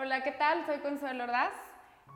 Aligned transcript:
Hola, 0.00 0.22
¿qué 0.22 0.30
tal? 0.30 0.64
Soy 0.64 0.78
Consuelo 0.78 1.24
Ordaz 1.24 1.50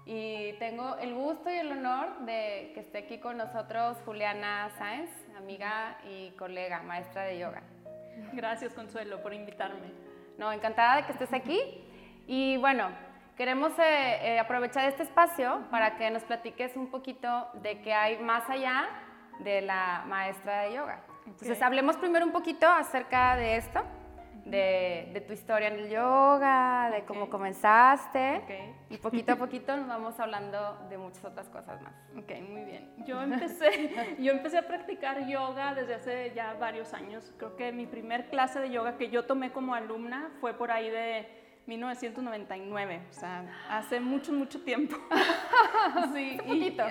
y 0.06 0.52
tengo 0.60 0.98
el 0.98 1.14
gusto 1.14 1.50
y 1.50 1.54
el 1.54 1.72
honor 1.72 2.20
de 2.20 2.70
que 2.74 2.78
esté 2.78 2.98
aquí 2.98 3.18
con 3.18 3.36
nosotros 3.36 3.98
Juliana 4.04 4.70
Sáenz, 4.78 5.10
amiga 5.36 5.98
y 6.04 6.30
colega, 6.38 6.80
maestra 6.84 7.24
de 7.24 7.40
yoga. 7.40 7.64
Gracias, 8.34 8.72
Consuelo, 8.72 9.20
por 9.20 9.34
invitarme. 9.34 9.92
No, 10.38 10.52
encantada 10.52 10.98
de 10.98 11.06
que 11.06 11.12
estés 11.12 11.32
aquí. 11.32 11.58
Y 12.28 12.56
bueno, 12.58 12.88
queremos 13.36 13.76
eh, 13.80 14.34
eh, 14.34 14.38
aprovechar 14.38 14.88
este 14.88 15.02
espacio 15.02 15.64
para 15.72 15.96
que 15.96 16.08
nos 16.12 16.22
platiques 16.22 16.76
un 16.76 16.88
poquito 16.88 17.48
de 17.54 17.80
qué 17.80 17.94
hay 17.94 18.16
más 18.20 18.48
allá 18.48 18.88
de 19.40 19.60
la 19.60 20.04
maestra 20.06 20.60
de 20.60 20.74
yoga. 20.74 21.00
Entonces, 21.26 21.60
hablemos 21.60 21.96
primero 21.96 22.24
un 22.24 22.32
poquito 22.32 22.68
acerca 22.68 23.34
de 23.34 23.56
esto 23.56 23.82
de, 24.44 25.24
tu 25.26 25.32
historia 25.32 25.68
en 25.68 25.78
el 25.78 25.88
yoga, 25.88 26.90
de 26.90 27.04
cómo 27.04 27.30
comenzaste. 27.30 28.74
Y 28.90 28.96
poquito 28.98 29.32
a 29.32 29.36
poquito 29.36 29.76
nos 29.76 29.88
vamos 29.88 30.18
hablando 30.18 30.86
de 30.88 30.98
muchas 30.98 31.24
otras 31.24 31.48
cosas 31.48 31.80
más. 31.82 31.94
Ok, 32.16 32.32
muy 32.48 32.64
bien. 32.64 32.92
Yo 33.06 33.22
empecé, 33.22 34.16
yo 34.18 34.32
empecé 34.32 34.58
a 34.58 34.66
practicar 34.66 35.26
yoga 35.26 35.74
desde 35.74 35.94
hace 35.94 36.32
ya 36.34 36.54
varios 36.54 36.92
años. 36.94 37.32
Creo 37.38 37.56
que 37.56 37.72
mi 37.72 37.86
primer 37.86 38.28
clase 38.28 38.60
de 38.60 38.70
yoga 38.70 38.96
que 38.96 39.10
yo 39.10 39.24
tomé 39.24 39.52
como 39.52 39.74
alumna 39.74 40.30
fue 40.40 40.54
por 40.54 40.70
ahí 40.70 40.90
de 40.90 41.42
1999, 41.66 43.02
o 43.08 43.12
sea, 43.12 43.44
hace 43.70 44.00
mucho, 44.00 44.32
mucho 44.32 44.62
tiempo. 44.62 44.96
sí, 46.14 46.38
poquito. 46.44 46.84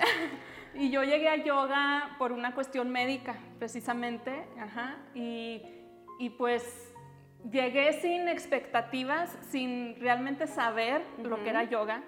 Y, 0.74 0.84
y, 0.86 0.90
yo 0.90 1.02
llegué 1.04 1.28
a 1.28 1.36
yoga 1.36 2.16
por 2.18 2.32
una 2.32 2.54
cuestión 2.54 2.90
médica, 2.90 3.36
precisamente, 3.58 4.46
ajá, 4.58 4.96
y, 5.14 5.62
y 6.18 6.30
pues 6.30 6.91
llegué 7.50 7.92
sin 7.94 8.28
expectativas, 8.28 9.36
sin 9.50 9.98
realmente 10.00 10.46
saber 10.46 11.02
lo 11.22 11.42
que 11.42 11.50
era 11.50 11.64
yoga. 11.64 12.02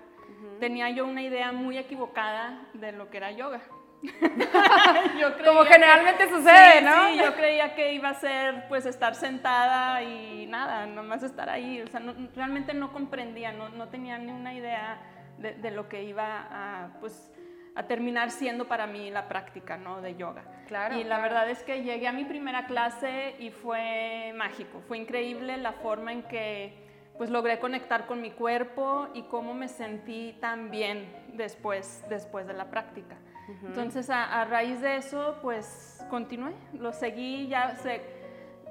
Tenía 0.61 0.91
yo 0.91 1.07
una 1.07 1.23
idea 1.23 1.53
muy 1.53 1.79
equivocada 1.79 2.69
de 2.75 2.93
lo 2.93 3.11
que 3.11 3.17
era 3.17 3.31
yoga. 3.33 3.63
Como 5.45 5.65
generalmente 5.65 6.29
sucede, 6.29 6.83
¿no? 6.83 7.09
Sí, 7.09 7.19
yo 7.19 7.35
creía 7.35 7.75
que 7.75 7.95
iba 7.95 8.11
a 8.11 8.15
ser 8.15 8.69
pues 8.69 8.85
estar 8.85 9.15
sentada 9.15 10.03
y 10.03 10.47
nada, 10.47 10.87
nomás 10.87 11.23
estar 11.23 11.49
ahí. 11.49 11.81
O 11.81 11.87
sea, 11.87 12.01
realmente 12.35 12.75
no 12.75 12.93
comprendía, 12.93 13.53
no, 13.53 13.71
no 13.71 13.89
tenía 13.89 14.19
ni 14.19 14.31
una 14.31 14.55
idea 14.55 15.01
de, 15.39 15.55
de, 15.55 15.71
lo 15.71 15.89
que 15.89 16.05
iba 16.05 16.47
a 16.51 17.01
pues 17.01 17.33
a 17.75 17.83
terminar 17.85 18.31
siendo 18.31 18.69
para 18.69 18.87
mí 18.87 19.11
la 19.11 19.29
práctica 19.29 19.77
¿no? 19.77 20.01
de 20.01 20.15
yoga. 20.15 20.45
Claro, 20.67 20.99
y 20.99 21.05
la 21.05 21.21
verdad 21.21 21.51
es 21.51 21.63
que 21.63 21.83
llegué 21.83 22.07
a 22.07 22.13
mi 22.13 22.25
primera 22.25 22.67
clase 22.67 23.35
y 23.39 23.51
fue 23.51 24.33
mágico, 24.37 24.81
fue 24.87 24.99
increíble 24.99 25.57
la 25.57 25.73
forma 25.73 26.13
en 26.13 26.23
que 26.23 26.85
pues 27.19 27.31
logré 27.31 27.61
conectar 27.61 28.07
con 28.07 28.21
mi 28.21 28.31
cuerpo 28.31 29.09
y 29.15 29.23
cómo 29.23 29.55
me 29.55 29.69
sentí 29.69 30.37
tan 30.41 30.71
bien 30.71 31.09
después, 31.35 32.05
después 32.09 32.47
de 32.47 32.55
la 32.55 32.71
práctica. 32.71 33.17
Entonces 33.63 34.09
a, 34.09 34.45
raíz 34.47 34.81
de 34.81 34.97
eso 34.97 35.37
pues 35.43 36.03
continué, 36.09 36.53
lo 36.73 36.93
seguí, 36.93 37.47
ya 37.47 37.77
se, 37.77 38.01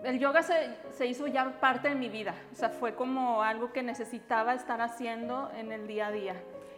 el 0.03 0.17
yoga 0.17 0.41
se, 0.41 0.75
se, 0.89 1.05
hizo 1.05 1.27
ya 1.27 1.59
parte 1.59 1.89
de 1.89 1.95
mi 1.95 2.09
vida, 2.09 2.33
o 2.51 2.55
sea, 2.55 2.69
fue 2.69 2.95
como 2.95 3.43
algo 3.43 3.71
que 3.71 3.83
necesitaba 3.83 4.55
estar 4.55 4.81
haciendo 4.81 5.51
en 5.55 5.71
el 5.71 5.85
día 5.85 6.07
a 6.07 6.11
día. 6.11 6.35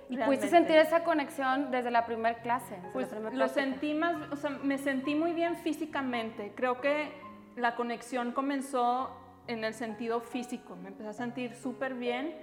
¿Y 0.09 0.17
pudiste 0.17 0.47
sentir 0.49 0.75
esa 0.77 1.03
conexión 1.03 1.71
desde 1.71 1.91
la 1.91 2.05
primera 2.05 2.39
clase? 2.41 2.75
Pues 2.93 3.09
lo 3.33 3.47
sentí 3.47 3.93
más, 3.93 4.31
o 4.31 4.35
sea, 4.35 4.51
me 4.51 4.77
sentí 4.77 5.15
muy 5.15 5.33
bien 5.33 5.55
físicamente. 5.55 6.53
Creo 6.55 6.79
que 6.79 7.11
la 7.55 7.75
conexión 7.75 8.31
comenzó 8.31 9.09
en 9.47 9.63
el 9.63 9.73
sentido 9.73 10.21
físico. 10.21 10.75
Me 10.75 10.89
empecé 10.89 11.09
a 11.09 11.13
sentir 11.13 11.55
súper 11.55 11.95
bien 11.95 12.35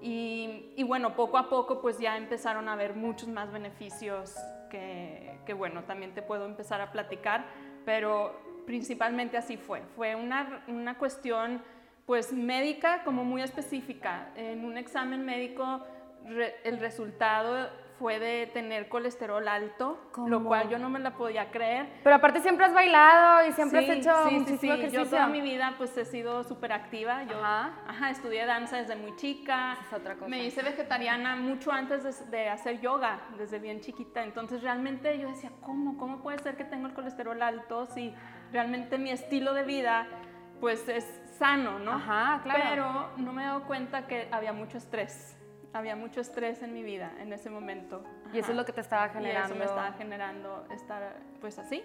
y, 0.00 0.72
y, 0.76 0.82
bueno, 0.82 1.14
poco 1.14 1.38
a 1.38 1.48
poco 1.48 1.80
pues 1.80 1.98
ya 1.98 2.16
empezaron 2.16 2.68
a 2.68 2.72
haber 2.72 2.94
muchos 2.94 3.28
más 3.28 3.52
beneficios 3.52 4.34
que, 4.70 5.38
que 5.46 5.52
bueno, 5.54 5.84
también 5.84 6.12
te 6.12 6.22
puedo 6.22 6.46
empezar 6.46 6.80
a 6.80 6.90
platicar, 6.92 7.44
pero 7.84 8.34
principalmente 8.66 9.36
así 9.36 9.56
fue. 9.56 9.82
Fue 9.96 10.14
una, 10.14 10.64
una 10.66 10.98
cuestión 10.98 11.62
pues 12.06 12.32
médica 12.32 13.04
como 13.04 13.24
muy 13.24 13.42
específica. 13.42 14.30
En 14.34 14.64
un 14.64 14.76
examen 14.76 15.24
médico 15.24 15.86
el 16.64 16.78
resultado 16.78 17.68
fue 18.02 18.18
de 18.18 18.48
tener 18.48 18.88
colesterol 18.88 19.46
alto, 19.46 19.96
lo 20.26 20.42
cual 20.42 20.68
yo 20.68 20.76
no 20.76 20.90
me 20.90 20.98
la 20.98 21.12
podía 21.12 21.52
creer. 21.52 21.88
Pero 22.02 22.16
aparte 22.16 22.40
siempre 22.40 22.66
has 22.66 22.74
bailado 22.74 23.46
y 23.46 23.52
siempre 23.52 23.78
has 23.78 23.96
hecho 23.96 24.28
sí, 24.28 24.34
muchísimo 24.34 24.74
sí, 24.74 24.90
Yo 24.90 25.06
toda 25.06 25.28
mi 25.28 25.40
vida 25.40 25.74
pues 25.78 25.96
he 25.96 26.04
sido 26.04 26.42
súper 26.42 26.72
activa. 26.72 27.22
Yo 27.22 27.36
ajá. 27.38 28.10
estudié 28.10 28.44
danza 28.44 28.78
desde 28.78 28.96
muy 28.96 29.14
chica. 29.14 29.78
Es 29.80 29.92
otra 29.92 30.14
cosa. 30.14 30.26
Me 30.26 30.44
hice 30.44 30.62
vegetariana 30.62 31.36
mucho 31.36 31.70
antes 31.70 32.28
de, 32.28 32.48
hacer 32.48 32.80
yoga, 32.80 33.20
desde 33.38 33.60
bien 33.60 33.80
chiquita. 33.80 34.24
Entonces 34.24 34.62
realmente 34.62 35.16
yo 35.20 35.28
decía, 35.28 35.52
¿cómo? 35.60 35.96
¿Cómo 35.96 36.22
puede 36.22 36.40
ser 36.40 36.56
que 36.56 36.64
tengo 36.64 36.88
el 36.88 36.94
colesterol 36.94 37.40
alto 37.40 37.86
si 37.86 38.12
realmente 38.50 38.98
mi 38.98 39.10
estilo 39.10 39.54
de 39.54 39.62
vida 39.62 40.08
pues 40.60 40.88
es 40.88 41.04
sano, 41.38 41.78
¿no? 41.78 41.92
Ajá, 41.92 42.40
claro. 42.42 42.64
Pero 42.68 43.10
no 43.18 43.32
me 43.32 43.42
he 43.42 43.46
dado 43.46 43.62
cuenta 43.64 44.08
que 44.08 44.28
había 44.32 44.52
mucho 44.52 44.78
estrés 44.78 45.36
había 45.72 45.96
mucho 45.96 46.20
estrés 46.20 46.62
en 46.62 46.72
mi 46.72 46.82
vida 46.82 47.12
en 47.20 47.32
ese 47.32 47.50
momento. 47.50 48.04
Y 48.32 48.38
eso 48.38 48.50
es 48.50 48.56
lo 48.56 48.64
que 48.64 48.72
te 48.72 48.80
estaba 48.80 49.08
generando. 49.08 49.48
Y 49.48 49.52
eso 49.52 49.58
me 49.58 49.64
estaba 49.64 49.92
generando 49.92 50.66
estar 50.70 51.16
pues 51.40 51.58
así. 51.58 51.82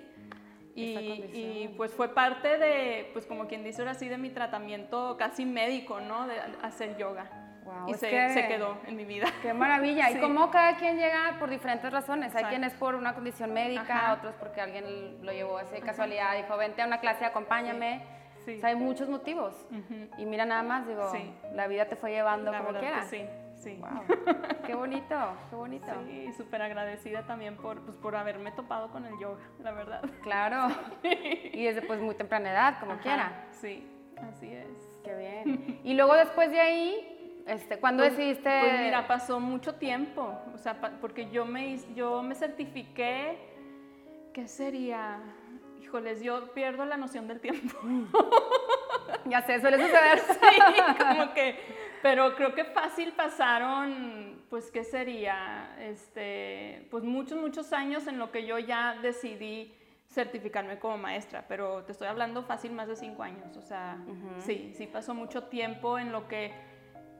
Y, 0.80 1.70
pues 1.76 1.92
fue 1.92 2.14
parte 2.14 2.60
de, 2.60 3.10
pues 3.14 3.26
como 3.26 3.48
quien 3.48 3.64
dice 3.64 3.82
ahora 3.82 3.96
sí, 3.96 4.08
de 4.08 4.18
mi 4.20 4.30
tratamiento 4.30 5.18
casi 5.18 5.44
médico, 5.44 6.00
¿no? 6.00 6.28
De 6.28 6.36
hacer 6.62 6.98
yoga. 6.98 7.26
Wow, 7.64 7.90
y 7.90 7.96
se, 7.96 8.30
se, 8.30 8.48
quedó 8.48 8.78
en 8.86 8.96
mi 8.96 9.04
vida. 9.04 9.26
Qué 9.42 9.54
maravilla. 9.54 10.12
Y 10.12 10.18
como 10.22 10.52
cada 10.52 10.78
quien 10.78 10.98
llega 10.98 11.36
por 11.40 11.50
diferentes 11.50 11.92
razones. 11.92 12.34
Hay 12.36 12.46
quienes 12.46 12.74
por 12.74 12.94
una 12.94 13.16
condición 13.16 13.54
médica, 13.54 14.14
otros 14.14 14.36
porque 14.36 14.62
alguien 14.62 15.26
lo 15.26 15.32
llevó 15.34 15.58
así 15.58 15.74
de 15.74 15.82
casualidad, 15.82 16.38
dijo, 16.38 16.56
vente 16.56 16.84
a 16.84 16.86
una 16.86 17.00
clase, 17.00 17.26
acompáñame. 17.26 18.04
Sí. 18.46 18.58
O 18.58 18.60
sea, 18.60 18.70
hay 18.70 18.76
muchos 18.76 19.10
motivos. 19.10 19.68
Y 20.18 20.26
mira 20.26 20.46
nada 20.46 20.62
más, 20.62 20.88
digo, 20.88 21.12
la 21.54 21.68
vida 21.68 21.86
te 21.86 21.96
fue 21.96 22.12
llevando 22.12 22.54
como 22.56 22.78
quieras. 22.80 23.08
Sí, 23.10 23.26
Sí. 23.68 23.82
qué 24.66 24.76
bonito, 24.76 25.38
qué 25.50 25.56
bonito. 25.56 25.88
Sí, 26.06 26.32
súper 26.38 26.62
agradecida 26.62 27.26
también 27.28 27.58
por, 27.58 27.82
pues, 27.82 27.98
por 27.98 28.16
haberme 28.16 28.52
topado 28.52 28.90
con 28.90 29.06
el 29.06 29.20
yoga, 29.20 29.42
la 29.62 29.72
verdad. 29.72 30.02
Claro. 30.24 30.68
Y 31.04 31.66
desde 31.66 31.82
pues 31.82 32.00
muy 32.00 32.16
temprana 32.16 32.52
edad, 32.52 32.80
como 32.80 32.98
quiera. 33.00 33.46
Sí, 33.52 33.86
así 34.18 34.54
es. 34.54 35.02
Qué 35.04 35.16
bien. 35.16 35.82
Y 35.84 35.94
luego 35.94 36.16
después 36.16 36.52
de 36.52 36.60
ahí, 36.60 37.44
este, 37.46 37.80
¿cuándo 37.80 38.04
pues, 38.04 38.16
decidiste? 38.16 38.60
Pues 38.62 38.80
mira, 38.80 39.08
pasó 39.08 39.40
mucho 39.40 39.76
tiempo, 39.76 40.38
o 40.54 40.58
sea, 40.58 40.80
porque 41.02 41.30
yo 41.30 41.46
me, 41.46 41.78
yo 41.96 42.22
me 42.24 42.36
certifiqué, 42.36 43.38
¿qué 44.34 44.48
sería? 44.48 45.20
Híjoles, 45.82 46.22
yo 46.22 46.54
pierdo 46.54 46.86
la 46.86 46.98
noción 46.98 47.28
del 47.28 47.40
tiempo. 47.40 47.78
ya 49.26 49.42
sé, 49.42 49.60
suele 49.60 49.78
suceder. 49.78 50.20
Sí, 50.28 50.60
como 51.00 51.34
que 51.34 51.87
pero 52.02 52.36
creo 52.36 52.54
que 52.54 52.66
fácil 52.66 53.14
pasaron, 53.14 54.44
pues, 54.50 54.72
¿qué 54.72 54.84
sería? 54.84 55.76
Este, 55.80 56.88
pues 56.92 57.04
muchos, 57.04 57.40
muchos 57.40 57.74
años 57.74 58.08
en 58.08 58.20
lo 58.20 58.32
que 58.32 58.46
yo 58.46 58.60
ya 58.60 58.98
decidí 59.02 59.74
certificarme 60.10 60.80
como 60.80 60.98
maestra, 60.98 61.46
pero 61.48 61.84
te 61.84 61.92
estoy 61.92 62.08
hablando 62.08 62.44
fácil 62.44 62.72
más 62.72 62.88
de 62.88 62.96
cinco 62.96 63.24
años, 63.24 63.58
o 63.58 63.62
sea, 63.62 63.98
sí, 64.40 64.72
sí 64.76 64.88
pasó 64.88 65.14
mucho 65.14 65.44
tiempo 65.44 66.00
en 66.00 66.12
lo 66.12 66.28
que 66.28 66.54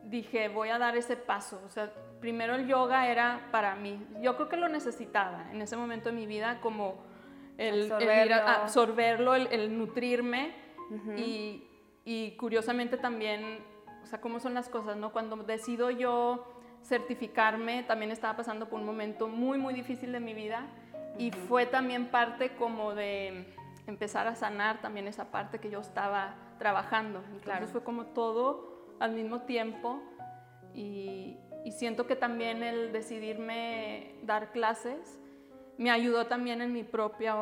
dije, 0.04 0.48
voy 0.48 0.70
a 0.70 0.78
dar 0.78 0.96
ese 0.96 1.18
paso, 1.18 1.62
o 1.66 1.70
sea, 1.70 1.92
primero 2.22 2.56
el 2.56 2.66
yoga 2.66 3.10
era 3.10 3.50
para 3.52 3.76
mí, 3.76 4.08
yo 4.22 4.36
creo 4.36 4.48
que 4.48 4.56
lo 4.56 4.70
necesitaba 4.70 5.52
en 5.52 5.62
ese 5.62 5.76
momento 5.76 6.10
de 6.10 6.16
mi 6.16 6.26
vida 6.26 6.60
como 6.62 7.04
el 7.58 7.92
absorberlo, 7.92 9.36
el, 9.36 9.78
nutrirme 9.78 10.56
y, 11.18 11.68
y 12.06 12.32
curiosamente 12.38 12.98
también 12.98 13.60
o 14.08 14.10
sea, 14.10 14.22
cómo 14.22 14.40
son 14.40 14.54
las 14.54 14.70
cosas, 14.70 14.96
¿no? 14.96 15.12
Cuando 15.12 15.36
decido 15.36 15.92
yo 15.92 16.46
certificarme, 16.82 17.84
también 17.84 18.12
estaba 18.12 18.38
pasando 18.38 18.70
por 18.70 18.80
un 18.80 18.86
momento 18.86 19.28
muy, 19.28 19.58
muy 19.58 19.74
difícil 19.74 20.14
de 20.14 20.22
mi 20.22 20.34
vida 20.34 20.66
y 21.18 21.32
fue 21.32 21.66
también 21.66 22.08
parte 22.08 22.56
como 22.56 22.96
de 22.96 23.54
empezar 23.86 24.28
a 24.28 24.36
sanar 24.36 24.80
también 24.82 25.10
esa 25.10 25.26
parte 25.30 25.60
que 25.60 25.70
yo 25.70 25.82
estaba 25.82 26.36
trabajando. 26.58 27.20
Entonces 27.20 27.44
claro. 27.44 27.68
fue 27.68 27.84
como 27.84 28.06
todo 28.06 28.96
al 29.02 29.12
mismo 29.12 29.42
tiempo 29.42 30.02
y, 30.74 31.36
y, 31.66 31.74
siento 31.74 32.08
que 32.08 32.16
también 32.16 32.64
el 32.64 32.94
decidirme 32.94 34.16
dar 34.24 34.54
clases 34.54 35.20
me 35.78 35.92
ayudó 35.92 36.28
también 36.28 36.62
en 36.62 36.72
mi 36.72 36.84
propia, 36.84 37.36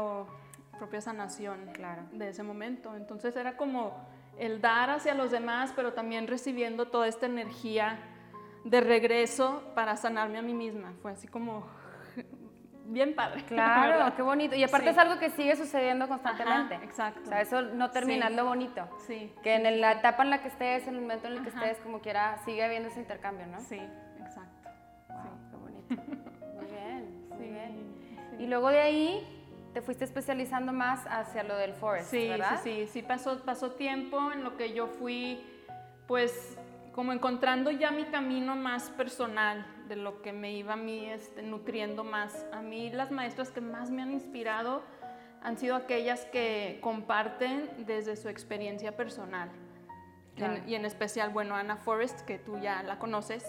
propia 0.80 1.00
sanación 1.00 1.68
claro. 1.74 2.08
de 2.12 2.30
ese 2.30 2.42
momento. 2.42 2.96
Entonces 2.96 3.36
era 3.36 3.56
como 3.56 4.15
el 4.38 4.62
dar 4.62 4.90
hacia 4.90 5.14
los 5.14 5.32
demás, 5.32 5.74
pero 5.76 5.94
también 5.94 6.28
recibiendo 6.28 6.88
toda 6.88 7.08
esta 7.08 7.26
energía 7.26 8.00
de 8.64 8.82
regreso 8.82 9.64
para 9.76 9.96
sanarme 9.96 10.40
a 10.40 10.42
mí 10.42 10.54
misma. 10.54 10.94
Fue 11.02 11.12
así 11.12 11.28
como 11.28 11.66
bien 12.86 13.16
padre. 13.16 13.44
Claro, 13.46 14.14
qué 14.16 14.22
bonito. 14.22 14.56
Y 14.56 14.64
aparte 14.64 14.90
es 14.90 14.98
algo 14.98 15.20
que 15.20 15.30
sigue 15.30 15.56
sucediendo 15.56 16.08
constantemente. 16.08 16.76
exacto. 16.84 17.22
O 17.24 17.26
sea, 17.26 17.42
eso 17.42 17.62
no 17.62 17.92
termina, 17.92 18.28
es 18.28 18.36
lo 18.36 18.46
bonito. 18.46 18.88
Sí. 19.06 19.32
Que 19.44 19.56
en 19.56 19.82
la 19.82 19.94
etapa 19.94 20.24
en 20.24 20.32
la 20.32 20.42
que 20.42 20.48
estés, 20.50 20.88
en 20.88 20.96
el 20.96 21.02
momento 21.02 21.28
en 21.28 21.34
el 21.34 21.44
que 21.44 21.50
estés, 21.50 21.78
como 21.80 22.00
quiera, 22.00 22.38
sigue 22.46 22.64
habiendo 22.64 22.90
ese 22.90 23.00
intercambio, 23.00 23.48
¿no? 23.48 23.60
Sí, 23.62 23.80
exacto. 24.20 24.70
Wow, 25.10 25.50
qué 25.50 25.58
bonito. 25.58 26.04
Muy 26.56 26.66
bien, 26.66 27.28
muy 27.30 27.48
bien. 27.48 27.96
Y 28.40 28.48
luego 28.48 28.70
de 28.70 28.82
ahí 28.82 29.35
te 29.76 29.82
fuiste 29.82 30.06
especializando 30.06 30.72
más 30.72 31.06
hacia 31.06 31.44
lo 31.44 31.58
del 31.58 31.74
forest, 31.74 32.10
sí, 32.10 32.30
¿verdad? 32.30 32.62
Sí, 32.64 32.86
sí, 32.86 32.88
sí, 32.88 33.02
pasó, 33.02 33.44
pasó 33.44 33.72
tiempo 33.72 34.32
en 34.32 34.42
lo 34.42 34.56
que 34.56 34.72
yo 34.72 34.88
fui, 34.88 35.46
pues, 36.08 36.58
como 36.94 37.12
encontrando 37.12 37.72
ya 37.72 37.92
mi 37.92 38.06
camino 38.06 38.56
más 38.56 38.90
personal, 38.92 39.66
de 39.90 39.98
lo 39.98 40.22
que 40.22 40.32
me 40.32 40.54
iba 40.54 40.74
a 40.74 40.78
mí 40.78 41.10
este, 41.10 41.42
nutriendo 41.42 42.06
más. 42.06 42.46
A 42.54 42.62
mí 42.62 42.90
las 42.90 43.12
maestras 43.12 43.52
que 43.52 43.60
más 43.60 43.92
me 43.92 44.02
han 44.02 44.14
inspirado 44.14 44.82
han 45.44 45.58
sido 45.58 45.76
aquellas 45.76 46.24
que 46.24 46.80
comparten 46.82 47.70
desde 47.86 48.16
su 48.16 48.30
experiencia 48.30 48.96
personal. 48.96 49.50
y 50.66 50.76
en 50.76 50.86
especial, 50.86 51.32
bueno, 51.32 51.54
Ana 51.54 51.76
Forrest, 51.76 52.22
que 52.22 52.40
tú 52.40 52.58
ya 52.60 52.82
la 52.82 52.98
conoces, 52.98 53.44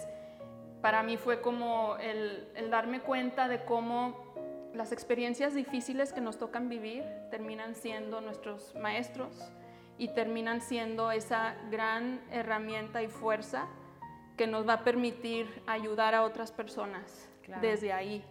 para 0.81 1.03
mí 1.03 1.15
fue 1.15 1.39
como 1.39 1.95
el, 2.01 2.49
el 2.55 2.69
darme 2.69 2.99
cuenta 2.99 3.47
de 3.47 3.63
cómo 3.63 4.26
las 4.77 4.91
experiencias 4.91 5.55
difíciles 5.55 6.13
que 6.13 6.21
nos 6.21 6.37
tocan 6.37 6.69
vivir 6.69 7.03
terminan 7.31 7.75
siendo 7.75 8.21
nuestros 8.21 8.75
maestros 8.75 9.51
y 9.97 10.09
terminan 10.09 10.61
siendo 10.61 11.11
esa 11.11 11.55
gran 11.71 12.21
herramienta 12.31 13.01
y 13.01 13.07
fuerza 13.07 13.67
que 14.37 14.45
nos 14.45 14.67
va 14.67 14.73
a 14.73 14.83
permitir 14.83 15.63
ayudar 15.65 16.13
a 16.13 16.23
otras 16.23 16.51
personas 16.51 17.27
desde 17.59 17.91
ahí. 17.91 18.23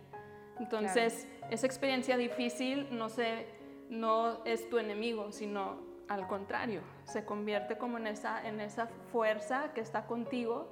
Entonces, 0.60 1.26
esa 1.50 1.66
experiencia 1.66 2.16
difícil 2.16 2.86
no, 2.92 3.08
se, 3.08 3.46
no 3.90 4.44
es 4.44 4.70
tu 4.70 4.78
enemigo, 4.78 5.32
sino 5.32 5.84
al 6.08 6.28
contrario, 6.28 6.80
se 7.04 7.24
convierte 7.24 7.76
como 7.76 7.98
en 7.98 8.06
esa, 8.06 8.46
en 8.46 8.60
esa 8.60 8.86
fuerza 8.86 9.72
que 9.74 9.80
está 9.80 10.06
contigo 10.06 10.70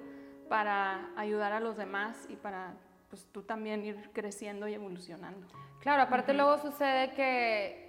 para 0.48 1.10
ayudar 1.16 1.52
a 1.52 1.58
los 1.58 1.76
demás 1.76 2.26
y 2.28 2.36
para 2.36 2.74
pues, 3.14 3.30
tú 3.30 3.42
también 3.42 3.84
ir 3.84 4.10
creciendo 4.12 4.66
y 4.66 4.74
evolucionando. 4.74 5.46
Claro, 5.78 6.02
aparte 6.02 6.34
luego 6.34 6.58
sucede 6.58 7.12
que 7.12 7.84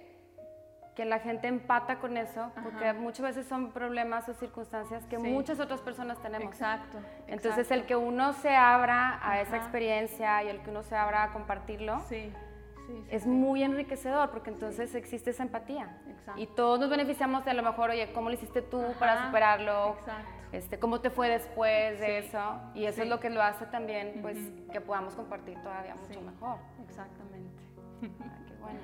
que 0.94 1.04
la 1.04 1.18
gente 1.18 1.46
empata 1.46 1.98
con 1.98 2.16
eso, 2.16 2.50
porque 2.62 2.94
muchas 2.94 3.20
veces 3.26 3.46
son 3.46 3.70
problemas 3.70 4.26
o 4.30 4.32
circunstancias 4.32 5.04
que 5.04 5.18
muchas 5.18 5.60
otras 5.60 5.82
personas 5.82 6.18
tenemos. 6.22 6.48
Exacto. 6.48 6.98
Entonces 7.26 7.70
el 7.70 7.84
que 7.84 7.96
uno 7.96 8.32
se 8.32 8.56
abra 8.56 9.20
a 9.22 9.42
esa 9.42 9.58
experiencia 9.58 10.42
y 10.42 10.48
el 10.48 10.62
que 10.62 10.70
uno 10.70 10.82
se 10.82 10.96
abra 10.96 11.24
a 11.24 11.32
compartirlo, 11.32 12.00
sí. 12.08 12.32
es 13.10 13.26
muy 13.26 13.62
enriquecedor 13.62 14.30
porque 14.30 14.48
entonces 14.48 14.94
existe 14.94 15.30
esa 15.30 15.42
empatía. 15.42 15.98
Exacto. 16.08 16.40
Y 16.40 16.46
todos 16.46 16.80
nos 16.80 16.88
beneficiamos 16.88 17.44
de 17.44 17.50
a 17.50 17.54
lo 17.54 17.62
mejor, 17.62 17.90
oye, 17.90 18.10
¿cómo 18.14 18.30
lo 18.30 18.34
hiciste 18.34 18.62
tú 18.62 18.82
para 18.98 19.26
superarlo? 19.26 19.96
Exacto. 19.98 20.35
Este, 20.56 20.78
¿Cómo 20.78 21.02
te 21.02 21.10
fue 21.10 21.28
después 21.28 22.00
de 22.00 22.18
eso? 22.18 22.58
Y 22.74 22.86
eso 22.86 23.02
es 23.02 23.08
lo 23.08 23.20
que 23.20 23.28
lo 23.28 23.42
hace 23.42 23.66
también, 23.66 24.20
pues, 24.22 24.38
que 24.72 24.80
podamos 24.80 25.14
compartir 25.14 25.60
todavía 25.60 25.94
mucho 25.94 26.18
mejor. 26.22 26.58
Exactamente. 26.82 27.62
Ah, 28.22 28.38
qué 28.48 28.54
bueno. 28.54 28.80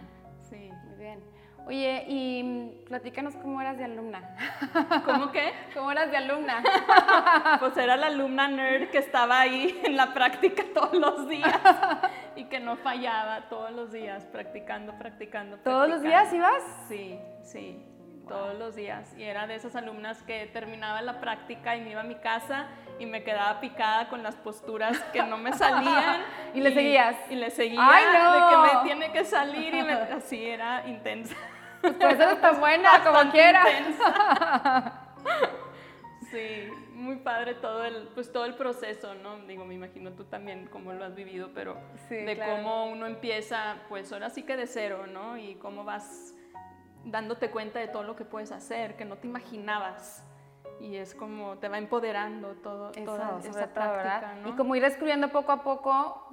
Sí. 0.50 0.70
Muy 0.86 0.96
bien. 0.96 1.20
Oye, 1.66 2.04
y 2.08 2.84
platícanos 2.88 3.36
cómo 3.36 3.58
eras 3.60 3.78
de 3.78 3.84
alumna. 3.84 4.36
¿Cómo 5.06 5.32
qué? 5.32 5.52
¿Cómo 5.72 5.90
eras 5.92 6.10
de 6.10 6.18
alumna? 6.18 6.62
Pues 7.60 7.76
era 7.76 7.96
la 7.96 8.08
alumna 8.08 8.48
nerd 8.48 8.90
que 8.90 8.98
estaba 8.98 9.40
ahí 9.40 9.80
en 9.84 9.96
la 9.96 10.12
práctica 10.12 10.64
todos 10.74 10.94
los 10.94 11.28
días 11.28 11.58
y 12.36 12.44
que 12.44 12.60
no 12.60 12.76
fallaba 12.76 13.48
todos 13.48 13.70
los 13.70 13.92
días, 13.92 14.26
practicando, 14.26 14.98
practicando. 14.98 15.56
¿Todos 15.58 15.88
los 15.88 16.02
días 16.02 16.32
ibas? 16.34 16.62
Sí, 16.88 17.18
sí, 17.42 17.82
todos 18.32 18.58
los 18.58 18.74
días. 18.74 19.12
Y 19.16 19.22
era 19.22 19.46
de 19.46 19.54
esas 19.54 19.76
alumnas 19.76 20.22
que 20.22 20.46
terminaba 20.46 21.02
la 21.02 21.20
práctica 21.20 21.76
y 21.76 21.82
me 21.82 21.90
iba 21.90 22.00
a 22.00 22.04
mi 22.04 22.16
casa 22.16 22.66
y 22.98 23.06
me 23.06 23.22
quedaba 23.22 23.60
picada 23.60 24.08
con 24.08 24.22
las 24.22 24.34
posturas 24.36 24.98
que 25.12 25.22
no 25.22 25.36
me 25.36 25.52
salían. 25.52 26.22
¿Y, 26.54 26.60
le 26.60 26.72
seguías? 26.72 27.16
Y 27.30 27.36
le 27.36 27.50
seguía 27.50 27.80
¡Ay, 27.80 28.04
no! 28.12 28.32
de 28.32 28.40
que 28.50 28.74
me 28.74 28.84
tiene 28.84 29.12
que 29.12 29.24
salir 29.24 29.74
y 29.74 29.80
así 29.80 30.44
era 30.44 30.88
intensa. 30.88 31.36
Pues 31.80 31.94
por 31.94 32.10
eso 32.10 32.30
está 32.30 32.52
buena, 32.52 33.04
como 33.04 33.30
quiera. 33.30 33.64
Sí, 36.30 36.70
muy 36.94 37.16
padre 37.16 37.56
todo 37.56 37.84
el, 37.84 38.08
pues 38.14 38.32
todo 38.32 38.46
el 38.46 38.54
proceso, 38.54 39.14
¿no? 39.16 39.36
Digo, 39.40 39.66
me 39.66 39.74
imagino 39.74 40.12
tú 40.12 40.24
también 40.24 40.66
cómo 40.66 40.94
lo 40.94 41.04
has 41.04 41.14
vivido, 41.14 41.50
pero 41.52 41.76
de 42.08 42.38
cómo 42.38 42.86
uno 42.86 43.04
empieza, 43.04 43.76
pues 43.90 44.10
ahora 44.14 44.30
sí 44.30 44.42
que 44.42 44.56
de 44.56 44.66
cero, 44.66 45.06
¿no? 45.06 45.36
Y 45.36 45.56
cómo 45.56 45.84
vas 45.84 46.32
dándote 47.04 47.50
cuenta 47.50 47.78
de 47.78 47.88
todo 47.88 48.02
lo 48.02 48.16
que 48.16 48.24
puedes 48.24 48.52
hacer, 48.52 48.96
que 48.96 49.04
no 49.04 49.16
te 49.16 49.26
imaginabas. 49.26 50.26
Y 50.80 50.96
es 50.96 51.14
como 51.14 51.58
te 51.58 51.68
va 51.68 51.78
empoderando 51.78 52.54
todo, 52.56 52.90
toda 52.92 53.38
esa 53.44 53.72
práctica, 53.72 54.34
¿no? 54.42 54.48
Y 54.48 54.52
como 54.52 54.74
ir 54.74 54.82
descubriendo 54.82 55.28
poco 55.28 55.52
a 55.52 55.62
poco 55.62 56.28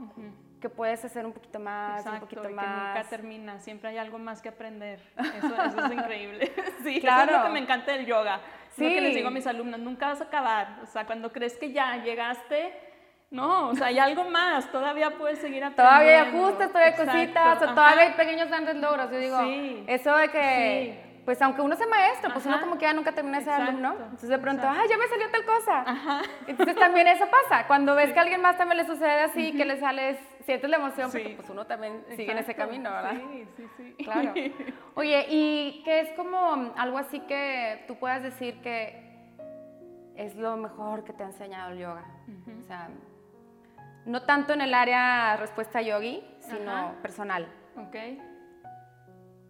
que 0.59 0.69
puedes 0.69 1.03
hacer 1.05 1.25
un 1.25 1.31
poquito 1.33 1.59
más, 1.59 2.05
un 2.05 2.19
poquito 2.19 2.49
y 2.49 2.53
más. 2.53 2.65
que 2.65 2.99
nunca 2.99 3.09
termina, 3.09 3.59
siempre 3.59 3.89
hay 3.89 3.97
algo 3.97 4.17
más 4.17 4.41
que 4.41 4.49
aprender. 4.49 5.01
Eso, 5.17 5.63
eso 5.63 5.85
es 5.85 5.91
increíble. 5.91 6.51
Sí, 6.83 7.01
claro. 7.01 7.23
eso 7.23 7.31
es 7.31 7.37
lo 7.39 7.47
que 7.47 7.53
me 7.53 7.59
encanta 7.59 7.91
del 7.91 8.05
yoga. 8.05 8.39
Sí. 8.71 8.83
Lo 8.83 8.89
que 8.89 9.01
les 9.01 9.15
digo 9.15 9.27
a 9.27 9.31
mis 9.31 9.45
alumnos, 9.47 9.79
nunca 9.79 10.07
vas 10.07 10.21
a 10.21 10.25
acabar. 10.25 10.79
O 10.81 10.85
sea, 10.85 11.05
cuando 11.05 11.31
crees 11.31 11.57
que 11.57 11.71
ya 11.71 11.97
llegaste, 12.03 12.73
no, 13.31 13.69
o 13.69 13.75
sea, 13.75 13.87
hay 13.87 13.99
algo 13.99 14.29
más, 14.29 14.71
todavía 14.71 15.11
puedes 15.11 15.39
seguir 15.39 15.63
aprendiendo. 15.63 15.83
Todavía 15.83 16.21
hay 16.21 16.27
ajustes, 16.27 16.67
todavía 16.71 16.95
hay 16.95 17.05
cositas, 17.05 17.61
o 17.61 17.73
todavía 17.73 18.03
hay 18.03 18.13
pequeños 18.13 18.47
grandes 18.47 18.75
logros. 18.75 19.11
Yo 19.11 19.17
digo, 19.17 19.39
sí. 19.43 19.83
eso 19.87 20.15
de 20.15 20.29
que 20.29 21.09
pues 21.29 21.39
aunque 21.43 21.61
uno 21.61 21.75
sea 21.75 21.85
maestro, 21.85 22.33
pues 22.33 22.43
uno 22.47 22.59
como 22.59 22.75
que 22.79 22.85
ya 22.85 22.93
nunca 22.93 23.11
termina 23.11 23.37
ese 23.37 23.51
alumno. 23.51 23.91
Entonces 23.91 24.29
de 24.29 24.39
pronto, 24.39 24.63
ay, 24.67 24.89
ya 24.89 24.97
me 24.97 25.07
salió 25.07 25.29
tal 25.29 25.45
cosa. 25.45 25.81
Ajá. 25.81 26.21
Entonces 26.47 26.75
también 26.75 27.07
eso 27.07 27.25
pasa. 27.29 27.67
Cuando 27.67 27.93
ves 27.93 28.11
que 28.11 28.17
a 28.17 28.23
alguien 28.23 28.41
más 28.41 28.57
también 28.57 28.79
le 28.79 28.85
sucede 28.87 29.21
así, 29.21 29.51
que 29.55 29.63
le 29.63 29.79
sales, 29.79 30.17
sientes 30.43 30.67
la 30.67 30.77
emoción, 30.77 31.11
porque 31.11 31.35
pues 31.35 31.47
uno 31.51 31.67
también 31.67 32.03
sigue 32.15 32.31
en 32.31 32.39
ese 32.39 32.55
camino, 32.55 32.89
¿verdad? 32.89 33.13
Sí, 33.13 33.47
sí, 33.57 33.67
sí. 33.77 34.03
Claro. 34.03 34.33
Oye, 34.95 35.27
¿y 35.29 35.83
qué 35.85 35.99
es 35.99 36.13
como 36.13 36.73
algo 36.75 36.97
así 36.97 37.19
que 37.19 37.83
tú 37.87 37.95
puedas 37.99 38.23
decir 38.23 38.59
que 38.61 39.07
es 40.15 40.35
lo 40.35 40.57
mejor 40.57 41.03
que 41.03 41.13
te 41.13 41.21
ha 41.21 41.27
enseñado 41.27 41.73
el 41.73 41.77
yoga? 41.77 42.05
O 42.59 42.65
sea, 42.65 42.89
no 44.09 44.23
tanto 44.23 44.53
en 44.53 44.61
el 44.61 44.73
área 44.73 45.37
respuesta 45.37 45.83
yogi, 45.83 46.23
sino 46.39 46.95
personal. 47.03 47.47
Ok. 47.77 47.95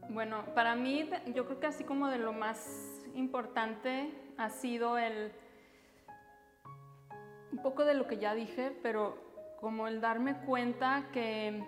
Bueno, 0.10 0.44
para 0.54 0.76
mí 0.76 1.10
yo 1.34 1.46
creo 1.46 1.62
que 1.62 1.68
así 1.68 1.86
como 1.86 2.10
de 2.10 2.18
lo 2.18 2.34
más 2.34 3.02
importante 3.16 4.12
ha 4.38 4.50
sido 4.50 4.98
el, 4.98 5.32
un 7.54 7.60
poco 7.60 7.86
de 7.86 7.94
lo 7.94 8.06
que 8.08 8.18
ya 8.18 8.36
dije, 8.36 8.78
pero 8.84 9.56
como 9.62 9.88
el 9.88 10.02
darme 10.02 10.36
cuenta 10.42 11.06
que 11.14 11.64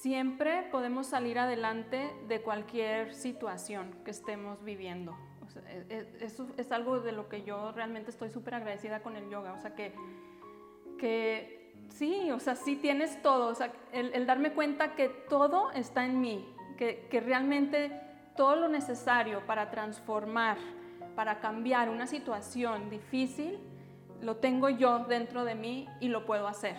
siempre 0.00 0.68
podemos 0.70 1.08
salir 1.08 1.38
adelante 1.38 2.10
de 2.26 2.40
cualquier 2.40 3.12
situación 3.12 3.98
que 4.02 4.12
estemos 4.12 4.64
viviendo. 4.64 5.14
E, 5.66 5.84
e, 5.90 6.24
eso 6.24 6.48
es 6.56 6.72
algo 6.72 7.00
de 7.00 7.12
lo 7.12 7.28
que 7.28 7.42
yo 7.42 7.70
realmente 7.72 8.10
estoy 8.10 8.30
súper 8.30 8.54
agradecida 8.54 9.02
con 9.02 9.14
el 9.16 9.28
yoga. 9.28 9.52
O 9.52 9.58
sea, 9.58 9.74
que, 9.74 9.94
que 10.98 11.61
sí, 11.90 12.30
o 12.30 12.38
sea, 12.38 12.56
sí 12.56 12.76
tienes 12.76 13.20
todo. 13.22 13.48
O 13.48 13.54
sea, 13.54 13.72
el, 13.92 14.12
el 14.14 14.26
darme 14.26 14.52
cuenta 14.52 14.94
que 14.94 15.08
todo 15.08 15.70
está 15.72 16.04
en 16.04 16.20
mí 16.20 16.52
que, 17.08 17.20
realmente 17.24 17.92
todo 18.36 18.56
lo 18.56 18.68
necesario 18.68 19.46
para 19.46 19.70
transformar, 19.70 20.56
para 21.14 21.40
cambiar 21.40 21.88
una 21.88 22.06
situación 22.06 22.90
difícil, 22.90 23.58
lo 24.20 24.36
tengo 24.36 24.68
yo 24.68 25.00
dentro 25.00 25.44
de 25.44 25.54
mí 25.54 25.88
y 26.00 26.08
lo 26.08 26.24
puedo 26.24 26.48
hacer. 26.48 26.76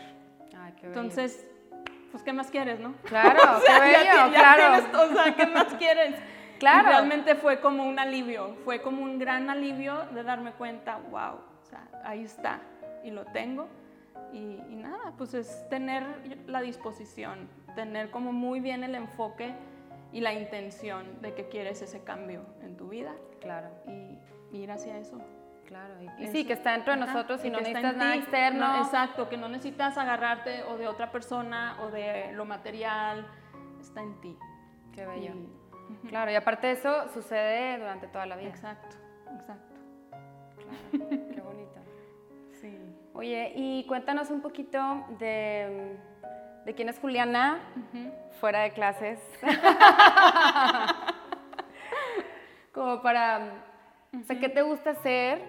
Ay, 0.58 0.74
qué 0.80 0.88
Entonces, 0.88 1.46
pues, 2.12 2.24
¿qué 2.24 2.34
más 2.34 2.50
quieres, 2.50 2.80
no? 2.80 2.94
Claro, 3.04 3.62
qué 3.68 3.80
bello, 3.80 4.34
claro. 4.34 4.88
o 4.94 5.14
sea, 5.14 5.36
¿qué 5.36 5.46
más 5.48 5.74
quieres? 5.78 6.16
Claro. 6.60 6.88
realmente 6.88 7.36
fue 7.36 7.60
como 7.60 7.84
un 7.84 8.00
alivio, 8.00 8.56
fue 8.64 8.82
como 8.82 9.04
un 9.04 9.20
gran 9.20 9.50
alivio 9.50 10.06
de 10.14 10.24
darme 10.24 10.54
cuenta, 10.54 10.98
wow, 11.10 11.34
o 11.62 11.66
sea, 11.66 11.86
ahí 12.06 12.24
está 12.24 12.62
y 13.04 13.12
lo 13.12 13.26
tengo. 13.26 13.68
Y, 14.32 14.60
y 14.70 14.76
nada, 14.76 15.14
pues 15.18 15.34
es 15.34 15.68
tener 15.70 16.04
la 16.48 16.62
disposición, 16.62 17.50
tener 17.76 18.10
como 18.10 18.32
muy 18.32 18.60
bien 18.60 18.84
el 18.84 18.96
enfoque 18.96 19.54
y 20.14 20.22
la 20.22 20.34
intención 20.34 21.22
de 21.22 21.34
que 21.34 21.50
quieres 21.50 21.82
ese 21.82 22.04
cambio 22.04 22.46
en 22.62 22.78
tu 22.78 22.88
vida. 22.88 23.14
Claro. 23.42 23.70
Y, 23.88 24.20
ir 24.56 24.72
hacia 24.72 25.00
eso. 25.00 25.20
Claro, 25.66 25.96
y, 26.20 26.28
sí, 26.28 26.46
que 26.46 26.54
está 26.54 26.74
dentro 26.74 26.94
de 26.94 27.00
nosotros 27.00 27.44
y, 27.44 27.50
no 27.50 27.58
necesitas 27.58 27.96
nada 27.96 28.16
externo. 28.16 28.78
exacto, 28.84 29.28
que 29.28 29.38
no 29.38 29.50
necesitas 29.50 29.98
agarrarte 29.98 30.62
o 30.64 30.78
de 30.78 30.88
otra 30.88 31.12
persona 31.12 31.78
o 31.82 31.90
de 31.90 32.32
lo 32.34 32.46
material, 32.46 33.26
está 33.82 34.04
en 34.04 34.22
ti. 34.22 34.38
Qué 34.94 35.08
bello. 35.08 35.34
Claro, 36.08 36.32
y 36.32 36.36
aparte 36.36 36.70
eso 36.70 37.10
sucede 37.10 37.80
durante 37.80 38.08
toda 38.08 38.28
la 38.28 38.36
vida. 38.36 38.50
Exacto, 38.50 38.96
exacto. 39.36 39.74
Claro. 41.00 41.23
Oye, 43.14 43.54
y 43.56 43.86
cuéntanos 43.86 44.32
un 44.32 44.42
poquito 44.42 45.06
de 45.20 45.98
de 46.66 46.74
quién 46.74 46.90
es 46.90 47.00
Juliana 47.00 47.60
fuera 48.40 48.62
de 48.62 48.72
clases. 48.72 49.20
Como 52.74 53.02
para, 53.02 53.64
o 54.20 54.24
sea, 54.24 54.40
¿qué 54.40 54.50
te 54.50 54.62
gusta 54.62 54.92
hacer? 54.92 55.44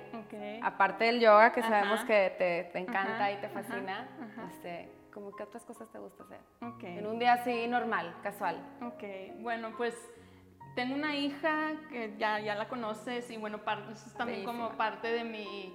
Aparte 0.63 1.05
del 1.05 1.21
yoga, 1.21 1.53
que 1.53 1.63
sabemos 1.63 2.05
que 2.05 2.35
te, 2.37 2.65
te 2.73 2.79
encanta 2.79 3.33
y 3.33 3.37
te 3.37 3.49
fascina, 3.49 4.09
este, 4.49 4.91
como 5.11 5.35
qué 5.35 5.45
otras 5.45 5.65
cosas 5.65 5.91
te 5.91 5.99
gusta 5.99 6.25
hacer? 6.25 6.41
En 6.83 7.07
un 7.07 7.19
día 7.19 7.35
así 7.35 7.67
normal, 7.67 8.15
casual. 8.23 8.61
Ok, 8.83 9.03
bueno, 9.39 9.73
pues 9.77 9.97
tengo 10.75 10.95
una 10.95 11.17
hija 11.17 11.73
que 11.89 12.15
ya, 12.19 12.41
ya 12.41 12.57
la 12.57 12.69
conoces 12.69 13.31
y 13.31 13.39
bueno, 13.39 13.61
es 13.91 14.15
también 14.15 14.45
como 14.45 14.77
parte 14.77 15.09
de 15.09 15.25
mi, 15.25 15.75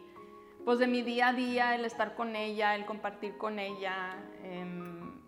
pues 0.65 0.79
de 0.79 0.87
mi 0.87 1.01
día 1.01 1.29
a 1.29 1.33
día, 1.33 1.75
el 1.75 1.85
estar 1.85 2.15
con 2.15 2.35
ella, 2.35 2.75
el 2.75 2.85
compartir 2.85 3.37
con 3.37 3.59
ella. 3.59 4.15
Em, 4.43 5.19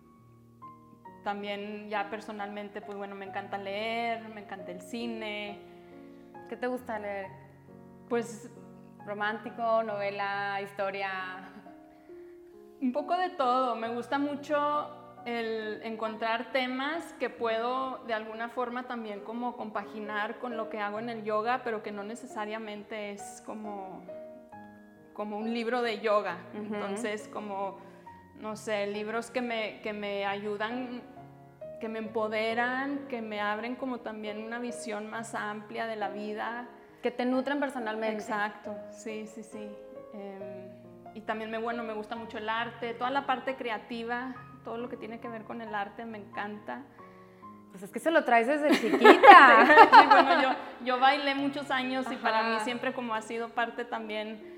también 1.24 1.88
ya 1.88 2.10
personalmente, 2.10 2.80
pues 2.80 2.98
bueno, 2.98 3.14
me 3.14 3.26
encanta 3.26 3.58
leer, 3.58 4.28
me 4.28 4.42
encanta 4.42 4.72
el 4.72 4.80
cine, 4.80 5.72
¿Qué 6.52 6.56
te 6.58 6.66
gusta 6.66 6.98
leer? 6.98 7.28
Pues 8.10 8.50
romántico, 9.06 9.82
novela, 9.82 10.60
historia. 10.60 11.48
Un 12.78 12.92
poco 12.92 13.16
de 13.16 13.30
todo. 13.30 13.74
Me 13.74 13.88
gusta 13.88 14.18
mucho 14.18 15.14
el 15.24 15.80
encontrar 15.82 16.52
temas 16.52 17.14
que 17.14 17.30
puedo 17.30 18.04
de 18.06 18.12
alguna 18.12 18.50
forma 18.50 18.82
también 18.86 19.20
como 19.20 19.56
compaginar 19.56 20.40
con 20.40 20.58
lo 20.58 20.68
que 20.68 20.78
hago 20.78 20.98
en 20.98 21.08
el 21.08 21.24
yoga, 21.24 21.62
pero 21.64 21.82
que 21.82 21.90
no 21.90 22.04
necesariamente 22.04 23.12
es 23.12 23.42
como, 23.46 24.02
como 25.12 25.38
un 25.38 25.52
libro 25.52 25.82
de 25.82 26.00
yoga. 26.00 26.38
Entonces, 26.54 27.28
como, 27.32 27.78
no 28.40 28.56
sé, 28.56 28.86
libros 28.86 29.30
que 29.30 29.42
me, 29.42 29.80
que 29.82 29.92
me 29.92 30.24
ayudan 30.24 31.02
que 31.82 31.88
me 31.88 31.98
empoderan, 31.98 33.08
que 33.08 33.20
me 33.20 33.40
abren 33.40 33.74
como 33.74 33.98
también 33.98 34.40
una 34.40 34.60
visión 34.60 35.10
más 35.10 35.34
amplia 35.34 35.88
de 35.88 35.96
la 35.96 36.10
vida. 36.10 36.68
Que 37.02 37.10
te 37.10 37.24
nutren 37.24 37.58
personalmente. 37.58 38.22
Exacto, 38.22 38.76
sí, 38.92 39.26
sí, 39.26 39.42
sí. 39.42 39.68
Em, 40.14 41.16
y 41.16 41.22
también 41.22 41.50
me, 41.50 41.58
bueno, 41.58 41.82
me 41.82 41.92
gusta 41.92 42.14
mucho 42.14 42.38
el 42.38 42.48
arte, 42.48 42.94
toda 42.94 43.10
la 43.10 43.26
parte 43.26 43.56
creativa, 43.56 44.32
todo 44.64 44.78
lo 44.78 44.88
que 44.88 44.96
tiene 44.96 45.18
que 45.18 45.26
ver 45.26 45.42
con 45.42 45.60
el 45.60 45.74
arte 45.74 46.04
me 46.04 46.18
encanta. 46.18 46.82
Pues 47.72 47.82
es 47.82 47.90
que 47.90 47.98
se 47.98 48.12
lo 48.12 48.22
traes 48.22 48.46
desde 48.46 48.70
chiquita. 48.80 49.66
sí, 49.66 50.06
bueno, 50.06 50.40
yo, 50.40 50.48
yo 50.84 51.00
bailé 51.00 51.34
muchos 51.34 51.68
años 51.72 52.06
y 52.12 52.14
para 52.14 52.44
mí 52.44 52.60
siempre 52.60 52.92
como 52.92 53.12
ha 53.12 53.22
sido 53.22 53.48
parte 53.48 53.84
también 53.84 54.51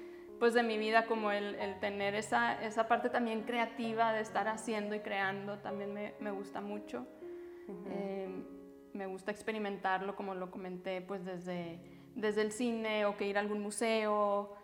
pues 0.44 0.52
de 0.52 0.62
mi 0.62 0.76
vida 0.76 1.06
como 1.06 1.30
el, 1.30 1.54
el 1.54 1.80
tener 1.80 2.14
esa, 2.14 2.62
esa, 2.62 2.86
parte 2.86 3.08
también 3.08 3.44
creativa 3.44 4.12
de 4.12 4.20
estar 4.20 4.46
haciendo 4.46 4.94
y 4.94 5.00
creando 5.00 5.56
también 5.60 5.94
me, 5.94 6.12
me 6.20 6.32
gusta 6.32 6.60
mucho. 6.60 7.06
Eh, 7.86 8.28
me 8.92 9.06
gusta 9.06 9.30
experimentarlo, 9.30 10.14
como 10.14 10.34
lo 10.34 10.50
comenté, 10.50 11.00
pues 11.00 11.24
desde, 11.24 11.78
desde 12.14 12.42
el 12.42 12.52
cine 12.52 13.06
o 13.06 13.16
que 13.16 13.26
ir 13.26 13.38
a 13.38 13.40
algún 13.40 13.62
museo. 13.62 14.54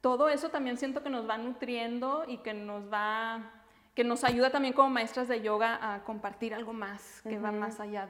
Todo 0.00 0.30
eso 0.30 0.48
también 0.48 0.78
siento 0.78 1.02
que 1.02 1.10
nos 1.10 1.28
va 1.28 1.36
nutriendo 1.36 2.24
y 2.26 2.38
que 2.38 2.54
nos 2.54 2.90
va 2.90 3.59
que 3.94 4.04
nos 4.04 4.22
ayuda 4.22 4.50
también 4.50 4.72
como 4.72 4.88
maestras 4.88 5.26
de 5.26 5.42
yoga 5.42 5.78
a 5.82 6.04
compartir 6.04 6.54
algo 6.54 6.72
más, 6.72 7.22
que 7.22 7.38
va 7.38 7.50
más 7.50 7.80
allá 7.80 8.08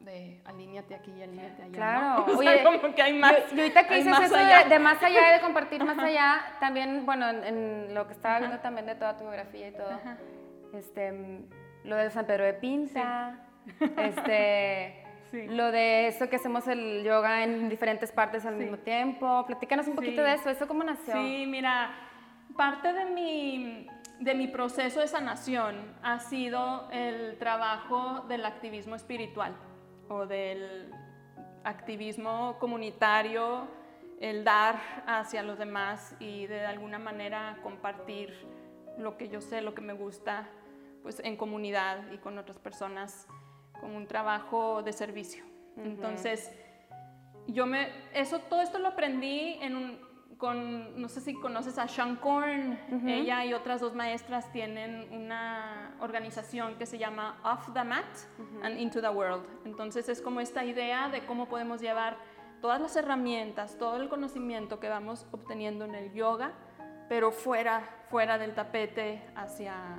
de 0.00 0.40
alíñate 0.44 0.94
aquí 0.94 1.12
y 1.12 1.22
alíñate 1.22 1.62
allá. 1.62 1.72
Claro, 1.72 2.26
oye, 2.36 2.62
como 2.64 2.94
que 2.94 3.02
hay 3.02 3.12
más. 3.12 3.34
Y, 3.52 3.60
ahorita 3.60 3.86
que 3.86 3.96
dices 3.96 4.20
eso 4.20 4.36
de, 4.36 4.78
más 4.80 5.02
allá, 5.02 5.32
de 5.32 5.40
compartir 5.40 5.84
más 5.84 5.98
allá, 5.98 6.56
también, 6.58 7.06
bueno, 7.06 7.28
en, 7.28 7.94
lo 7.94 8.06
que 8.06 8.12
estaba 8.14 8.40
viendo 8.40 8.58
también 8.58 8.86
de 8.86 8.96
toda 8.96 9.16
tu 9.16 9.22
biografía 9.24 9.68
y 9.68 9.72
todo, 9.72 10.00
este, 10.74 11.44
lo 11.84 11.96
de 11.96 12.10
San 12.10 12.26
Pedro 12.26 12.44
de 12.44 12.54
Pinta, 12.54 13.46
este, 13.98 15.04
lo 15.48 15.70
de 15.70 16.08
eso 16.08 16.28
que 16.28 16.36
hacemos 16.36 16.66
el 16.66 17.04
yoga 17.04 17.44
en 17.44 17.68
diferentes 17.68 18.10
partes 18.10 18.44
al 18.44 18.56
mismo 18.56 18.78
tiempo. 18.78 19.44
Platícanos 19.46 19.86
un 19.86 19.94
poquito 19.94 20.24
de 20.24 20.34
eso, 20.34 20.50
¿eso 20.50 20.66
cómo 20.66 20.82
nació? 20.82 21.14
Sí, 21.14 21.44
mira, 21.46 21.92
parte 22.56 22.92
de 22.92 23.04
mi 23.04 23.86
de 24.20 24.34
mi 24.34 24.48
proceso 24.48 25.00
de 25.00 25.08
sanación 25.08 25.96
ha 26.02 26.20
sido 26.20 26.88
el 26.92 27.38
trabajo 27.38 28.26
del 28.28 28.44
activismo 28.44 28.94
espiritual 28.94 29.56
o 30.08 30.26
del 30.26 30.92
activismo 31.64 32.56
comunitario, 32.60 33.66
el 34.20 34.44
dar 34.44 34.78
hacia 35.06 35.42
los 35.42 35.58
demás 35.58 36.14
y 36.20 36.46
de 36.46 36.66
alguna 36.66 36.98
manera 36.98 37.58
compartir 37.62 38.34
lo 38.98 39.16
que 39.16 39.30
yo 39.30 39.40
sé, 39.40 39.62
lo 39.62 39.74
que 39.74 39.80
me 39.80 39.94
gusta, 39.94 40.46
pues 41.02 41.20
en 41.24 41.38
comunidad 41.38 42.12
y 42.12 42.18
con 42.18 42.36
otras 42.36 42.58
personas, 42.58 43.26
con 43.80 43.96
un 43.96 44.06
trabajo 44.06 44.82
de 44.82 44.92
servicio. 44.92 45.44
Entonces, 45.78 46.54
yo 47.46 47.64
me, 47.64 47.88
eso, 48.12 48.40
todo 48.40 48.60
esto 48.60 48.78
lo 48.78 48.88
aprendí 48.88 49.54
en 49.62 49.76
un, 49.76 50.09
con, 50.40 51.00
no 51.00 51.08
sé 51.08 51.20
si 51.20 51.34
conoces 51.34 51.78
a 51.78 51.86
Sean 51.86 52.16
Korn, 52.16 52.78
ella 53.06 53.44
y 53.44 53.52
otras 53.52 53.82
dos 53.82 53.94
maestras 53.94 54.50
tienen 54.50 55.06
una 55.12 55.94
organización 56.00 56.76
que 56.76 56.86
se 56.86 56.96
llama 56.96 57.38
Off 57.44 57.72
the 57.74 57.84
Mat 57.84 58.06
and 58.62 58.80
Into 58.80 59.02
the 59.02 59.10
World. 59.10 59.44
Entonces 59.66 60.08
es 60.08 60.22
como 60.22 60.40
esta 60.40 60.64
idea 60.64 61.10
de 61.10 61.26
cómo 61.26 61.46
podemos 61.46 61.82
llevar 61.82 62.16
todas 62.62 62.80
las 62.80 62.96
herramientas, 62.96 63.76
todo 63.78 63.96
el 63.96 64.08
conocimiento 64.08 64.80
que 64.80 64.88
vamos 64.88 65.26
obteniendo 65.30 65.84
en 65.84 65.94
el 65.94 66.12
yoga, 66.14 66.52
pero 67.08 67.32
fuera, 67.32 67.82
fuera 68.08 68.38
del 68.38 68.54
tapete 68.54 69.22
hacia, 69.36 69.98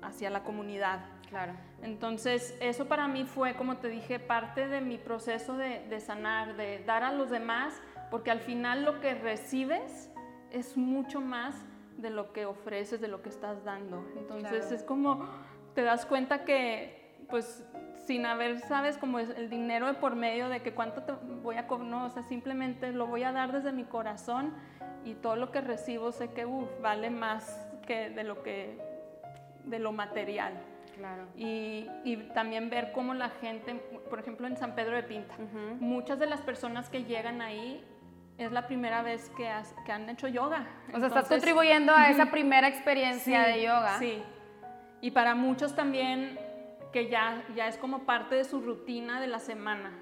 hacia 0.00 0.30
la 0.30 0.44
comunidad. 0.44 1.00
Claro. 1.28 1.54
Entonces, 1.82 2.56
eso 2.60 2.86
para 2.86 3.08
mí 3.08 3.24
fue, 3.24 3.54
como 3.56 3.78
te 3.78 3.88
dije, 3.88 4.20
parte 4.20 4.68
de 4.68 4.80
mi 4.80 4.96
proceso 4.96 5.56
de, 5.56 5.84
de 5.88 5.98
sanar, 5.98 6.56
de 6.56 6.84
dar 6.86 7.02
a 7.02 7.12
los 7.12 7.30
demás 7.30 7.74
porque 8.10 8.30
al 8.30 8.40
final 8.40 8.84
lo 8.84 9.00
que 9.00 9.14
recibes 9.14 10.10
es 10.50 10.76
mucho 10.76 11.20
más 11.20 11.54
de 11.98 12.10
lo 12.10 12.32
que 12.32 12.46
ofreces, 12.46 13.00
de 13.00 13.08
lo 13.08 13.22
que 13.22 13.28
estás 13.28 13.64
dando. 13.64 14.04
Entonces 14.16 14.70
es 14.70 14.82
como 14.82 15.28
te 15.74 15.82
das 15.82 16.06
cuenta 16.06 16.44
que 16.44 17.06
pues 17.28 17.64
sin 18.06 18.24
haber, 18.24 18.60
sabes, 18.60 18.98
como 18.98 19.18
es 19.18 19.30
el 19.30 19.50
dinero 19.50 19.86
de 19.88 19.94
por 19.94 20.14
medio 20.14 20.48
de 20.48 20.62
que 20.62 20.72
cuánto 20.72 21.02
te 21.02 21.12
voy 21.42 21.56
a 21.56 21.66
cobrar, 21.66 21.88
no, 21.88 22.06
o 22.06 22.10
sea, 22.10 22.22
simplemente 22.22 22.92
lo 22.92 23.06
voy 23.06 23.24
a 23.24 23.32
dar 23.32 23.52
desde 23.52 23.72
mi 23.72 23.84
corazón 23.84 24.54
y 25.04 25.14
todo 25.14 25.34
lo 25.36 25.50
que 25.50 25.60
recibo 25.60 26.12
sé 26.12 26.30
que 26.32 26.46
vale 26.80 27.10
más 27.10 27.68
que 27.86 28.10
de 28.10 28.24
lo 28.24 28.42
que 28.42 28.78
de 29.64 29.78
lo 29.80 29.92
material. 29.92 30.54
Claro. 30.96 31.24
Y, 31.36 31.86
y, 32.04 32.16
también 32.32 32.70
ver 32.70 32.92
cómo 32.92 33.12
la 33.12 33.28
gente, 33.28 33.74
por 34.08 34.18
ejemplo 34.18 34.46
en 34.46 34.56
San 34.56 34.74
Pedro 34.74 34.96
de 34.96 35.02
Pinta, 35.02 35.34
muchas 35.78 36.18
de 36.18 36.26
las 36.26 36.40
personas 36.40 36.88
que 36.88 37.04
llegan 37.04 37.42
ahí 37.42 37.84
es 38.38 38.52
la 38.52 38.66
primera 38.66 39.02
vez 39.02 39.30
que, 39.36 39.50
que 39.84 39.92
han 39.92 40.08
hecho 40.08 40.28
yoga. 40.28 40.66
O 40.92 40.98
sea, 40.98 41.08
estás 41.08 41.28
contribuyendo 41.28 41.94
a 41.94 42.10
esa 42.10 42.30
primera 42.30 42.68
experiencia 42.68 43.42
de 43.42 43.62
yoga. 43.62 43.98
Sí. 43.98 44.22
Y 45.00 45.10
para 45.10 45.34
muchos 45.34 45.74
también 45.74 46.38
que 46.92 47.08
ya, 47.08 47.44
ya 47.54 47.68
es 47.68 47.78
como 47.78 48.04
parte 48.04 48.34
de 48.34 48.44
su 48.44 48.60
rutina 48.60 49.20
de 49.20 49.26
la 49.26 49.38
semana. 49.38 49.92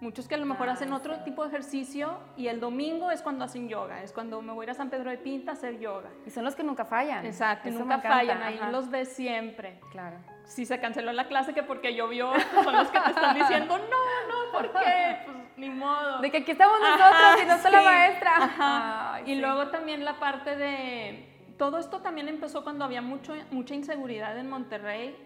Muchos 0.00 0.28
que 0.28 0.34
a 0.34 0.38
lo 0.38 0.44
mejor 0.44 0.68
hacen 0.68 0.92
otro 0.92 1.20
tipo 1.20 1.42
de 1.42 1.48
ejercicio 1.48 2.18
y 2.36 2.48
el 2.48 2.60
domingo 2.60 3.10
es 3.10 3.22
cuando 3.22 3.44
hacen 3.44 3.68
yoga, 3.68 4.02
es 4.02 4.12
cuando 4.12 4.42
me 4.42 4.52
voy 4.52 4.64
a 4.64 4.66
ir 4.66 4.70
a 4.70 4.74
San 4.74 4.90
Pedro 4.90 5.10
de 5.10 5.16
Pinta 5.16 5.52
a 5.52 5.54
hacer 5.54 5.78
yoga. 5.78 6.10
Y 6.26 6.30
son 6.30 6.44
los 6.44 6.54
que 6.54 6.62
nunca 6.62 6.84
fallan. 6.84 7.24
Exacto, 7.24 7.70
nunca 7.70 8.00
fallan, 8.00 8.42
ahí 8.42 8.60
los 8.70 8.90
ves 8.90 9.12
siempre. 9.12 9.80
Claro. 9.90 10.18
Si 10.44 10.66
se 10.66 10.78
canceló 10.80 11.12
la 11.12 11.26
clase 11.28 11.54
que 11.54 11.62
porque 11.62 11.94
llovió, 11.94 12.30
son 12.62 12.74
los 12.74 12.88
que 12.88 13.00
te 13.00 13.10
están 13.10 13.34
diciendo, 13.34 13.78
no, 13.78 13.84
no, 13.84 14.52
¿por 14.52 14.70
qué? 14.72 15.18
Pues 15.24 15.36
ni 15.56 15.70
modo. 15.70 16.20
De 16.20 16.30
que 16.30 16.38
aquí 16.38 16.52
estamos 16.52 16.78
nosotros 16.78 17.42
y 17.42 17.46
no 17.46 17.54
está 17.54 17.70
la 17.70 17.82
maestra. 17.82 19.22
y 19.24 19.34
luego 19.36 19.68
también 19.68 20.04
la 20.04 20.18
parte 20.18 20.56
de... 20.56 21.35
Todo 21.56 21.78
esto 21.78 22.00
también 22.00 22.28
empezó 22.28 22.62
cuando 22.62 22.84
había 22.84 23.00
mucho, 23.00 23.34
mucha 23.50 23.74
inseguridad 23.74 24.38
en 24.38 24.50
Monterrey. 24.50 25.16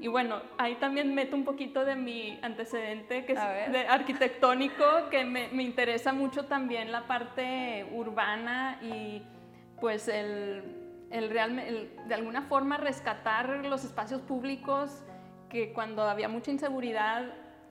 Y 0.00 0.06
bueno, 0.06 0.40
ahí 0.58 0.76
también 0.76 1.14
meto 1.14 1.34
un 1.34 1.44
poquito 1.44 1.84
de 1.84 1.96
mi 1.96 2.38
antecedente 2.42 3.24
que 3.24 3.32
es 3.32 3.72
de 3.72 3.86
arquitectónico, 3.88 4.84
que 5.10 5.24
me, 5.24 5.48
me, 5.48 5.62
interesa 5.64 6.12
mucho 6.12 6.44
también 6.44 6.92
la 6.92 7.06
parte 7.08 7.86
urbana 7.92 8.78
y 8.82 9.22
pues 9.80 10.06
el, 10.06 11.06
el, 11.10 11.30
real, 11.30 11.56
de 12.06 12.14
alguna 12.14 12.42
forma 12.42 12.76
rescatar 12.76 13.64
los 13.64 13.84
espacios 13.84 14.20
públicos 14.20 15.02
que 15.48 15.72
cuando 15.72 16.02
había 16.02 16.28
mucha 16.28 16.52
inseguridad 16.52 17.24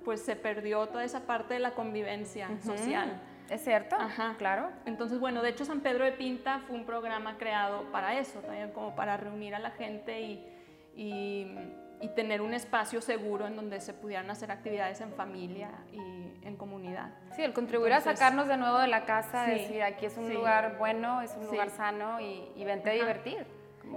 pues 0.03 0.21
se 0.21 0.35
perdió 0.35 0.87
toda 0.87 1.03
esa 1.03 1.21
parte 1.21 1.53
de 1.53 1.59
la 1.59 1.71
convivencia 1.71 2.49
social. 2.61 3.21
¿Es 3.51 3.65
cierto? 3.65 3.97
Ajá. 3.99 4.35
Claro. 4.37 4.69
Entonces, 4.85 5.19
bueno, 5.19 5.41
de 5.41 5.49
hecho 5.49 5.65
San 5.65 5.81
Pedro 5.81 6.05
de 6.05 6.13
Pinta 6.13 6.61
fue 6.65 6.77
un 6.77 6.85
programa 6.85 7.37
creado 7.37 7.83
para 7.91 8.17
eso, 8.17 8.39
también 8.39 8.71
como 8.71 8.95
para 8.95 9.17
reunir 9.17 9.53
a 9.53 9.59
la 9.59 9.71
gente 9.71 10.21
y, 10.21 10.47
y, 10.95 12.07
tener 12.15 12.41
un 12.41 12.53
espacio 12.53 13.01
seguro 13.01 13.47
en 13.47 13.55
donde 13.55 13.79
se 13.79 13.93
pudieran 13.93 14.29
hacer 14.29 14.51
actividades 14.51 15.01
en 15.01 15.13
familia 15.13 15.69
y 15.91 15.99
en 16.45 16.55
comunidad. 16.57 17.13
Sí, 17.35 17.41
el 17.41 17.53
contribuir 17.53 17.93
a 17.93 18.01
sacarnos 18.01 18.47
de 18.47 18.57
nuevo 18.57 18.79
de 18.79 18.87
la 18.87 19.05
casa, 19.05 19.45
decir 19.45 19.83
aquí 19.83 20.05
es 20.05 20.17
un 20.17 20.33
lugar 20.33 20.77
bueno, 20.77 21.21
es 21.21 21.35
un 21.35 21.45
lugar 21.45 21.69
sano 21.69 22.19
y, 22.19 22.51
y 22.55 22.63
vente 22.63 22.89
a 22.89 22.93
divertir. 22.93 23.45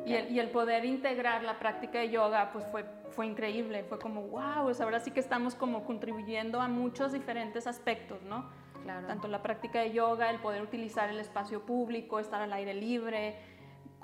Y 0.06 0.14
el, 0.14 0.30
y 0.32 0.40
el, 0.40 0.50
poder 0.50 0.84
integrar 0.84 1.42
la 1.44 1.58
práctica 1.58 1.99
de 1.99 2.11
yoga, 2.11 2.50
pues 2.52 2.66
fue, 2.66 2.84
fue 3.11 3.26
increíble, 3.26 3.84
fue 3.84 3.99
como, 3.99 4.23
wow, 4.23 4.64
pues 4.64 4.80
ahora 4.80 4.99
sí 5.00 5.11
que 5.11 5.20
estamos 5.20 5.54
como 5.54 5.84
contribuyendo 5.84 6.61
a 6.61 6.68
muchos 6.68 7.12
diferentes 7.12 7.66
aspectos, 7.66 8.23
¿no? 8.23 8.49
Claro. 8.84 9.06
Tanto 9.06 9.28
la 9.28 9.42
práctica 9.42 9.80
de 9.80 9.92
yoga, 9.92 10.30
el 10.30 10.38
poder 10.38 10.62
utilizar 10.62 11.08
el 11.08 11.18
espacio 11.18 11.66
público, 11.66 12.20
estar 12.20 12.40
al 12.40 12.52
aire 12.52 12.74
libre, 12.74 13.36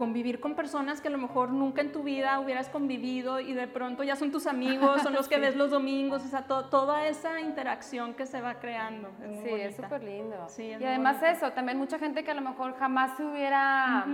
convivir 0.00 0.40
con 0.40 0.54
personas 0.54 1.02
que 1.02 1.08
a 1.08 1.10
lo 1.10 1.18
mejor 1.18 1.50
nunca 1.50 1.82
en 1.82 1.92
tu 1.92 2.02
vida 2.02 2.40
hubieras 2.40 2.70
convivido 2.70 3.38
y 3.38 3.52
de 3.52 3.68
pronto 3.68 4.02
ya 4.02 4.16
son 4.16 4.32
tus 4.32 4.46
amigos, 4.46 5.02
son 5.02 5.12
los 5.12 5.28
que 5.28 5.38
ves 5.44 5.56
los 5.56 5.70
domingos, 5.70 6.24
o 6.24 6.26
sea, 6.26 6.44
toda 6.46 7.06
esa 7.06 7.38
interacción 7.38 8.14
que 8.14 8.24
se 8.24 8.40
va 8.40 8.54
creando. 8.54 9.10
sí, 9.44 9.50
es 9.50 9.76
súper 9.76 10.02
lindo. 10.02 10.46
y 10.58 10.72
además 10.72 11.22
eso, 11.22 11.52
también 11.52 11.76
mucha 11.76 11.98
gente 11.98 12.24
que 12.24 12.30
a 12.30 12.34
lo 12.34 12.40
mejor 12.40 12.74
jamás 12.78 13.14
se 13.18 13.24
hubiera... 13.24 14.06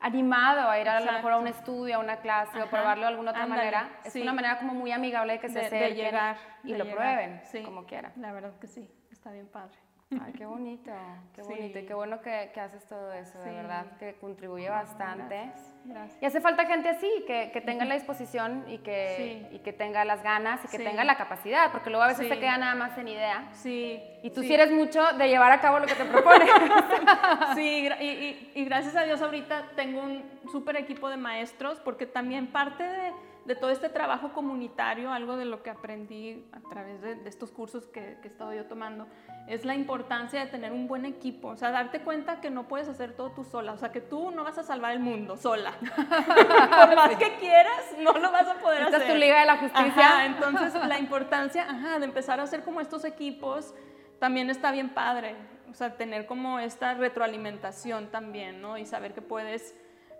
animado 0.00 0.70
a 0.70 0.78
ir 0.78 0.88
a, 0.88 1.00
lo 1.00 1.12
mejor 1.12 1.32
a 1.32 1.38
un 1.38 1.48
estudio, 1.48 1.96
a 1.96 1.98
una 1.98 2.16
clase 2.18 2.62
o 2.62 2.66
probarlo 2.68 3.02
de 3.02 3.08
alguna 3.08 3.32
otra 3.32 3.46
manera. 3.46 3.90
Es 4.04 4.14
una 4.16 4.32
manera 4.32 4.58
como 4.58 4.72
muy 4.72 4.90
amigable 4.90 5.34
de 5.34 5.38
que 5.40 5.48
se 5.50 5.68
de, 5.68 5.94
llegar 5.94 6.36
y 6.64 6.74
lo 6.74 6.84
prueben, 6.84 7.42
como 7.62 7.84
quieran. 7.84 8.12
La 8.16 8.32
verdad 8.32 8.58
que 8.58 8.68
sí, 8.68 8.90
está 9.10 9.32
bien 9.32 9.48
padre. 9.48 9.85
Ay, 10.12 10.32
qué 10.34 10.46
bonito, 10.46 10.92
qué 11.34 11.42
bonito. 11.42 11.78
Y 11.80 11.84
qué 11.84 11.92
bueno 11.92 12.20
que, 12.20 12.52
que 12.54 12.60
haces 12.60 12.86
todo 12.86 13.12
eso, 13.12 13.40
de 13.40 13.50
verdad, 13.50 13.86
que 13.98 14.14
contribuye 14.14 14.68
bastante. 14.68 15.50
Gracias, 15.84 16.22
Y 16.22 16.26
hace 16.26 16.40
falta 16.40 16.64
gente 16.66 16.88
así, 16.88 17.10
que, 17.26 17.50
que 17.52 17.60
tenga 17.60 17.84
la 17.84 17.94
disposición 17.94 18.64
y 18.68 18.78
que, 18.78 19.48
y 19.50 19.58
que 19.58 19.72
tenga 19.72 20.04
las 20.04 20.22
ganas 20.22 20.64
y 20.64 20.68
que 20.68 20.78
tenga 20.78 21.02
la 21.02 21.16
capacidad, 21.16 21.72
porque 21.72 21.90
luego 21.90 22.04
a 22.04 22.08
veces 22.08 22.28
se 22.28 22.38
queda 22.38 22.56
nada 22.56 22.76
más 22.76 22.96
en 22.98 23.08
idea. 23.08 23.48
Sí. 23.52 24.00
Y 24.22 24.30
tú 24.30 24.42
sí 24.42 24.54
eres 24.54 24.70
mucho 24.70 25.02
de 25.14 25.28
llevar 25.28 25.50
a 25.50 25.60
cabo 25.60 25.80
lo 25.80 25.86
que 25.86 25.94
te 25.94 26.04
propones. 26.04 26.48
sí, 27.56 27.88
y, 28.00 28.04
y, 28.04 28.52
y 28.54 28.64
gracias 28.64 28.94
a 28.94 29.02
Dios 29.02 29.20
ahorita 29.20 29.70
tengo 29.74 30.02
un 30.02 30.22
súper 30.52 30.76
equipo 30.76 31.08
de 31.08 31.16
maestros, 31.16 31.80
porque 31.80 32.06
también 32.06 32.46
parte 32.46 32.84
de 32.84 33.12
de 33.46 33.54
todo 33.54 33.70
este 33.70 33.88
trabajo 33.88 34.32
comunitario, 34.32 35.12
algo 35.12 35.36
de 35.36 35.44
lo 35.44 35.62
que 35.62 35.70
aprendí 35.70 36.44
a 36.52 36.68
través 36.68 37.00
de, 37.00 37.16
estos 37.26 37.52
cursos 37.52 37.86
que, 37.86 38.18
que, 38.20 38.28
he 38.28 38.30
estado 38.30 38.52
yo 38.52 38.66
tomando, 38.66 39.06
es 39.46 39.64
la 39.64 39.76
importancia 39.76 40.40
de 40.40 40.46
tener 40.50 40.72
un 40.72 40.88
buen 40.88 41.06
equipo. 41.06 41.48
O 41.48 41.56
sea, 41.56 41.70
darte 41.70 42.00
cuenta 42.00 42.40
que 42.40 42.50
no 42.50 42.66
puedes 42.66 42.88
hacer 42.88 43.12
todo 43.12 43.30
tú 43.30 43.44
sola. 43.44 43.72
O 43.72 43.78
sea, 43.78 43.92
que 43.92 44.00
tú 44.00 44.32
no 44.32 44.42
vas 44.42 44.58
a 44.58 44.64
salvar 44.64 44.92
el 44.92 44.98
mundo 44.98 45.36
sola. 45.36 45.72
Por 45.80 46.96
más 46.96 47.16
que 47.16 47.36
quieras, 47.36 47.94
no 47.98 48.12
lo 48.12 48.32
vas 48.32 48.48
a 48.48 48.54
poder 48.54 48.82
Esta 48.82 48.96
hacer. 48.96 49.08
es 49.08 49.14
tu 49.14 49.20
liga 49.20 49.40
de 49.40 49.46
la 49.46 49.56
justicia. 49.58 50.26
entonces, 50.26 50.74
la 50.74 50.98
importancia 50.98 51.66
de 51.98 52.04
empezar 52.04 52.40
a 52.40 52.42
hacer 52.42 52.64
como 52.64 52.80
estos 52.80 53.04
equipos 53.04 53.74
también 54.18 54.50
está 54.50 54.72
bien 54.72 54.90
padre. 54.90 55.36
O 55.70 55.74
sea, 55.74 55.96
tener 55.96 56.26
como 56.26 56.58
esta 56.58 56.94
retroalimentación 56.94 58.10
también, 58.10 58.60
¿no? 58.60 58.76
Y 58.76 58.86
saber 58.86 59.14
que 59.14 59.22
puedes, 59.22 59.74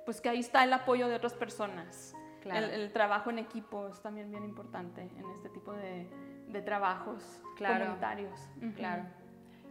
pues 0.04 0.20
que 0.20 0.28
ahí 0.28 0.38
está 0.38 0.62
el 0.62 0.72
apoyo 0.72 1.08
de 1.08 1.16
otras 1.16 1.34
personas. 1.34 2.14
El, 2.50 2.92
trabajo 2.92 3.30
en 3.30 3.38
equipo 3.38 3.88
es 3.88 4.00
también 4.00 4.30
bien 4.30 4.44
importante 4.44 5.02
en 5.02 5.30
este 5.30 5.48
tipo 5.48 5.72
de, 5.72 6.08
de 6.48 6.62
trabajos 6.62 7.42
comunitarios. 7.58 8.48
Claro. 8.76 9.04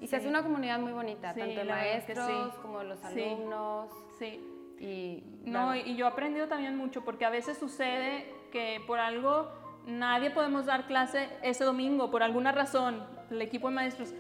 Y 0.02 0.08
se 0.08 0.18
hace 0.18 0.28
una 0.28 0.44
comunidad 0.44 0.80
muy 0.80 0.92
bonita, 0.92 1.34
tanto 1.34 1.60
de 1.60 1.64
maestros 1.64 2.54
como 2.62 2.80
de 2.80 2.86
los 2.86 3.04
alumnos. 3.04 3.90
Sí. 4.20 4.52
Y, 4.80 5.24
no, 5.46 5.74
y 5.76 5.96
yo 5.96 6.06
he 6.06 6.10
aprendido 6.10 6.48
también 6.48 6.76
mucho 6.76 7.06
porque 7.06 7.24
a 7.24 7.30
veces 7.30 7.58
sucede 7.58 8.30
que 8.52 8.82
por 8.86 9.00
algo 9.00 9.50
nadie 9.88 10.32
podemos 10.32 10.66
dar 10.66 10.86
clase 10.86 11.30
ese 11.44 11.64
domingo, 11.64 12.12
por 12.12 12.24
alguna 12.24 12.52
razón, 12.52 13.06
el 13.32 13.42
equipo 13.42 13.70
de 13.70 13.76
maestros. 13.76 14.14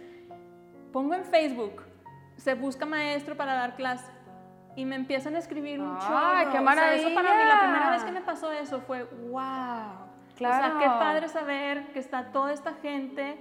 Pongo 0.93 1.13
en 1.13 1.25
Facebook, 1.25 1.83
se 2.37 2.53
busca 2.53 2.85
maestro 2.85 3.35
para 3.35 3.53
dar 3.53 3.75
clase 3.75 4.09
y 4.75 4.85
me 4.85 4.95
empiezan 4.95 5.35
a 5.35 5.39
escribir 5.39 5.79
un 5.81 5.97
¡Ay, 5.99 6.47
qué 6.51 6.59
maravilla! 6.59 7.07
eso 7.07 7.15
para 7.15 7.33
mí, 7.33 7.43
la 7.45 7.59
primera 7.59 7.91
vez 7.91 8.03
que 8.03 8.11
me 8.11 8.21
pasó 8.21 8.51
eso 8.51 8.81
fue 8.81 9.03
wow. 9.03 10.05
Claro. 10.35 10.75
O 10.75 10.79
sea, 10.79 10.79
qué 10.79 10.85
padre 10.85 11.29
saber 11.29 11.87
que 11.93 11.99
está 11.99 12.31
toda 12.31 12.51
esta 12.51 12.73
gente 12.81 13.37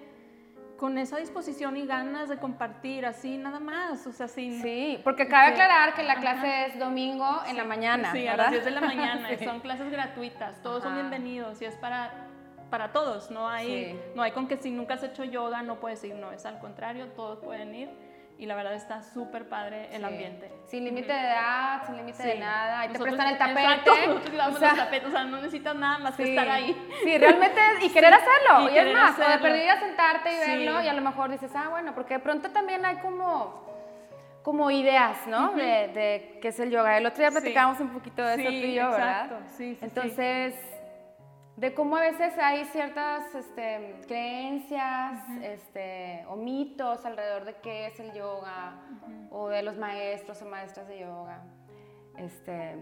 con 0.77 0.99
esa 0.99 1.19
disposición 1.19 1.77
y 1.77 1.87
ganas 1.87 2.29
de 2.29 2.37
compartir, 2.37 3.07
así 3.07 3.37
nada 3.37 3.59
más, 3.59 4.07
o 4.07 4.13
sea, 4.13 4.29
sin... 4.29 4.61
Sí, 4.61 5.01
porque 5.03 5.27
cabe 5.29 5.53
aclarar 5.53 5.95
que 5.95 6.03
la 6.03 6.17
clase 6.17 6.67
es 6.67 6.79
domingo 6.79 7.43
en 7.49 7.57
la 7.57 7.65
mañana, 7.65 8.13
Sí, 8.13 8.25
¿verdad? 8.25 8.35
a 8.35 8.43
las 8.43 8.51
10 8.51 8.65
de 8.65 8.71
la 8.71 8.81
mañana, 8.81 9.29
son 9.45 9.61
clases 9.61 9.91
gratuitas, 9.91 10.61
todos 10.63 10.83
son 10.83 10.95
bienvenidos 10.95 11.63
y 11.63 11.65
es 11.65 11.77
para, 11.77 12.29
para 12.71 12.93
todos, 12.93 13.31
no 13.31 13.49
hay, 13.49 13.99
no 14.15 14.23
hay 14.23 14.33
con 14.33 14.47
que 14.47 14.57
si 14.57 14.71
nunca 14.71 14.95
has 14.95 15.03
hecho 15.03 15.25
yoga 15.25 15.63
no 15.63 15.77
puedes 15.81 16.03
ir, 16.05 16.17
no, 16.17 16.33
es 16.33 16.45
al 16.45 16.59
contrario, 16.59 17.07
todos 17.09 17.39
pueden 17.39 17.75
ir 17.75 18.04
y 18.39 18.47
la 18.47 18.55
verdad 18.57 18.75
está 18.75 19.03
súper 19.03 19.49
padre 19.49 19.89
el 19.93 20.05
ambiente. 20.05 20.51
Sin 20.67 20.85
límite 20.85 21.13
de 21.13 21.21
edad, 21.21 21.87
sin 21.87 21.97
límite 21.97 22.23
de 22.23 22.39
nada, 22.39 22.81
ahí 22.81 22.89
te 22.89 22.99
prestan 22.99 23.29
el 23.29 23.39
tapete. 23.39 23.61
Exacto, 23.61 23.93
nosotros 24.07 24.37
damos 24.37 24.57
o 24.57 24.59
sea, 24.59 24.69
los 24.71 24.79
tapetes, 24.79 25.09
o 25.09 25.13
sea, 25.13 25.25
no 25.25 25.37
necesitas 25.37 25.77
nada 25.77 25.99
más 25.99 26.15
que 26.17 26.23
estar 26.25 26.49
ahí. 26.49 26.89
Sí, 27.05 27.19
realmente, 27.19 27.61
y 27.83 27.89
querer 27.93 28.15
hacerlo, 28.15 28.71
y, 28.71 28.79
es 28.79 28.93
más, 28.93 29.13
hacerlo. 29.13 29.33
de 29.33 29.39
perder 29.39 29.71
a 29.71 29.81
sentarte 29.81 30.33
y 30.33 30.39
verlo, 30.39 30.83
y 30.83 30.89
a 30.89 30.95
lo 30.95 31.03
mejor 31.03 31.31
dices, 31.31 31.51
ah, 31.55 31.69
bueno, 31.71 31.95
porque 31.95 32.15
de 32.15 32.21
pronto 32.21 32.51
también 32.51 32.85
hay 32.85 32.97
como 32.97 33.65
como 34.43 34.71
ideas, 34.71 35.27
¿no? 35.27 35.55
de, 35.55 35.89
de, 35.95 36.39
qué 36.43 36.49
es 36.49 36.61
el 36.61 36.71
yoga. 36.71 36.99
El 36.99 37.07
otro 37.07 37.21
día 37.21 37.31
platicábamos 37.31 37.81
un 37.81 37.89
poquito 37.89 38.23
de 38.23 38.35
eso 38.35 38.43
tú 38.43 38.51
y 38.51 38.75
yo, 38.75 38.91
¿verdad? 38.91 39.31
Sí, 39.57 39.75
sí, 39.75 39.79
Entonces, 39.81 40.55
de 41.57 41.73
cómo 41.73 41.97
a 41.97 42.01
veces 42.01 42.37
hay 42.39 42.65
ciertas 42.67 43.35
este, 43.35 44.01
creencias 44.09 45.23
este, 45.43 46.25
o 46.29 46.37
mitos 46.37 47.05
alrededor 47.05 47.45
de 47.45 47.55
qué 47.55 47.87
es 47.87 48.01
el 48.01 48.13
yoga 48.13 48.75
o 49.31 49.49
de 49.49 49.63
los 49.63 49.77
maestros 49.77 50.43
o 50.43 50.47
maestras 50.47 50.89
de 50.89 51.01
yoga. 51.01 51.43
Este, 52.17 52.77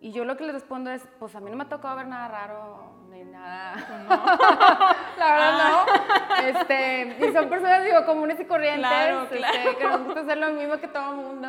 y 0.00 0.12
yo 0.12 0.24
lo 0.24 0.36
que 0.36 0.44
les 0.44 0.54
respondo 0.54 0.90
es, 0.90 1.06
pues 1.18 1.34
a 1.34 1.40
mí 1.40 1.50
no 1.50 1.56
me 1.56 1.64
ha 1.64 1.68
tocado 1.68 1.96
ver 1.96 2.06
nada 2.06 2.28
raro 2.28 3.06
ni 3.10 3.24
nada. 3.24 3.74
La 5.18 5.32
verdad 5.32 5.52
no. 5.52 5.86
Ah. 6.30 6.42
Este, 6.44 7.16
y 7.26 7.32
son 7.32 7.48
personas 7.48 7.84
digo 7.84 8.04
comunes 8.04 8.38
y 8.40 8.44
corrientes 8.44 9.32
este, 9.32 9.76
que 9.76 9.84
nos 9.84 10.04
gusta 10.04 10.20
hacer 10.20 10.38
lo 10.38 10.52
mismo 10.52 10.76
que 10.78 10.88
todo 10.88 11.10
el 11.12 11.16
mundo. 11.16 11.48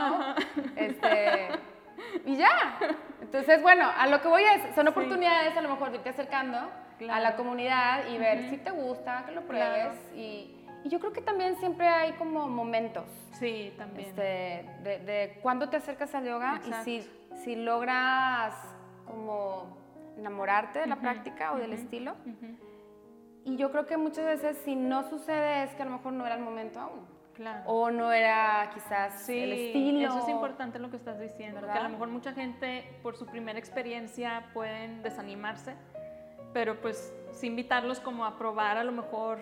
Este, 0.76 1.50
y 2.26 2.38
ya. 2.38 2.78
Entonces, 3.30 3.62
bueno, 3.62 3.88
a 3.96 4.08
lo 4.08 4.24
que 4.24 4.28
voy 4.28 4.44
es, 4.44 4.74
son 4.74 4.88
oportunidades 4.88 5.56
a 5.56 5.62
lo 5.62 5.70
mejor 5.70 5.92
de 5.92 5.98
irte 5.98 6.10
acercando 6.10 6.58
a 6.58 7.20
la 7.20 7.36
comunidad 7.36 8.08
y 8.08 8.18
ver 8.18 8.50
si 8.50 8.58
te 8.58 8.72
gusta, 8.72 9.24
que 9.28 9.34
lo 9.34 9.44
pruebes. 9.44 9.94
Y, 10.16 10.66
y, 10.84 10.90
yo 10.90 11.00
creo 11.00 11.14
que 11.14 11.22
también 11.22 11.56
siempre 11.58 11.88
hay 11.88 12.14
como 12.14 12.48
momentos. 12.48 13.06
Sí, 13.34 13.72
también. 13.78 14.10
Este, 14.10 14.66
de, 14.82 15.00
de 15.06 15.40
cuándo 15.44 15.70
te 15.70 15.78
acercas 15.78 16.16
al 16.16 16.26
yoga 16.26 16.60
y 16.66 16.74
si, 16.84 17.08
si 17.44 17.56
logras 17.56 18.56
como 19.06 19.78
enamorarte 20.18 20.80
de 20.80 20.88
la 20.88 20.96
práctica 20.96 21.54
o 21.54 21.58
del 21.58 21.74
estilo. 21.74 22.16
Y 23.46 23.58
yo 23.58 23.72
creo 23.72 23.86
que 23.86 23.96
muchas 23.96 24.26
veces 24.26 24.58
si 24.66 24.76
no 24.76 25.08
sucede 25.08 25.66
es 25.66 25.76
que 25.76 25.84
a 25.84 25.86
lo 25.86 25.92
mejor 25.92 26.14
no 26.14 26.26
era 26.26 26.34
el 26.34 26.42
momento 26.42 26.80
aún. 26.80 27.19
O 27.66 27.90
no 27.92 28.12
era 28.12 28.70
quizás 28.74 29.28
el 29.30 29.54
estilo. 29.54 30.08
Eso 30.10 30.20
es 30.20 30.30
importante 30.30 30.80
lo 30.80 30.90
que 30.90 30.98
estás 30.98 31.20
diciendo, 31.20 31.62
que 31.62 31.72
a 31.72 31.84
lo 31.84 31.90
mejor 31.90 32.10
mucha 32.10 32.34
gente 32.34 33.00
por 33.02 33.16
su 33.16 33.26
primera 33.26 33.58
experiencia 33.58 34.50
pueden 34.54 35.02
desanimarse, 35.02 35.76
pero 36.54 36.80
pues 36.82 37.14
sí 37.32 37.48
invitarlos 37.48 38.00
como 38.00 38.26
a 38.26 38.38
probar 38.38 38.78
a 38.78 38.84
lo 38.84 38.92
mejor 38.92 39.40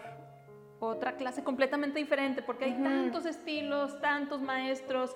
otra 0.80 1.14
clase 1.14 1.44
completamente 1.44 2.00
diferente, 2.00 2.42
porque 2.42 2.66
hay 2.66 2.74
tantos 2.74 3.26
estilos, 3.26 4.00
tantos 4.00 4.42
maestros 4.42 5.16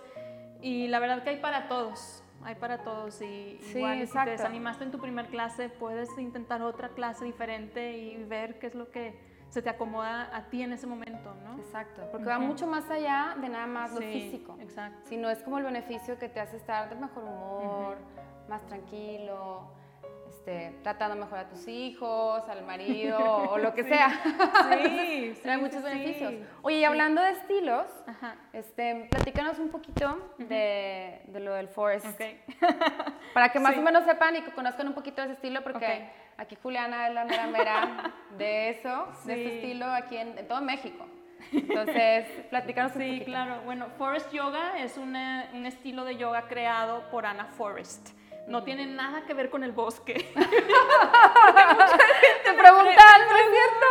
y 0.62 0.88
la 0.88 1.00
verdad 1.00 1.24
que 1.24 1.32
hay 1.32 1.38
para 1.38 1.67
todos. 1.67 2.24
Hay 2.44 2.56
para 2.56 2.80
todos 2.80 3.22
y 3.22 3.60
igual 3.76 4.08
si 4.08 4.17
te 4.17 4.32
desanimaste 4.32 4.84
en 4.84 4.91
tu 4.91 4.98
primera 5.00 5.28
clase, 5.28 5.70
puedes 5.70 6.10
intentar 6.17 6.63
otra 6.63 6.89
clase 6.89 7.24
diferente 7.24 7.96
y 7.98 8.24
ver 8.24 8.58
qué 8.58 8.65
es 8.65 8.74
lo 8.74 8.89
que 8.89 9.31
se 9.51 9.61
te 9.61 9.69
acomoda 9.69 10.29
a 10.33 10.45
ti 10.45 10.63
en 10.63 10.71
ese 10.71 10.87
momento, 10.87 11.35
¿no? 11.43 11.57
Exacto, 11.59 12.07
porque 12.09 12.27
va 12.27 12.39
mucho 12.39 12.67
más 12.67 12.89
allá 12.89 13.35
de 13.39 13.49
nada 13.49 13.67
más 13.67 13.93
lo 13.93 13.99
físico. 13.99 14.55
Exacto. 14.61 15.01
Sino 15.09 15.29
es 15.29 15.43
como 15.43 15.57
el 15.57 15.65
beneficio 15.65 16.17
que 16.17 16.29
te 16.29 16.39
hace 16.39 16.55
estar 16.55 16.89
de 16.89 16.95
mejor 16.95 17.25
humor, 17.25 17.97
más 18.47 18.65
tranquilo, 18.65 19.73
este, 20.32 20.74
tratando 20.82 21.17
mejor 21.17 21.39
a 21.39 21.50
tus 21.50 21.67
hijos, 21.67 22.48
al 22.48 22.63
marido 22.65 23.20
o 23.20 23.58
lo 23.58 23.74
que 23.74 23.84
sea. 23.91 24.10
Sí, 24.72 25.38
Trae 25.44 25.58
muchos 25.58 25.84
beneficios. 25.84 26.34
Oye, 26.62 26.78
y 26.78 26.84
hablando 26.86 27.22
de 27.22 27.32
estilos, 27.32 27.86
este, 28.54 29.08
platícanos 29.10 29.60
un 29.60 29.70
poquito 29.70 30.34
de, 30.38 31.22
de, 31.28 31.39
lo 31.41 31.54
del 31.54 31.67
forest. 31.67 32.06
Okay. 32.13 32.41
Para 33.34 33.52
que 33.52 33.60
más 33.60 33.78
o 33.78 33.82
menos 33.82 34.06
sepan 34.06 34.38
y 34.38 34.41
que 34.41 34.52
conozcan 34.52 34.88
un 34.88 34.94
poquito 34.94 35.22
de 35.22 35.28
ese 35.28 35.36
estilo, 35.36 35.63
porque 35.63 36.10
aquí 36.38 36.56
Juliana 36.63 37.10
es 37.10 37.13
la 37.13 37.26
mera 37.26 37.48
mera 37.48 38.13
de 38.38 38.70
eso, 38.70 39.08
de 39.26 39.34
ese 39.34 39.56
estilo 39.58 39.86
aquí 39.88 40.15
en, 40.15 40.38
en 40.38 40.48
todo 40.48 40.62
México. 40.62 41.06
Entonces, 41.52 42.26
platícanos 42.50 42.96
un 42.96 43.02
Sí, 43.02 43.22
claro. 43.26 43.62
Bueno, 43.65 43.88
Forest 43.98 44.32
Yoga 44.32 44.80
es 44.80 44.98
un 44.98 45.15
estilo 45.65 46.06
de 46.06 46.15
yoga 46.15 46.48
creado 46.48 47.10
por 47.12 47.26
Anna 47.26 47.46
Forrest 47.46 48.20
No 48.47 48.63
tiene 48.63 48.86
nada 48.86 49.21
que 49.25 49.34
ver 49.34 49.49
con 49.49 49.63
el 49.63 49.71
bosque. 49.71 50.13
Te 52.43 52.54
preguntan, 52.54 53.21
¿no 53.30 53.36
es 53.38 53.45
cierto? 53.51 53.86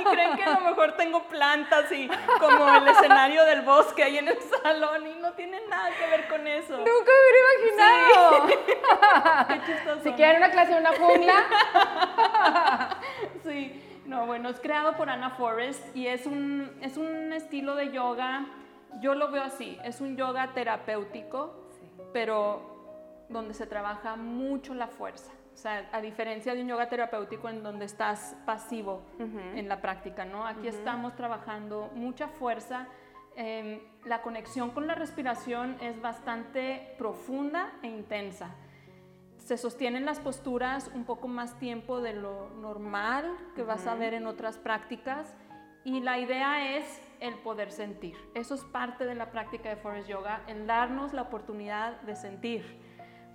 Y 0.00 0.04
creen 0.04 0.36
que 0.36 0.42
a 0.42 0.58
lo 0.58 0.60
mejor 0.60 0.96
tengo 0.96 1.22
plantas 1.28 1.92
y 1.92 2.08
como 2.40 2.68
el 2.74 2.88
escenario 2.88 3.44
del 3.44 3.62
bosque 3.62 4.02
ahí 4.02 4.18
en 4.18 4.28
el 4.28 4.38
salón 4.62 5.06
y 5.06 5.14
no 5.16 5.32
tiene 5.34 5.60
nada 5.68 5.90
que 5.90 6.06
ver 6.08 6.26
con 6.28 6.46
eso. 6.46 6.76
Nunca 6.78 7.12
hubiera 7.20 7.38
imaginado. 7.62 8.46
Qué 9.48 9.60
chistoso. 9.66 10.00
Si 10.02 10.12
quieren 10.12 10.38
una 10.38 10.50
clase 10.50 10.72
en 10.72 10.78
una 10.78 10.92
jungla, 10.92 11.44
Sí, 13.44 14.00
no, 14.06 14.26
bueno, 14.26 14.48
es 14.48 14.60
creado 14.60 14.96
por 14.96 15.10
Anna 15.10 15.30
Forrest 15.30 15.94
y 15.94 16.06
es 16.06 16.26
un, 16.26 16.76
es 16.80 16.96
un 16.96 17.32
estilo 17.32 17.74
de 17.74 17.92
yoga, 17.92 18.46
yo 19.00 19.14
lo 19.14 19.30
veo 19.30 19.42
así, 19.42 19.78
es 19.84 20.00
un 20.00 20.16
yoga 20.16 20.52
terapéutico, 20.54 21.54
pero 22.12 22.73
donde 23.28 23.54
se 23.54 23.66
trabaja 23.66 24.16
mucho 24.16 24.74
la 24.74 24.88
fuerza. 24.88 25.32
O 25.52 25.56
sea, 25.56 25.88
a 25.92 26.00
diferencia 26.00 26.54
de 26.54 26.62
un 26.62 26.68
yoga 26.68 26.88
terapéutico 26.88 27.48
en 27.48 27.62
donde 27.62 27.84
estás 27.84 28.36
pasivo 28.44 29.02
en 29.18 29.68
la 29.68 29.80
práctica, 29.80 30.24
¿no? 30.24 30.46
Aquí 30.46 30.66
estamos 30.66 31.14
trabajando 31.14 31.90
mucha 31.94 32.28
fuerza. 32.28 32.88
em, 33.36 33.80
la 34.04 34.22
conexión 34.22 34.70
con 34.70 34.86
la 34.86 34.94
respiración 34.94 35.76
es 35.80 36.00
bastante 36.00 36.94
profunda 36.98 37.72
e 37.82 37.88
intensa 37.88 38.54
se 39.44 39.58
sostienen 39.58 40.06
las 40.06 40.20
posturas 40.20 40.90
un 40.94 41.04
poco 41.04 41.28
más 41.28 41.58
tiempo 41.58 42.00
de 42.00 42.14
lo 42.14 42.48
normal 42.60 43.36
que 43.54 43.62
vas 43.62 43.86
a 43.86 43.94
ver 43.94 44.14
en 44.14 44.26
otras 44.26 44.56
prácticas 44.56 45.34
y 45.84 46.00
la 46.00 46.18
idea 46.18 46.76
es 46.78 47.00
el 47.20 47.34
poder 47.34 47.70
sentir. 47.70 48.16
Eso 48.34 48.54
es 48.54 48.64
parte 48.64 49.04
de 49.04 49.14
la 49.14 49.30
práctica 49.30 49.68
de 49.68 49.76
Forest 49.76 50.08
Yoga, 50.08 50.42
el 50.46 50.66
darnos 50.66 51.12
la 51.12 51.22
oportunidad 51.22 52.00
de 52.02 52.16
sentir, 52.16 52.80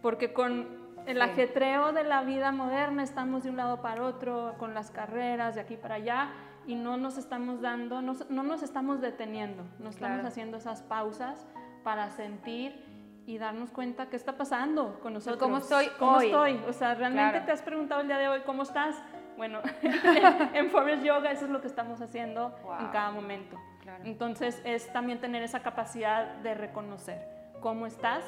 porque 0.01 0.33
con 0.33 0.67
el 1.05 1.21
ajetreo 1.21 1.91
de 1.93 2.03
la 2.03 2.21
vida 2.21 2.51
moderna 2.51 3.03
estamos 3.03 3.43
de 3.43 3.49
un 3.49 3.57
lado 3.57 3.81
para 3.81 4.03
otro, 4.03 4.55
con 4.57 4.73
las 4.73 4.91
carreras 4.91 5.55
de 5.55 5.61
aquí 5.61 5.75
para 5.77 5.95
allá 5.95 6.29
y 6.67 6.75
no 6.75 6.97
nos 6.97 7.17
estamos 7.17 7.61
dando, 7.61 8.01
no, 8.01 8.15
no 8.29 8.43
nos 8.43 8.61
estamos 8.63 9.01
deteniendo, 9.01 9.63
no 9.79 9.89
estamos 9.89 10.15
Claro. 10.17 10.27
haciendo 10.27 10.57
esas 10.57 10.83
pausas 10.83 11.47
para 11.83 12.09
sentir 12.11 12.85
y 13.25 13.37
darnos 13.37 13.71
cuenta 13.71 14.07
qué 14.09 14.15
está 14.15 14.37
pasando 14.37 14.99
con 15.01 15.13
nosotros. 15.13 15.39
cómo 15.41 15.57
estoy 15.57 15.87
¿Cómo 15.97 16.17
hoy. 16.17 16.25
estoy? 16.27 16.61
O 16.67 16.73
sea, 16.73 16.95
¿realmente 16.95 17.31
Claro. 17.31 17.45
te 17.45 17.51
has 17.53 17.61
preguntado 17.61 18.01
el 18.01 18.07
día 18.07 18.17
de 18.17 18.27
hoy 18.27 18.41
cómo 18.45 18.63
estás? 18.63 18.95
Bueno, 19.37 19.59
en 20.53 20.69
Forest 20.69 21.03
Yoga 21.03 21.31
eso 21.31 21.45
es 21.45 21.51
lo 21.51 21.61
que 21.61 21.67
estamos 21.67 22.01
haciendo 22.01 22.55
en 22.57 22.63
Wow. 22.63 22.91
cada 22.91 23.11
momento. 23.11 23.57
Claro. 23.81 24.03
Entonces 24.03 24.61
es 24.65 24.91
también 24.93 25.19
tener 25.21 25.41
esa 25.43 25.61
capacidad 25.61 26.25
de 26.43 26.53
reconocer 26.53 27.25
cómo 27.61 27.85
estás, 27.87 28.23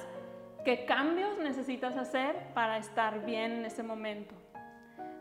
qué 0.63 0.85
cambios 0.85 1.37
necesitas 1.39 1.97
hacer 1.97 2.35
para 2.53 2.77
estar 2.77 3.25
bien 3.25 3.51
en 3.51 3.65
ese 3.65 3.83
momento. 3.83 4.35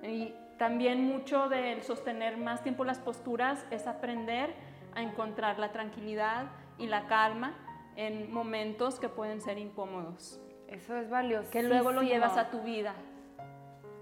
Y 0.03 0.35
también 0.59 1.05
mucho 1.05 1.49
del 1.49 1.83
sostener 1.83 2.37
más 2.37 2.63
tiempo 2.63 2.85
las 2.85 2.99
posturas 2.99 3.65
es 3.71 3.87
aprender 3.87 4.55
a 4.95 5.03
encontrar 5.03 5.59
la 5.59 5.73
tranquilidad 5.73 6.47
y 6.79 6.87
la 6.87 7.07
calma 7.07 7.55
en 7.97 8.33
momentos 8.33 8.99
que 8.99 9.09
pueden 9.09 9.41
ser 9.41 9.59
incómodos, 9.59 10.41
eso 10.69 10.97
es 10.97 11.11
valioso. 11.11 11.51
que 11.51 11.63
luego 11.63 11.93
lo 11.93 12.03
llevas 12.03 12.37
a 12.39 12.51
tu 12.51 12.63
vida. 12.63 12.95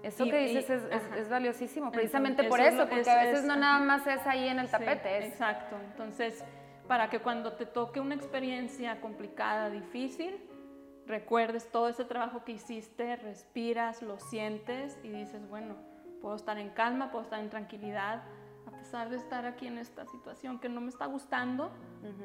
Eso 0.03 0.25
y- 0.25 0.31
que 0.31 0.43
y- 0.43 0.55
dices 0.55 0.69
es, 0.69 0.83
es- 0.83 1.03
ajá. 1.03 1.17
es 1.17 1.29
valiosísimo, 1.29 1.87
Entonces, 1.87 2.09
precisamente 2.11 2.43
por 2.45 2.59
eso 2.61 2.69
es 2.69 2.75
lo- 2.75 2.83
porque 2.85 3.01
es- 3.01 3.07
a 3.07 3.15
veces 3.17 3.39
es- 3.39 3.45
no 3.45 3.55
nada 3.57 3.79
más 3.79 4.07
es 4.07 4.25
ahí 4.25 4.47
en 4.47 4.59
el 4.59 4.67
Sí, 4.67 4.71
tapete, 4.71 5.17
es 5.17 5.25
Exacto. 5.25 5.75
Entonces, 5.91 6.43
para 6.87 7.09
que 7.09 7.19
cuando 7.19 7.53
te 7.53 7.65
toque 7.65 7.99
una 7.99 8.15
experiencia 8.15 9.01
complicada, 9.01 9.69
difícil, 9.69 10.37
recuerdes 11.09 11.69
todo 11.71 11.89
ese 11.89 12.05
trabajo 12.05 12.43
que 12.45 12.53
hiciste, 12.53 13.15
respiras, 13.17 14.01
lo 14.01 14.19
sientes 14.19 14.97
y 15.03 15.09
dices, 15.09 15.47
bueno, 15.49 15.75
puedo 16.21 16.35
estar 16.35 16.57
en 16.57 16.69
calma, 16.69 17.09
puedo 17.11 17.23
estar 17.23 17.39
en 17.39 17.49
tranquilidad, 17.49 18.21
a 18.67 18.71
pesar 18.77 19.09
de 19.09 19.17
estar 19.17 19.45
aquí 19.45 19.67
en 19.67 19.79
esta 19.79 20.05
situación 20.05 20.59
que 20.59 20.69
no 20.69 20.79
me 20.81 20.89
está 20.89 21.05
gustando, 21.07 21.71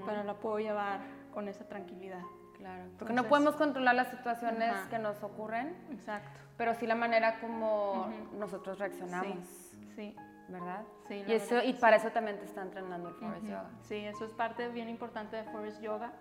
pero 0.05 0.23
la 0.23 0.35
puedo 0.35 0.59
llevar 0.59 1.01
con 1.33 1.49
esa 1.49 1.67
tranquilidad. 1.67 2.23
Claro, 2.59 2.85
porque 2.99 3.13
no 3.15 3.25
podemos 3.25 3.57
controlar 3.57 3.95
las 3.95 4.09
situaciones 4.09 4.73
que 4.89 4.99
nos 4.99 5.23
ocurren, 5.23 5.77
Exacto. 5.91 6.39
pero 6.57 6.75
sí 6.75 6.87
la 6.87 6.95
manera 6.95 7.41
como 7.41 8.09
nosotros 8.39 8.79
reaccionamos, 8.79 9.47
Sí, 9.49 9.93
sí. 9.97 10.17
¿verdad? 10.49 10.83
Sí, 11.09 11.25
y 11.27 11.33
eso 11.33 11.55
verdad 11.57 11.69
y 11.69 11.73
para 11.75 11.97
eso 11.97 12.11
también 12.11 12.39
te 12.39 12.45
está 12.45 12.63
entrenando 12.63 13.09
el 13.09 13.15
Forest. 13.17 13.47
Yoga. 13.47 13.71
Sí, 13.83 13.97
eso 13.97 14.25
es 14.25 14.31
parte 14.33 14.69
bien 14.69 14.89
importante 14.89 15.37
de 15.37 15.45
Forest 15.45 15.81
Yoga. 15.81 16.13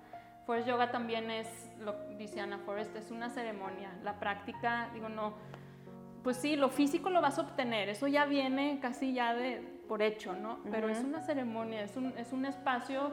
Forest 0.46 0.68
Yoga 0.68 0.92
también 0.92 1.32
es, 1.32 1.48
lo 1.80 1.94
dice 2.18 2.42
Ana 2.42 2.60
Forest, 2.60 2.96
es 2.96 3.12
una 3.12 3.30
ceremonia. 3.30 3.92
La 4.04 4.20
práctica, 4.20 4.90
digo, 4.94 5.10
no, 5.10 5.34
pues 6.24 6.38
sí, 6.38 6.56
lo 6.56 6.70
físico 6.70 7.10
lo 7.10 7.22
vas 7.22 7.38
a 7.38 7.42
obtener, 7.42 7.90
eso 7.90 8.08
ya 8.08 8.26
viene 8.26 8.80
casi 8.82 9.14
ya 9.14 9.34
de 9.34 9.58
por 9.88 10.02
hecho, 10.02 10.34
¿no? 10.34 10.60
Pero 10.72 10.90
es 10.90 11.00
Ujú. 11.00 11.08
una 11.08 11.22
ceremonia, 11.22 11.84
es 11.84 11.96
un, 11.98 12.14
es 12.18 12.32
un 12.32 12.46
espacio 12.46 13.12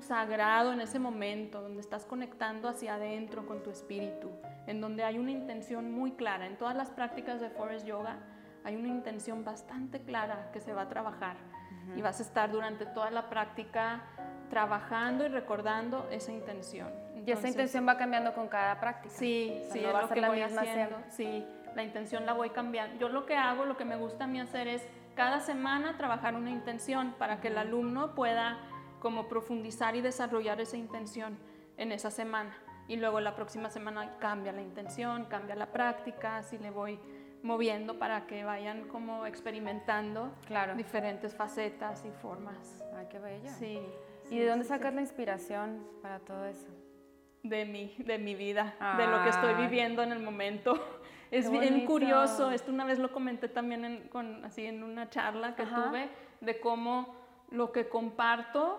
sagrado 0.00 0.72
en 0.72 0.80
ese 0.80 0.98
momento, 0.98 1.60
donde 1.60 1.80
estás 1.80 2.06
conectando 2.06 2.68
hacia 2.68 2.94
adentro 2.94 3.46
con 3.46 3.62
tu 3.62 3.70
espíritu, 3.70 4.30
en 4.66 4.80
donde 4.80 5.04
hay 5.04 5.18
una 5.18 5.30
intención 5.30 5.92
muy 5.92 6.12
clara. 6.12 6.46
En 6.46 6.56
todas 6.56 6.74
las 6.74 6.90
prácticas 6.90 7.40
de 7.40 7.50
Forest 7.50 7.86
Yoga 7.86 8.18
hay 8.64 8.76
una 8.76 8.88
intención 8.88 9.44
bastante 9.44 10.00
clara 10.00 10.50
que 10.52 10.60
se 10.60 10.72
va 10.72 10.82
a 10.82 10.88
trabajar 10.88 11.36
y 11.96 12.02
vas 12.02 12.20
a 12.20 12.22
estar 12.22 12.50
durante 12.50 12.86
toda 12.86 13.10
la 13.10 13.28
práctica 13.28 14.02
trabajando 14.48 15.24
y 15.24 15.28
recordando 15.28 16.08
esa 16.10 16.32
intención. 16.32 16.88
y 16.88 17.20
esa 17.22 17.30
Entonces, 17.32 17.50
intención 17.50 17.88
va 17.88 17.96
cambiando 17.96 18.34
con 18.34 18.48
cada 18.48 18.80
práctica. 18.80 19.14
Sí, 19.14 19.52
O 19.60 19.64
sea, 19.64 19.72
sí, 19.72 19.80
no 19.80 19.88
es 19.88 19.94
va 19.94 19.98
a 19.98 20.02
lo 20.02 20.08
ser 20.08 20.14
que 20.14 20.20
la 20.20 20.28
voy 20.28 20.42
misma 20.42 20.60
haciendo. 20.62 20.96
Sí, 21.08 21.46
la 21.74 21.82
intención 21.82 22.26
la 22.26 22.32
voy 22.32 22.50
cambiando. 22.50 22.98
Yo 22.98 23.08
lo 23.08 23.26
que 23.26 23.36
hago, 23.36 23.64
lo 23.64 23.76
que 23.76 23.84
me 23.84 23.96
gusta 23.96 24.24
a 24.24 24.26
mí 24.26 24.40
hacer 24.40 24.68
es 24.68 24.82
cada 25.14 25.40
semana 25.40 25.96
trabajar 25.96 26.34
una 26.34 26.50
intención 26.50 27.14
para 27.18 27.40
que 27.40 27.48
el 27.48 27.58
alumno 27.58 28.14
pueda 28.14 28.58
como 29.00 29.28
profundizar 29.28 29.96
y 29.96 30.00
desarrollar 30.00 30.60
esa 30.60 30.76
intención 30.76 31.38
en 31.76 31.92
esa 31.92 32.10
semana. 32.10 32.56
Y 32.88 32.96
luego 32.96 33.20
la 33.20 33.34
próxima 33.36 33.70
semana 33.70 34.16
cambia 34.18 34.52
la 34.52 34.62
intención, 34.62 35.26
cambia 35.26 35.54
la 35.54 35.66
práctica, 35.66 36.38
así 36.38 36.58
le 36.58 36.70
voy 36.70 36.98
moviendo 37.42 37.98
para 37.98 38.26
que 38.26 38.44
vayan 38.44 38.88
como 38.88 39.26
experimentando 39.26 40.32
Claro. 40.46 40.74
diferentes 40.74 41.34
facetas 41.34 42.04
y 42.04 42.10
formas. 42.10 42.84
Ay, 42.94 43.06
qué 43.10 43.18
bello. 43.18 43.48
Sí. 43.58 43.80
¿Y 44.26 44.28
sí, 44.28 44.38
de 44.38 44.46
dónde 44.46 44.64
sí, 44.64 44.68
sacas 44.68 44.90
sí. 44.90 44.96
la 44.96 45.00
inspiración 45.02 45.86
para 46.02 46.20
todo 46.20 46.44
eso? 46.46 46.68
de 47.42 47.64
mi, 47.64 47.94
de 47.98 48.18
mi 48.18 48.34
vida, 48.34 48.74
de 48.96 49.06
lo 49.06 49.22
que 49.22 49.30
estoy 49.30 49.54
Ay. 49.56 49.62
viviendo 49.62 50.02
en 50.02 50.12
el 50.12 50.20
momento. 50.20 50.74
Es 51.30 51.48
bien 51.48 51.86
curioso, 51.86 52.50
esto 52.50 52.72
una 52.72 52.84
vez 52.84 52.98
lo 52.98 53.12
comenté 53.12 53.48
también 53.48 53.84
en, 53.84 54.08
con, 54.08 54.44
así 54.44 54.66
en 54.66 54.82
una 54.82 55.10
charla 55.10 55.54
que 55.54 55.62
Ajá. 55.62 55.84
tuve, 55.84 56.08
de 56.40 56.58
cómo 56.58 57.14
lo 57.50 57.70
que 57.70 57.88
comparto 57.88 58.78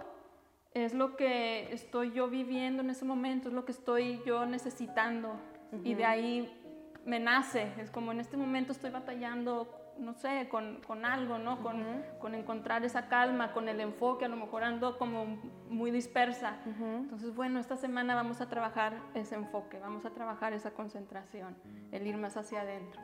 es 0.74 0.93
lo 0.93 1.15
que 1.15 1.71
estoy 1.71 2.12
yo 2.12 2.28
viviendo 2.28 2.84
en 2.84 2.89
ese 2.89 3.06
momento, 3.06 3.47
es 3.47 3.54
lo 3.54 3.63
que 3.63 3.71
estoy 3.71 4.21
yo 4.26 4.45
necesitando. 4.45 5.39
Y 5.86 5.93
de 5.93 6.04
ahí 6.04 6.61
me 7.05 7.19
nace, 7.19 7.71
es 7.77 7.89
como 7.89 8.11
en 8.11 8.19
este 8.19 8.37
momento 8.37 8.71
estoy 8.71 8.91
batallando, 8.91 9.93
no 9.97 10.13
sé, 10.13 10.47
con, 10.49 10.81
con 10.81 11.05
algo, 11.05 11.37
¿no? 11.37 11.61
Con, 11.61 11.83
con 12.19 12.35
encontrar 12.35 12.83
esa 12.83 13.07
calma, 13.07 13.53
con 13.53 13.67
el 13.67 13.79
enfoque, 13.79 14.25
a 14.25 14.27
lo 14.27 14.35
mejor 14.35 14.63
ando 14.63 14.97
como 14.97 15.25
muy 15.69 15.91
dispersa. 15.91 16.57
Entonces, 16.65 17.35
bueno, 17.35 17.59
esta 17.59 17.77
semana 17.77 18.15
vamos 18.15 18.41
a 18.41 18.49
trabajar 18.49 18.93
ese 19.13 19.35
enfoque, 19.35 19.79
vamos 19.79 20.05
a 20.05 20.11
trabajar 20.11 20.53
esa 20.53 20.71
concentración, 20.71 21.55
el 21.91 22.07
ir 22.07 22.17
más 22.17 22.37
hacia 22.37 22.61
adentro. 22.61 23.01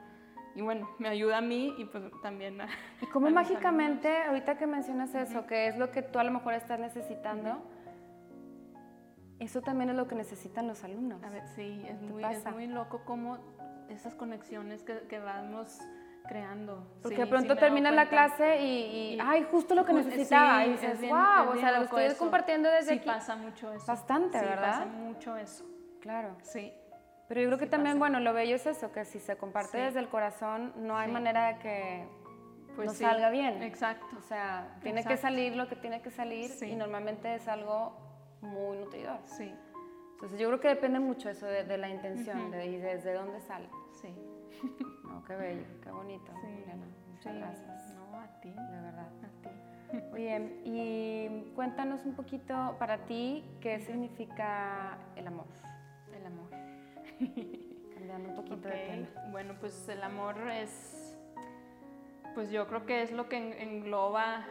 Y 0.55 0.61
bueno, 0.61 0.89
me 0.97 1.07
ayuda 1.07 1.37
a 1.37 1.41
mí 1.41 1.75
y 1.77 1.85
pues 1.85 2.03
también 2.23 2.59
a... 2.61 2.67
¿Y 3.01 3.19
mis 3.19 3.31
mágicamente, 3.31 4.23
ahorita 4.23 4.57
que 4.57 4.65
mencionas 4.65 5.13
eso, 5.13 5.45
que 5.45 5.67
es 5.67 5.77
lo 5.77 5.91
que 5.91 6.01
tú 6.01 6.17
a 6.17 6.23
lo 6.23 6.31
mejor 6.31 6.55
estás 6.55 6.79
necesitando, 6.79 7.61
eso 9.39 9.61
también 9.61 9.89
es 9.91 9.95
lo 9.95 10.07
que 10.07 10.15
necesitan 10.15 10.67
los 10.67 10.83
alumnos? 10.83 11.23
A 11.23 11.29
ver, 11.29 11.47
sí, 11.55 11.81
es 11.87 11.97
¿Qué 11.99 12.05
muy, 12.05 12.23
es 12.23 12.45
muy 12.51 12.67
loco 12.67 13.01
cómo 13.05 13.37
esas 13.89 14.13
conexiones 14.15 14.83
que, 14.83 14.99
que 15.07 15.19
vamos 15.19 15.79
creando. 16.27 16.85
Porque 17.01 17.15
Sí, 17.15 17.21
de 17.21 17.25
sí 17.25 17.29
pronto 17.29 17.47
dado 17.49 17.59
terminas 17.59 17.93
la 17.93 18.09
clase 18.09 18.61
y, 18.61 18.65
y, 18.65 19.13
Y- 19.15 19.19
ay, 19.21 19.47
justo 19.49 19.75
lo 19.75 19.85
que 19.85 19.93
necesitaba. 19.93 20.63
sí, 20.63 20.69
y 20.69 20.73
es 20.73 20.81
dices, 20.81 20.99
bien- 20.99 21.15
wow, 21.15 21.49
o 21.53 21.55
sea, 21.57 21.71
lo 21.71 21.83
estoy 21.85 22.03
eso. 22.03 22.17
compartiendo 22.17 22.69
desde 22.69 22.91
sí, 22.93 22.97
aquí. 22.99 23.07
pasa 23.07 23.35
mucho 23.37 23.71
eso. 23.71 23.85
Bastante, 23.87 24.37
sí, 24.39 24.45
¿verdad? 24.45 24.71
pasa 24.71 24.85
mucho 24.87 25.37
eso. 25.37 25.65
Claro. 26.01 26.35
Sí. 26.41 26.73
Pero 27.29 27.41
yo 27.41 27.47
creo 27.47 27.57
que 27.59 27.65
Sí 27.65 27.71
también, 27.71 27.93
pasa. 27.95 27.99
bueno, 27.99 28.19
lo 28.19 28.33
bello 28.33 28.55
es 28.55 28.65
eso, 28.65 28.91
que 28.91 29.05
si 29.05 29.19
se 29.19 29.37
comparte 29.37 29.77
Sí. 29.77 29.83
desde 29.85 29.99
el 29.99 30.09
corazón, 30.09 30.73
no 30.75 30.97
hay 30.97 31.07
Sí. 31.07 31.13
manera 31.13 31.47
de 31.53 31.59
que 31.59 32.07
Pues 32.75 32.87
no 32.87 32.93
sí, 32.93 33.03
salga 33.05 33.29
bien. 33.29 33.63
Exacto. 33.63 34.05
O 34.17 34.21
sea, 34.21 34.75
tiene 34.81 35.03
que 35.05 35.15
salir 35.17 35.55
lo 35.55 35.67
que 35.69 35.75
tiene 35.77 36.01
que 36.01 36.11
salir 36.11 36.49
Sí. 36.49 36.65
y 36.67 36.75
normalmente 36.75 37.35
es 37.35 37.47
algo 37.47 37.97
muy 38.41 38.77
nutridor. 38.77 39.19
Sí, 39.23 39.53
Entonces 40.13 40.39
yo 40.39 40.47
creo 40.47 40.59
que 40.59 40.67
depende 40.69 40.99
mucho 40.99 41.29
eso 41.29 41.45
de, 41.45 41.63
de 41.63 41.77
la 41.77 41.89
intención 41.89 42.51
de, 42.51 42.65
y 42.65 42.77
desde 42.77 43.13
dónde 43.13 43.39
sale. 43.41 43.69
sí. 44.01 44.13
No, 45.03 45.23
qué 45.25 45.35
bello, 45.35 45.65
qué 45.83 45.91
bonito. 45.91 46.31
Sí. 46.41 46.47
Juliana. 46.47 46.85
Muchas 47.11 47.33
Sí. 47.33 47.39
gracias, 47.39 47.93
No, 47.95 48.19
a 48.19 48.27
ti. 48.41 48.49
de 48.49 48.81
verdad. 48.81 49.07
A 49.23 49.41
ti. 49.41 49.99
Oye, 50.13 50.61
y 50.65 51.51
cuéntanos 51.55 52.03
un 52.05 52.13
poquito 52.15 52.75
para 52.79 53.05
ti 53.05 53.43
qué 53.61 53.79
significa 53.79 54.97
el 55.15 55.27
amor. 55.27 55.45
El 56.13 56.25
amor. 56.25 56.49
Dan 58.07 58.25
un 58.29 58.35
poquito 58.35 58.67
de 58.69 58.75
pena. 58.75 59.27
Bueno, 59.31 59.55
pues 59.59 59.87
el 59.89 60.01
amor 60.01 60.35
es, 60.49 61.15
pues 62.33 62.49
yo 62.51 62.65
creo 62.67 62.85
que 62.85 63.01
es 63.03 63.11
lo 63.11 63.27
que 63.29 63.61
engloba 63.61 64.45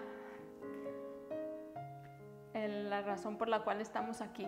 la 2.56 3.02
razón 3.02 3.36
por 3.36 3.48
la 3.48 3.60
cual 3.60 3.80
estamos 3.80 4.20
aquí, 4.20 4.46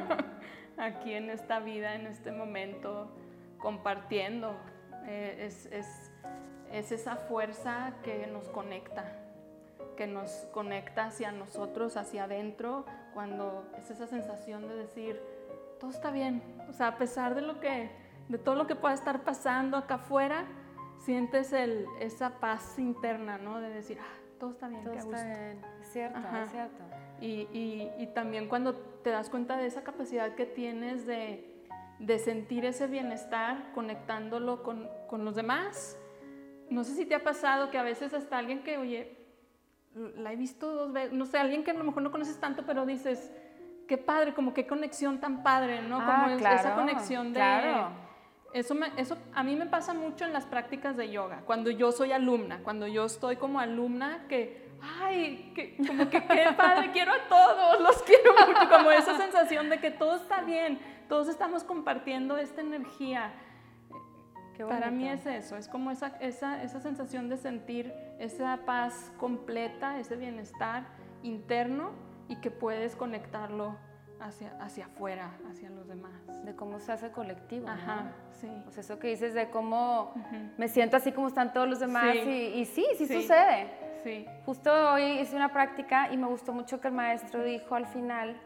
aquí 0.76 1.14
en 1.14 1.30
esta 1.30 1.60
vida, 1.60 1.94
en 1.94 2.06
este 2.06 2.32
momento, 2.32 3.10
compartiendo. 3.58 4.56
Eh, 5.06 5.46
es, 5.46 5.66
es, 5.66 6.12
es 6.72 6.92
esa 6.92 7.16
fuerza 7.16 7.94
que 8.02 8.26
nos 8.26 8.48
conecta, 8.48 9.04
que 9.96 10.06
nos 10.06 10.30
conecta 10.52 11.06
hacia 11.06 11.32
nosotros, 11.32 11.96
hacia 11.96 12.24
adentro, 12.24 12.84
cuando 13.14 13.68
es 13.76 13.90
esa 13.90 14.06
sensación 14.06 14.68
de 14.68 14.74
decir, 14.76 15.20
todo 15.78 15.90
está 15.90 16.10
bien, 16.10 16.42
o 16.68 16.72
sea, 16.72 16.88
a 16.88 16.98
pesar 16.98 17.34
de 17.34 17.42
lo 17.42 17.60
que, 17.60 17.90
de 18.28 18.38
todo 18.38 18.54
lo 18.54 18.66
que 18.66 18.76
pueda 18.76 18.94
estar 18.94 19.22
pasando 19.22 19.76
acá 19.76 19.94
afuera, 19.94 20.44
sientes 20.98 21.52
el, 21.52 21.86
esa 21.98 22.38
paz 22.38 22.78
interna, 22.78 23.38
¿no? 23.38 23.60
De 23.60 23.70
decir, 23.70 23.98
ah, 24.00 24.19
todo 24.40 24.50
está 24.50 24.66
bien, 24.68 24.82
todo 24.82 24.94
está 24.94 25.24
bien, 25.24 25.60
es 25.80 25.92
cierto, 25.92 26.18
es 26.18 26.50
cierto. 26.50 26.82
Y, 27.20 27.26
y, 27.52 27.92
y, 27.98 28.06
también 28.08 28.48
cuando 28.48 28.74
te 28.74 29.10
das 29.10 29.28
cuenta 29.28 29.58
de 29.58 29.66
esa 29.66 29.84
capacidad 29.84 30.34
que 30.34 30.46
tienes 30.46 31.06
de, 31.06 31.66
de 31.98 32.18
sentir 32.18 32.64
ese 32.64 32.86
bienestar 32.86 33.72
conectándolo 33.74 34.62
con, 34.62 34.88
con, 35.06 35.26
los 35.26 35.34
demás. 35.34 35.98
No 36.70 36.82
sé 36.82 36.94
si 36.94 37.04
te 37.04 37.14
ha 37.14 37.22
pasado 37.22 37.70
que 37.70 37.76
a 37.76 37.82
veces 37.82 38.14
hasta 38.14 38.38
alguien 38.38 38.62
que, 38.62 38.78
oye, 38.78 39.18
la 39.94 40.32
he 40.32 40.36
visto 40.36 40.72
dos 40.72 40.92
veces, 40.92 41.12
no 41.12 41.26
sé, 41.26 41.38
alguien 41.38 41.62
que 41.62 41.72
a 41.72 41.74
lo 41.74 41.84
mejor 41.84 42.02
no 42.02 42.10
conoces 42.10 42.40
tanto, 42.40 42.64
pero 42.64 42.86
dices, 42.86 43.30
qué 43.86 43.98
padre, 43.98 44.32
como 44.32 44.54
qué 44.54 44.66
conexión 44.66 45.20
tan 45.20 45.42
padre, 45.42 45.82
¿no? 45.82 45.98
Ah, 46.00 46.24
como 46.24 46.38
claro, 46.38 46.60
esa 46.60 46.74
conexión 46.74 47.34
de... 47.34 47.40
Claro. 47.40 48.09
Eso, 48.52 48.74
me, 48.74 48.88
eso 48.96 49.16
a 49.32 49.44
mí 49.44 49.54
me 49.54 49.66
pasa 49.66 49.94
mucho 49.94 50.24
en 50.24 50.32
las 50.32 50.44
prácticas 50.44 50.96
de 50.96 51.10
yoga, 51.10 51.42
cuando 51.46 51.70
yo 51.70 51.92
soy 51.92 52.10
alumna, 52.10 52.60
cuando 52.64 52.88
yo 52.88 53.04
estoy 53.04 53.36
como 53.36 53.60
alumna 53.60 54.26
que 54.28 54.70
ay, 55.00 55.52
que, 55.54 55.76
como 55.76 56.08
que 56.08 56.24
qué 56.26 56.46
padre, 56.56 56.90
quiero 56.92 57.12
a 57.12 57.28
todos, 57.28 57.80
los 57.80 58.02
quiero 58.06 58.32
mucho, 58.32 58.68
como 58.68 58.90
esa 58.90 59.16
sensación 59.16 59.68
de 59.68 59.78
que 59.78 59.90
todo 59.90 60.16
está 60.16 60.42
bien, 60.42 60.80
todos 61.08 61.28
estamos 61.28 61.64
compartiendo 61.64 62.38
esta 62.38 62.60
energía. 62.60 63.32
Para 64.68 64.90
mí 64.90 65.08
es 65.08 65.24
eso, 65.24 65.56
es 65.56 65.68
como 65.68 65.90
esa, 65.90 66.08
esa, 66.20 66.62
esa 66.62 66.80
sensación 66.80 67.30
de 67.30 67.38
sentir 67.38 67.94
esa 68.18 68.58
paz 68.66 69.10
completa, 69.16 69.98
ese 69.98 70.16
bienestar 70.16 70.84
interno 71.22 71.92
y 72.28 72.36
que 72.36 72.50
puedes 72.50 72.94
conectarlo 72.94 73.78
hacia, 74.20 74.52
hacia 74.60 74.86
afuera, 74.86 75.30
hacia 75.50 75.70
los 75.70 75.88
demás. 75.88 76.12
De 76.44 76.54
cómo 76.54 76.78
se 76.78 76.92
hace 76.92 77.10
colectivo. 77.10 77.68
Ajá, 77.68 78.12
sí. 78.40 78.50
Pues 78.64 78.78
eso 78.78 78.98
que 78.98 79.08
dices 79.08 79.34
de 79.34 79.50
cómo 79.50 80.14
me 80.56 80.68
siento 80.68 80.96
así 80.96 81.12
como 81.12 81.28
están 81.28 81.52
todos 81.52 81.68
los 81.68 81.80
demás 81.80 82.14
y, 82.14 82.28
y, 82.28 82.64
sí, 82.64 82.86
sí, 82.96 83.06
sí, 83.06 83.22
sucede. 83.22 83.70
Sí. 84.04 84.26
Justo 84.46 84.72
hoy 84.92 85.20
hice 85.20 85.36
una 85.36 85.52
práctica 85.52 86.12
y 86.12 86.16
me 86.16 86.26
gustó 86.26 86.52
mucho 86.52 86.80
que 86.80 86.88
el 86.88 86.94
maestro 86.94 87.42
dijo 87.42 87.74
al 87.74 87.86
final, 87.86 88.40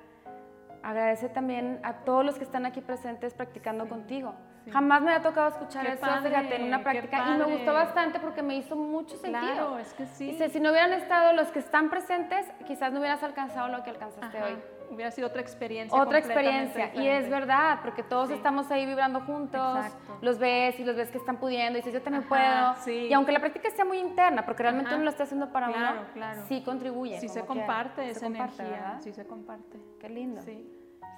agradece 0.83 1.29
también 1.29 1.81
a 1.83 2.05
todos 2.05 2.25
los 2.25 2.37
que 2.37 2.45
están 2.45 2.67
aquí 2.67 2.81
presentes 2.81 3.35
practicando 3.35 3.89
contigo. 3.89 4.35
Jamás 4.73 5.03
me 5.03 5.11
había 5.13 5.23
tocado 5.23 5.49
escuchar 5.49 5.87
eso, 5.87 6.07
fíjate, 6.23 6.57
en 6.57 6.65
una 6.65 6.83
práctica 6.83 7.35
y 7.35 7.39
me 7.39 7.45
gustó 7.45 7.75
bastante 7.75 8.19
porque 8.19 8.43
me 8.43 8.57
hizo 8.57 8.77
mucho 8.77 9.17
sentido. 9.17 9.43
Claro, 9.43 9.79
es 9.79 9.93
que 9.93 10.07
sí. 10.07 10.27
Dice, 10.33 10.49
si 10.49 10.59
no 10.59 10.71
hubieran 10.71 10.93
estado 10.93 11.35
los 11.35 11.49
que 11.49 11.59
están 11.59 11.91
presentes, 11.91 12.47
quizás 12.67 12.93
no 12.93 13.01
hubieras 13.01 13.23
alcanzado 13.23 13.69
lo 13.69 13.83
que 13.83 13.91
alcanzaste 13.91 14.43
hoy. 14.43 14.57
Hubiera 14.91 15.11
sido 15.11 15.29
otra 15.29 15.41
experiencia. 15.41 15.99
Otra 16.01 16.19
experiencia. 16.19 16.95
Y 16.95 17.07
es 17.09 17.29
verdad, 17.29 17.81
porque 17.83 18.03
todos 18.03 18.31
estamos 18.31 18.71
ahí 18.71 18.87
vibrando 18.87 19.21
juntos, 19.23 19.77
Exacto. 19.87 20.19
los 20.21 20.39
ves 20.39 20.79
y 20.79 20.85
los 20.85 20.95
ves 20.97 21.11
que 21.11 21.19
están 21.19 21.39
pudiendo 21.39 21.79
y 21.79 21.83
dices, 21.83 21.93
yo 21.93 22.03
también 22.03 22.25
puedo. 22.25 22.75
sí. 22.85 23.09
Y 23.09 23.13
aunque 23.13 23.33
la 23.33 23.41
práctica 23.41 23.69
sea 23.71 23.85
muy 23.85 23.99
interna, 23.99 24.45
porque 24.45 24.63
realmente 24.63 24.89
Ajá. 24.89 24.97
uno 24.97 25.05
lo 25.05 25.11
está 25.11 25.25
haciendo 25.25 25.51
para 25.53 25.67
Claro, 25.69 26.01
uno, 26.01 26.09
claro. 26.13 26.43
sí 26.49 26.63
contribuye. 26.63 27.19
Sí 27.21 27.29
se 27.29 27.45
comparte 27.45 28.05
Se 28.05 28.11
esa 28.13 28.21
comparte, 28.27 28.63
energía, 28.63 28.81
¿verdad? 28.83 29.01
sí 29.03 29.13
se 29.13 29.27
comparte. 29.27 29.79
Qué 30.01 30.09
lindo. 30.09 30.41
Sí, 30.43 30.71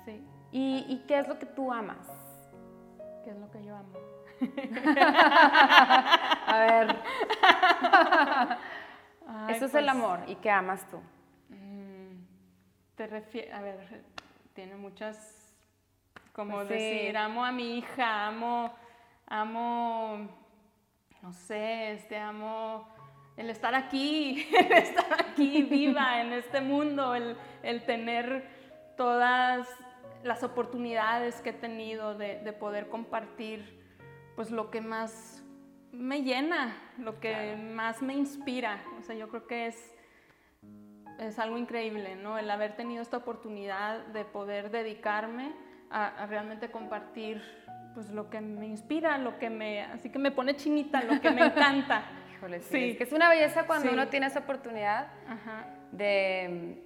sí. 0.05 0.25
¿Y, 0.53 0.87
¿Y 0.89 1.05
qué 1.07 1.19
es 1.19 1.29
lo 1.29 1.39
que 1.39 1.47
tú 1.47 1.73
amas? 1.73 2.09
¿Qué 3.25 3.31
es 3.31 3.37
lo 3.37 3.51
que 3.51 3.63
yo 3.65 3.77
amo? 3.77 3.93
A 6.47 6.59
ver, 6.61 6.97
Ay, 9.29 9.55
eso 9.55 9.65
es 9.67 9.75
el 9.75 9.85
pues, 9.85 9.89
amor. 9.97 10.21
¿Y 10.27 10.37
qué 10.37 10.51
amas 10.51 10.87
tú? 10.91 10.99
Te 12.97 13.07
refieres, 13.07 13.53
a 13.53 13.61
ver, 13.61 14.03
tiene 14.55 14.77
muchas, 14.77 15.55
como 16.33 16.57
Pues 16.57 16.69
sí. 16.69 16.75
decir, 16.75 17.17
amo 17.17 17.45
a 17.45 17.53
mi 17.53 17.79
hija, 17.79 18.27
amo, 18.29 18.75
amo, 19.27 20.29
no 21.23 21.33
sé, 21.33 21.93
este, 21.93 22.17
amo 22.17 22.89
el 23.37 23.51
estar 23.51 23.75
aquí, 23.75 24.49
el 24.59 24.73
estar 24.73 25.13
aquí 25.21 25.63
viva 25.63 26.21
en 26.23 26.33
este 26.33 26.61
mundo, 26.63 27.15
el, 27.15 27.37
el 27.63 27.85
tener 27.85 28.49
todas 28.97 29.69
las 30.25 30.43
oportunidades 30.43 31.43
que 31.43 31.51
he 31.51 31.53
tenido 31.53 32.17
de, 32.17 32.39
de 32.41 32.53
poder 32.55 32.89
compartir, 32.89 33.85
pues 34.37 34.51
lo 34.51 34.71
que 34.71 34.81
más 34.81 35.43
me 35.93 36.23
llena, 36.23 36.77
lo 36.99 37.21
que 37.21 37.57
más 37.57 38.01
me 38.01 38.15
inspira. 38.15 38.83
O 38.99 39.03
sea, 39.03 39.15
yo 39.15 39.29
creo 39.29 39.47
que 39.47 39.67
es, 39.67 39.95
es 41.19 41.39
algo 41.39 41.59
increíble, 41.59 42.17
¿no? 42.17 42.39
El 42.39 42.51
haber 42.51 42.77
tenido 42.77 43.03
esta 43.03 43.17
oportunidad 43.19 43.99
de 44.07 44.25
poder 44.25 44.71
dedicarme 44.71 45.53
a, 45.91 46.07
a 46.23 46.27
realmente 46.27 46.71
compartir 46.71 47.43
pues 47.95 48.11
lo 48.11 48.29
que 48.29 48.41
me 48.43 48.67
inspira, 48.67 49.17
lo 49.17 49.39
que 49.39 49.49
me, 49.49 49.83
así 49.83 50.11
que 50.11 50.19
me 50.19 50.31
pone 50.31 50.55
chinita, 50.57 51.03
lo 51.03 51.21
que 51.21 51.31
me 51.31 51.47
encanta. 51.47 52.03
Híjole, 52.37 52.61
sí. 52.61 52.69
Sí. 52.71 52.91
Es 52.91 52.97
que 52.99 53.05
es 53.05 53.13
una 53.13 53.31
belleza 53.31 53.67
cuando 53.67 53.89
Sí. 53.89 53.95
uno 53.95 54.09
tiene 54.09 54.27
esa 54.27 54.41
oportunidad 54.41 55.07
Ajá. 55.27 55.67
de, 55.93 56.83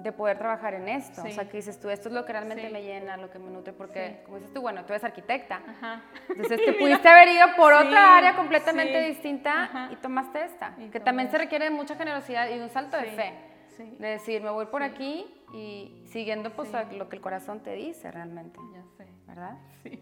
de 0.00 0.12
poder 0.12 0.38
trabajar 0.38 0.74
en 0.74 0.88
esto. 0.88 1.22
O 1.22 1.24
Sí. 1.24 1.32
sea, 1.32 1.48
que 1.48 1.58
dices 1.58 1.78
tú, 1.78 1.88
esto 1.90 2.08
es 2.08 2.14
lo 2.14 2.24
que 2.24 2.32
realmente 2.32 2.66
Sí. 2.66 2.72
me 2.72 2.82
llena, 2.82 3.16
lo 3.16 3.30
que 3.30 3.38
me 3.38 3.48
nutre, 3.50 3.72
porque, 3.72 4.08
Sí. 4.08 4.24
como 4.24 4.38
dices 4.38 4.52
tú, 4.52 4.60
bueno, 4.60 4.84
tú 4.84 4.92
eres 4.92 5.04
arquitecta. 5.04 5.62
Ajá. 5.68 6.02
Entonces 6.30 6.60
te 6.64 6.72
pudiste 7.04 7.08
haber 7.08 7.28
ido 7.28 7.46
por 7.56 7.72
otra 7.72 8.16
área 8.18 8.34
completamente 8.34 9.00
distinta 9.02 9.62
Ajá. 9.64 9.88
y 9.92 9.96
tomaste 9.96 10.42
esta, 10.42 10.74
Y 10.78 10.88
que 10.88 10.98
tomé 10.98 11.04
también 11.04 11.30
se 11.30 11.38
requiere 11.38 11.66
de 11.66 11.70
mucha 11.70 11.94
generosidad 11.94 12.48
y 12.50 12.58
un 12.58 12.70
salto 12.70 12.96
de 12.96 13.04
fe. 13.12 13.34
Sí, 13.80 13.96
De 13.98 14.08
decir, 14.08 14.42
me 14.42 14.50
voy 14.50 14.66
por 14.66 14.82
Sí. 14.82 14.88
aquí 14.88 15.34
y 15.54 16.02
siguiendo 16.06 16.50
pues 16.50 16.68
Sí. 16.70 16.96
lo 16.96 17.08
que 17.08 17.16
el 17.16 17.22
corazón 17.22 17.60
te 17.60 17.72
dice 17.74 18.10
realmente, 18.10 18.58
ya 18.72 18.82
sé. 18.96 19.06
¿verdad? 19.26 19.56
Sí. 19.82 20.00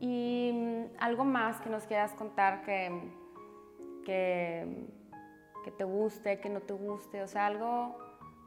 Y 0.00 0.50
mm, 0.54 0.84
algo 1.02 1.24
más 1.24 1.60
que 1.60 1.68
nos 1.68 1.84
quieras 1.84 2.12
contar 2.14 2.62
que, 2.62 3.10
que, 4.06 4.86
que 5.64 5.70
te 5.70 5.84
guste, 5.84 6.40
que 6.40 6.48
no 6.48 6.60
te 6.60 6.72
guste, 6.72 7.22
o 7.22 7.26
sea, 7.28 7.46
algo 7.46 7.98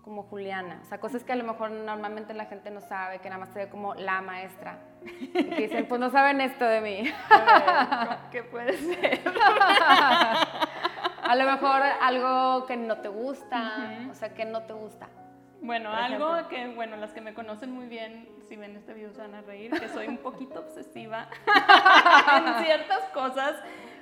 como 0.03 0.23
Juliana, 0.23 0.79
o 0.81 0.85
sea, 0.85 0.99
cosas 0.99 1.23
que 1.23 1.31
a 1.31 1.35
lo 1.35 1.43
mejor 1.45 1.71
normalmente 1.71 2.33
la 2.33 2.45
gente 2.45 2.71
no 2.71 2.81
sabe, 2.81 3.19
que 3.19 3.29
nada 3.29 3.39
más 3.39 3.53
te 3.53 3.59
ve 3.59 3.69
como 3.69 3.93
la 3.95 4.21
maestra. 4.21 4.79
Y 5.05 5.27
que 5.49 5.61
dicen, 5.67 5.85
pues 5.87 6.01
no 6.01 6.09
saben 6.09 6.41
esto 6.41 6.65
de 6.65 6.81
mí. 6.81 7.03
A 7.29 8.05
ver, 8.09 8.17
¿Qué 8.31 8.43
puede 8.43 8.73
ser? 8.77 9.21
A 11.29 11.35
lo 11.35 11.45
mejor 11.45 11.81
algo 12.01 12.65
que 12.65 12.77
no 12.77 12.97
te 12.97 13.07
gusta, 13.07 14.07
o 14.11 14.13
sea, 14.13 14.33
que 14.33 14.45
no 14.45 14.63
te 14.63 14.73
gusta. 14.73 15.09
Bueno, 15.61 15.93
algo 15.93 16.47
que, 16.49 16.67
bueno, 16.75 16.97
las 16.97 17.13
que 17.13 17.21
me 17.21 17.33
conocen 17.33 17.71
muy 17.71 17.87
bien, 17.87 18.27
si 18.49 18.57
ven 18.57 18.75
este 18.75 18.93
video 18.93 19.13
se 19.13 19.21
van 19.21 19.33
a 19.33 19.41
reír, 19.41 19.71
que 19.71 19.87
soy 19.87 20.07
un 20.07 20.17
poquito 20.17 20.59
obsesiva 20.59 21.29
en 22.37 22.65
ciertas 22.65 23.03
cosas 23.13 23.55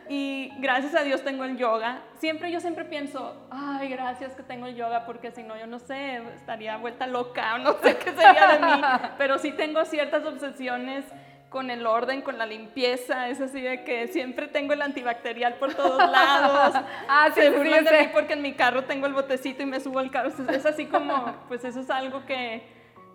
y 0.09 0.51
gracias 0.57 0.95
a 0.95 1.03
Dios 1.03 1.23
tengo 1.23 1.43
el 1.43 1.57
yoga. 1.57 2.01
Siempre, 2.17 2.51
yo 2.51 2.59
siempre 2.59 2.83
pienso, 2.85 3.47
ay, 3.51 3.89
gracias 3.89 4.33
que 4.33 4.41
tengo 4.41 4.65
el 4.65 4.75
yoga 4.75 5.05
porque 5.05 5.31
si 5.31 5.43
no, 5.43 5.55
yo 5.55 5.67
no 5.67 5.77
sé, 5.77 6.17
estaría 6.33 6.77
vuelta 6.77 7.05
loca 7.05 7.55
o 7.55 7.57
no 7.59 7.73
sé 7.73 7.95
qué 7.97 8.11
sería 8.11 8.47
de 8.47 8.59
mí, 8.59 8.81
pero 9.19 9.37
sí 9.37 9.51
tengo 9.51 9.85
ciertas 9.85 10.25
obsesiones 10.25 11.05
con 11.51 11.69
el 11.69 11.85
orden, 11.85 12.21
con 12.21 12.37
la 12.37 12.45
limpieza, 12.45 13.27
es 13.27 13.41
así 13.41 13.59
de 13.59 13.83
que 13.83 14.07
siempre 14.07 14.47
tengo 14.47 14.71
el 14.71 14.81
antibacterial 14.81 15.55
por 15.55 15.73
todos 15.73 16.09
lados. 16.09 16.81
Ah, 17.09 17.27
sí, 17.33 17.41
se 17.41 17.51
sí, 17.51 17.57
burlan 17.57 17.83
de 17.83 17.91
mí 17.91 18.09
porque 18.13 18.33
en 18.33 18.41
mi 18.41 18.53
carro 18.53 18.85
tengo 18.85 19.05
el 19.05 19.13
botecito 19.13 19.61
y 19.61 19.65
me 19.65 19.81
subo 19.81 19.99
al 19.99 20.09
carro. 20.09 20.29
Es, 20.29 20.39
es 20.39 20.65
así 20.65 20.85
como, 20.85 21.35
pues 21.49 21.65
eso 21.65 21.81
es 21.81 21.89
algo 21.89 22.25
que, 22.25 22.63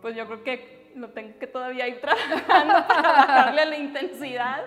pues 0.03 0.15
yo 0.15 0.27
creo 0.27 0.45
que 0.45 0.93
lo 0.97 1.09
tengo 1.09 1.39
que 1.39 1.47
todavía 1.47 1.89
ir 1.89 1.99
trabajando 2.03 2.75
para 2.87 3.13
bajarle 3.13 3.65
la 3.65 3.79
intensidad. 3.79 4.63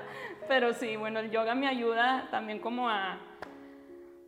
Pero 0.48 0.74
sí, 0.74 0.96
bueno, 0.96 1.20
el 1.20 1.30
yoga 1.30 1.54
me 1.54 1.68
ayuda 1.68 2.28
también 2.32 2.58
como 2.58 2.90
a, 2.90 3.20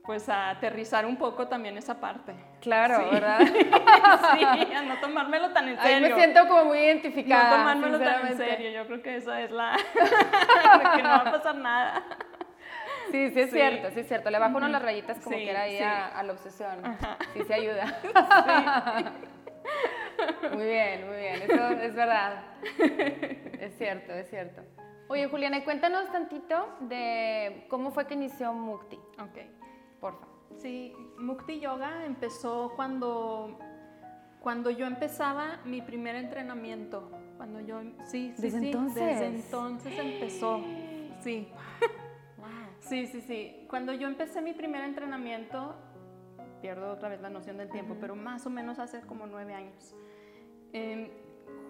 pues 0.05 0.29
a 0.29 0.51
aterrizar 0.51 1.03
un 1.07 1.17
poco 1.17 1.47
también 1.47 1.79
esa 1.79 1.99
parte. 1.99 2.35
Claro, 2.61 2.97
Sí. 2.99 3.05
¿verdad? 3.11 3.39
sí, 3.43 4.73
a 4.75 4.81
no 4.83 4.95
tomármelo 5.01 5.51
tan 5.51 5.67
en 5.67 5.79
Ahí 5.79 5.93
serio. 5.93 6.09
me 6.09 6.15
siento 6.15 6.47
como 6.47 6.65
muy 6.65 6.77
no 6.77 6.83
identificada. 6.85 7.57
tomármelo 7.57 7.99
tan 7.99 8.27
en 8.27 8.37
serio, 8.37 8.69
yo 8.71 8.85
creo 8.87 9.01
que 9.01 9.15
esa 9.17 9.41
es 9.41 9.51
la, 9.51 9.75
que 10.95 11.01
no 11.03 11.09
va 11.09 11.17
a 11.17 11.31
pasar 11.31 11.55
nada. 11.55 12.03
Sí, 13.11 13.29
sí 13.31 13.39
es 13.41 13.49
Sí. 13.49 13.57
cierto, 13.57 13.89
sí 13.91 13.99
es 14.01 14.07
cierto. 14.07 14.29
Le 14.29 14.39
bajo 14.39 14.57
uno 14.57 14.67
las 14.69 14.81
rayitas 14.81 15.19
como 15.19 15.35
Sí, 15.35 15.43
quiera 15.43 15.63
ahí 15.63 15.77
sí. 15.77 15.83
a, 15.83 16.07
a 16.07 16.23
la 16.23 16.31
obsesión. 16.33 16.97
Sí, 17.33 17.43
se 17.43 17.53
ayuda. 17.53 17.85
Muy 20.53 20.65
bien, 20.65 21.07
muy 21.07 21.17
bien. 21.17 21.41
Eso 21.41 21.67
es 21.81 21.95
verdad. 21.95 22.43
Es 23.59 23.75
cierto, 23.77 24.13
es 24.13 24.29
cierto. 24.29 24.61
Oye, 25.07 25.27
Juliana, 25.27 25.63
cuéntanos 25.63 26.09
tantito 26.11 26.77
de 26.81 27.65
cómo 27.69 27.91
fue 27.91 28.05
que 28.07 28.13
inició 28.13 28.53
Mukti. 28.53 28.97
Ok. 29.19 29.39
Porfa. 29.99 30.25
Sí, 30.61 30.93
Mukti 31.17 31.59
Yoga 31.59 32.05
empezó 32.05 32.73
cuando, 32.75 33.57
cuando 34.39 34.69
yo 34.69 34.85
empezaba 34.85 35.59
mi 35.65 35.81
primer 35.81 36.15
entrenamiento. 36.15 37.09
Cuando 37.37 37.61
yo, 37.61 37.81
sí, 38.05 38.33
sí, 38.35 38.41
¿Desde 38.41 38.59
sí, 38.59 38.65
entonces? 38.67 39.03
desde 39.03 39.25
entonces 39.27 39.99
empezó. 39.99 40.61
Sí. 41.21 41.47
Sí, 42.81 43.05
sí, 43.05 43.21
sí. 43.21 43.65
Cuando 43.69 43.93
yo 43.93 44.07
empecé 44.07 44.41
mi 44.41 44.53
primer 44.53 44.83
entrenamiento, 44.83 45.75
pierdo 46.61 46.91
otra 46.91 47.09
vez 47.09 47.21
la 47.21 47.29
noción 47.29 47.55
del 47.57 47.69
tiempo, 47.69 47.95
pero 48.01 48.15
más 48.15 48.45
o 48.47 48.49
menos 48.49 48.79
hace 48.79 49.01
como 49.01 49.27
nueve 49.27 49.53
años. 49.53 49.95
Em, 50.73 51.09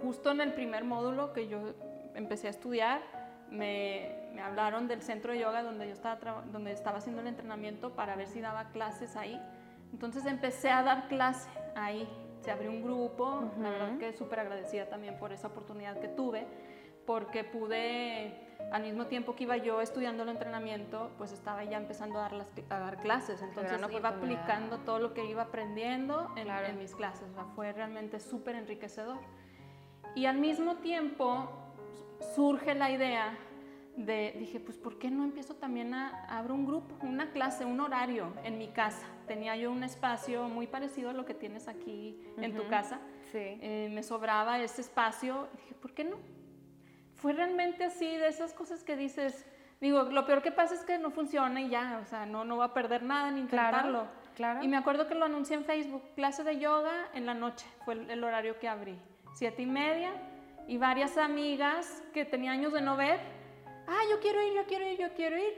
justo 0.02 0.32
en 0.32 0.40
el 0.40 0.54
primer 0.54 0.86
módulo 0.86 1.34
que 1.34 1.48
yo 1.50 1.76
empecé 2.16 2.48
a 2.48 2.50
estudiar, 2.50 3.02
me, 3.52 4.21
me 4.34 4.42
hablaron 4.42 4.88
del 4.88 5.02
centro 5.02 5.34
de 5.34 5.40
yoga 5.40 5.64
donde 5.64 5.88
yo 5.88 5.94
estaba, 5.94 6.44
donde 6.52 6.72
estaba 6.72 6.98
haciendo 7.00 7.22
el 7.22 7.28
entrenamiento 7.28 7.92
para 7.92 8.16
ver 8.16 8.28
si 8.28 8.42
daba 8.42 8.70
clases 8.70 9.16
ahí. 9.16 9.40
Entonces 9.92 10.26
empecé 10.26 10.72
a 10.72 10.84
dar 10.84 11.08
clase 11.08 11.50
ahí. 11.76 12.08
Se 12.42 12.50
abrió 12.50 12.72
un 12.72 12.82
grupo, 12.82 13.52
la 13.60 13.70
verdad 13.70 13.98
que 14.00 14.14
súper 14.14 14.40
agradecida 14.40 14.88
también 14.88 15.18
por 15.18 15.32
esa 15.32 15.48
oportunidad 15.48 16.00
que 16.00 16.08
tuve, 16.08 16.48
porque 17.06 17.44
pude, 17.44 18.34
al 18.72 18.82
mismo 18.84 19.06
tiempo 19.08 19.36
que 19.36 19.44
iba 19.44 19.58
yo 19.58 19.80
estudiando 19.82 20.24
el 20.24 20.30
entrenamiento, 20.30 21.12
pues 21.18 21.34
estaba 21.34 21.64
ya 21.66 21.78
empezando 21.78 22.18
a 22.18 22.22
dar, 22.24 22.34
las, 22.34 22.48
a 22.70 22.80
dar 22.80 22.98
clases. 22.98 23.42
Entonces 23.44 23.78
gran 23.78 23.92
iba 23.92 24.10
aplicando 24.10 24.80
todo 24.80 24.98
lo 24.98 25.14
que 25.14 25.26
iba 25.26 25.44
aprendiendo 25.44 26.32
en, 26.36 26.46
Claro. 26.46 26.68
en 26.68 26.78
mis 26.80 26.96
clases. 26.96 27.30
O 27.30 27.34
sea, 27.34 27.46
fue 27.56 27.74
realmente 27.74 28.20
súper 28.20 28.56
enriquecedor. 28.56 29.20
Y 30.16 30.26
al 30.26 30.38
mismo 30.38 30.78
tiempo 30.78 31.48
surge 32.36 32.74
la 32.76 32.90
idea 32.90 33.38
de, 33.96 34.36
dije, 34.38 34.60
pues 34.60 34.78
¿por 34.78 34.98
qué 34.98 35.12
no 35.12 35.24
empiezo 35.24 35.56
también 35.56 35.94
a, 35.94 36.26
abro 36.26 36.54
un 36.54 36.66
grupo, 36.66 36.96
una 37.06 37.32
clase, 37.32 37.66
un 37.66 37.80
horario 37.80 38.34
en 38.44 38.58
mi 38.58 38.70
casa? 38.70 39.06
Tenía 39.28 39.56
yo 39.56 39.72
un 39.72 39.84
espacio 39.84 40.48
muy 40.48 40.68
parecido 40.68 41.10
a 41.10 41.14
lo 41.14 41.26
que 41.26 41.34
tienes 41.34 41.68
aquí 41.68 42.20
en 42.38 42.56
tu 42.56 42.68
casa. 42.68 43.00
Sí. 43.32 43.40
Eh, 43.40 43.90
me 43.94 44.04
sobraba 44.04 44.60
ese 44.60 44.82
espacio. 44.82 45.48
Dije, 45.56 45.76
¿por 45.76 45.94
qué 45.94 46.04
no? 46.04 46.18
Fue 47.16 47.34
realmente 47.34 47.84
así, 47.84 48.06
de 48.18 48.28
esas 48.28 48.54
cosas 48.54 48.84
que 48.84 48.96
dices, 48.96 49.46
digo, 49.80 50.04
lo 50.04 50.26
peor 50.26 50.42
que 50.42 50.52
pasa 50.52 50.74
es 50.74 50.82
que 50.82 50.98
no 50.98 51.12
funciona 51.12 51.62
y 51.62 51.70
ya, 51.70 52.00
o 52.02 52.06
sea, 52.06 52.26
no, 52.26 52.46
no 52.46 52.58
va 52.58 52.66
a 52.66 52.74
perder 52.74 53.04
nada 53.04 53.30
en 53.30 53.38
intentarlo. 53.38 54.08
claro. 54.36 54.64
Y 54.64 54.68
me 54.68 54.78
acuerdo 54.78 55.08
que 55.08 55.16
lo 55.16 55.26
anuncié 55.26 55.56
en 55.56 55.66
Facebook, 55.66 56.02
clase 56.16 56.44
de 56.44 56.58
yoga 56.58 57.10
en 57.14 57.26
la 57.26 57.34
noche, 57.36 57.68
fue 57.86 57.94
el, 57.94 58.10
el 58.10 58.24
horario 58.24 58.58
que 58.58 58.68
abrí, 58.68 58.98
siete 59.34 59.62
y 59.62 59.68
media, 59.68 60.12
y 60.68 60.78
varias 60.78 61.18
amigas 61.18 62.04
que 62.14 62.26
tenía 62.26 62.52
años 62.52 62.74
de 62.74 62.82
no 62.82 62.98
ver, 62.98 63.20
ah, 63.92 64.02
yo 64.10 64.20
quiero 64.20 64.42
ir, 64.42 64.54
yo 64.54 64.66
quiero 64.66 64.88
ir, 64.88 64.98
yo 64.98 65.14
quiero 65.14 65.38
ir. 65.38 65.54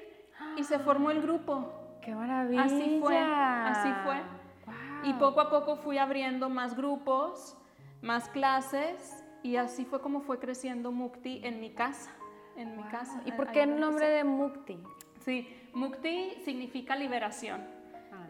Y 0.58 0.64
se 0.64 0.80
formó 0.80 1.12
el 1.12 1.22
grupo. 1.22 1.72
¡Qué 2.02 2.14
maravilla! 2.14 2.64
Así 2.64 3.00
fue, 3.00 3.18
así 3.18 3.90
fue. 4.04 4.22
Guau. 4.66 5.06
Y 5.06 5.14
poco 5.14 5.42
a 5.42 5.50
poco 5.50 5.78
fui 5.78 5.98
abriendo 5.98 6.50
más 6.50 6.76
grupos, 6.76 7.56
más 8.02 8.28
clases, 8.30 9.24
y 9.42 9.56
así 9.56 9.86
fue 9.86 10.02
como 10.02 10.22
fue 10.22 10.40
creciendo 10.40 10.92
Mukti 10.92 11.42
en 11.44 11.60
mi 11.60 11.72
casa. 11.72 12.12
En 12.58 12.72
mi 12.72 12.84
Guau. 12.84 12.92
casa. 12.92 13.22
¿Y 13.26 13.32
por 13.32 13.52
qué 13.52 13.64
el 13.64 13.80
nombre 13.80 14.08
de 14.10 14.24
Mukti? 14.24 14.80
Sí, 15.20 15.48
Mukti 15.74 16.42
significa 16.44 16.96
liberación. 16.96 17.66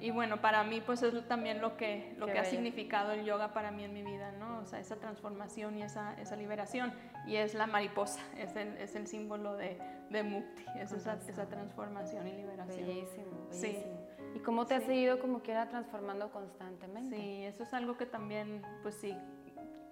Y 0.03 0.11
bueno, 0.11 0.41
para 0.41 0.65
mí 0.65 0.81
pues 0.81 1.01
es 1.01 1.25
también 1.29 1.61
lo 1.61 1.77
que, 1.77 2.13
lo 2.17 2.25
Qué 2.25 2.33
que 2.33 2.39
ha 2.39 2.43
significado 2.43 3.13
el 3.13 3.23
yoga 3.23 3.53
para 3.53 3.71
mí 3.71 3.85
en 3.85 3.93
mi 3.93 4.03
vida, 4.03 4.33
¿no? 4.33 4.59
O 4.59 4.65
sea, 4.65 4.81
esa 4.81 4.97
transformación 4.97 5.77
y 5.77 5.83
esa, 5.83 6.19
esa 6.19 6.35
liberación. 6.35 6.91
Y 7.25 7.37
es 7.37 7.53
la 7.53 7.67
mariposa, 7.67 8.19
es 8.37 8.53
el, 8.57 8.75
es 8.79 8.95
el 8.95 9.07
símbolo 9.07 9.55
de, 9.55 9.79
de 10.09 10.23
Mukti, 10.23 10.65
es 10.77 10.91
esa, 10.91 11.17
esa 11.25 11.47
transformación 11.47 12.27
y 12.27 12.33
liberación. 12.33 12.85
Bellísimo, 12.85 13.47
Sí. 13.49 13.67
bellísimo. 13.67 14.07
¿Y 14.35 14.39
cómo 14.39 14.65
te 14.65 14.75
has 14.75 14.83
Sí. 14.83 14.89
seguido 14.89 15.21
como 15.21 15.41
quiera 15.41 15.69
transformando 15.69 16.33
constantemente? 16.33 17.15
Sí, 17.15 17.45
eso 17.45 17.63
es 17.63 17.73
algo 17.73 17.95
que 17.95 18.05
también, 18.05 18.61
pues 18.81 18.95
sí, 18.95 19.17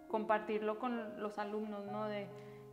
compartirlo 0.10 0.78
con 0.78 1.22
los 1.22 1.40
alumnos, 1.40 1.86
¿no? 1.86 2.10
De 2.10 2.28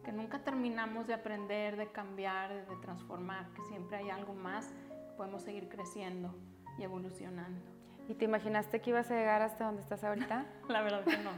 que 0.05 0.11
nunca 0.11 0.43
terminamos 0.43 1.07
de 1.07 1.15
aprender, 1.15 1.77
de 1.77 1.93
cambiar, 1.93 2.67
de, 2.67 2.77
transformar, 2.79 3.53
que 3.53 3.63
siempre 3.63 3.99
hay 3.99 4.11
algo 4.11 4.35
más, 4.35 4.75
podemos 5.17 5.43
seguir 5.43 5.69
creciendo 5.69 6.35
y 6.79 6.85
evolucionando. 6.85 7.61
¿Y 8.09 8.15
te 8.15 8.25
imaginaste 8.25 8.81
que 8.81 8.91
ibas 8.91 9.11
a 9.11 9.15
llegar 9.15 9.43
hasta 9.43 9.67
donde 9.67 9.83
estás 9.83 10.03
ahorita? 10.03 10.47
La 10.69 10.83
verdad 10.83 11.05
que 11.05 11.19
no. 11.19 11.31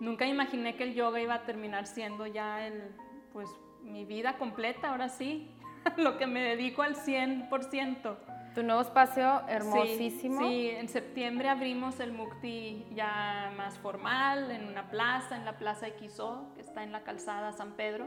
Nunca 0.00 0.26
imaginé 0.26 0.74
que 0.74 0.82
el 0.82 0.94
yoga 0.94 1.20
iba 1.20 1.34
a 1.34 1.42
terminar 1.44 1.86
siendo 1.86 2.26
ya 2.26 2.66
el, 2.66 2.90
pues, 3.32 3.48
mi 3.82 4.04
vida 4.04 4.36
completa, 4.36 4.90
ahora 4.90 5.08
sí, 5.08 5.50
lo 5.96 6.18
que 6.18 6.26
me 6.26 6.42
dedico 6.42 6.82
al 6.82 6.96
100%. 6.96 8.16
Tu 8.54 8.62
nuevo 8.62 8.82
espacio 8.82 9.38
Sí, 9.38 9.44
hermosísimo. 9.48 10.40
Sí, 10.40 10.68
en 10.70 10.88
septiembre 10.88 11.48
abrimos 11.48 12.00
el 12.00 12.12
Mukti 12.12 12.84
ya 12.94 13.50
más 13.56 13.78
formal, 13.78 14.50
en 14.50 14.68
una 14.68 14.90
plaza, 14.90 15.36
en 15.36 15.44
la 15.44 15.56
Plaza 15.56 15.86
Equizó, 15.86 16.52
que 16.54 16.60
está 16.60 16.82
en 16.82 16.92
la 16.92 17.02
calzada 17.02 17.52
San 17.52 17.72
Pedro, 17.76 18.06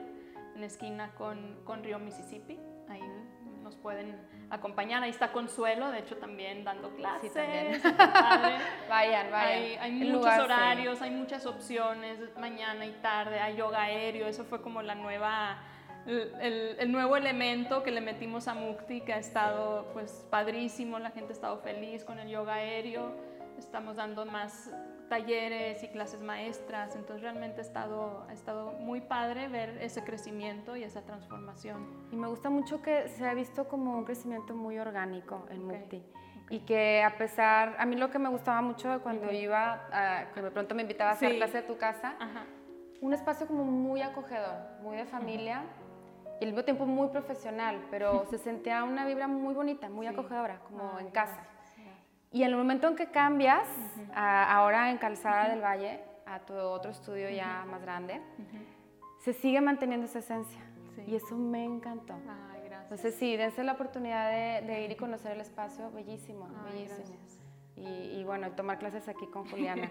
en 0.56 0.64
esquina 0.64 1.16
con, 1.16 1.58
con 1.64 1.84
Río 1.84 1.98
Mississippi. 1.98 2.60
Nos 3.66 3.76
pueden 3.78 4.16
acompañar. 4.52 5.02
Ahí 5.02 5.10
está 5.10 5.32
Consuelo, 5.32 5.90
de 5.92 6.00
hecho 6.00 6.18
también 6.18 6.64
dando 6.64 6.96
clases. 6.96 7.34
también. 7.34 7.68
está 7.74 7.98
padre. 8.14 8.58
Vayan, 8.88 9.32
vayan. 9.32 9.52
Hay, 9.52 9.76
hay 9.82 9.92
muchos 9.92 10.14
lugar, 10.14 10.36
sí. 10.38 10.42
horarios, 10.46 11.02
hay 11.02 11.10
muchas 11.10 11.46
opciones, 11.48 12.20
mañana 12.40 12.86
y 12.86 12.92
tarde, 13.02 13.40
hay 13.40 13.56
yoga 13.58 13.82
aéreo, 13.82 14.28
eso 14.28 14.46
fue 14.46 14.62
como 14.62 14.84
la 14.84 14.94
nueva, 14.94 15.58
el, 16.06 16.32
el- 16.42 16.76
el 16.80 16.92
nuevo 16.92 17.18
elemento 17.18 17.82
que 17.82 17.90
le 17.90 18.02
metimos 18.02 18.48
a 18.48 18.54
Mukti, 18.54 19.02
que 19.02 19.14
ha 19.14 19.18
estado 19.18 19.90
pues 19.94 20.24
padrísimo, 20.30 21.00
la 21.00 21.10
gente 21.10 21.34
ha 21.34 21.36
estado 21.36 21.58
feliz 21.58 22.04
con 22.06 22.20
el 22.20 22.30
yoga 22.30 22.54
aéreo, 22.56 23.14
estamos 23.58 23.96
dando 23.98 24.26
más 24.26 24.72
talleres 25.10 25.84
y 25.84 25.88
clases 25.90 26.22
maestras, 26.22 26.96
entonces 26.96 27.22
realmente 27.22 27.60
ha 27.60 27.64
estado, 27.64 28.26
ha 28.28 28.34
estado 28.34 28.72
muy 28.74 29.02
padre 29.02 29.48
ver 29.48 29.78
ese 29.82 30.04
crecimiento 30.04 30.76
y 30.76 30.84
esa 30.84 31.02
transformación. 31.04 32.08
Y 32.12 32.16
me 32.16 32.28
gusta 32.28 32.50
mucho 32.50 32.82
que 32.82 33.08
se 33.10 33.28
ha 33.28 33.34
visto 33.34 33.68
como 33.68 33.96
un 33.98 34.04
crecimiento 34.06 34.56
muy 34.56 34.80
orgánico 34.80 35.46
en 35.50 35.60
Ok, 35.66 35.72
Mukti. 35.74 36.04
Y 36.50 36.60
que 36.60 37.04
a 37.04 37.18
pesar, 37.18 37.76
a 37.80 37.86
mí 37.86 37.96
lo 37.96 38.10
que 38.12 38.20
me 38.20 38.30
gustaba 38.30 38.62
mucho 38.62 38.92
de 38.92 39.00
cuando 39.00 39.32
iba, 39.32 39.88
a, 39.92 40.32
que 40.34 40.42
de 40.42 40.52
pronto 40.52 40.76
me 40.76 40.82
invitaba 40.84 41.12
a 41.12 41.14
hacer 41.14 41.32
Sí. 41.32 41.38
clase 41.38 41.58
de 41.62 41.64
tu 41.68 41.78
casa, 41.78 42.16
Ajá. 42.20 42.46
un 43.02 43.14
espacio 43.14 43.48
como 43.48 43.64
muy 43.64 44.02
acogedor, 44.02 44.58
muy 44.82 44.98
de 44.98 45.06
familia 45.06 45.64
y 46.40 46.44
al 46.46 46.52
mismo 46.52 46.64
tiempo 46.64 46.86
muy 46.86 47.08
profesional, 47.10 47.80
pero 47.92 48.26
se 48.30 48.38
sentía 48.40 48.84
una 48.84 49.06
vibra 49.06 49.28
muy 49.28 49.54
bonita, 49.54 49.90
muy 49.90 50.08
Sí. 50.08 50.14
acogedora, 50.14 50.60
como 50.68 50.98
Ay, 50.98 51.06
en 51.06 51.12
casa. 51.12 51.40
Y 52.36 52.44
en 52.44 52.50
el 52.50 52.58
momento 52.58 52.90
en 52.90 52.98
que 52.98 53.08
cambias, 53.08 53.66
a- 54.14 54.54
ahora 54.58 54.92
en 54.92 54.98
Calzada 54.98 55.48
del 55.48 55.62
Valle, 55.62 56.02
a 56.26 56.40
tu 56.40 56.54
otro 56.54 56.92
estudio 56.92 57.30
ya 57.30 57.64
más 57.66 57.82
grande, 57.82 58.20
se 59.20 59.32
sigue 59.32 59.62
manteniendo 59.62 60.06
esa 60.06 60.20
esencia. 60.20 60.60
Sí. 60.96 61.04
Y 61.08 61.16
eso 61.16 61.38
me 61.38 61.64
encantó. 61.64 62.14
Ay, 62.14 62.60
gracias. 62.66 62.84
Entonces 62.84 63.16
sí, 63.16 63.38
dense 63.38 63.64
la 63.64 63.72
oportunidad 63.72 64.30
de, 64.32 64.68
de 64.68 64.84
ir 64.84 64.92
y 64.92 64.96
conocer 64.98 65.32
el 65.32 65.40
espacio, 65.40 65.90
bellísimo, 65.92 66.50
Ay, 66.66 66.74
bellísimo. 66.74 67.18
Y, 67.78 68.20
y 68.20 68.24
bueno, 68.26 68.52
tomar 68.52 68.80
clases 68.80 69.08
aquí 69.08 69.28
con 69.28 69.50
Juliana. 69.50 69.90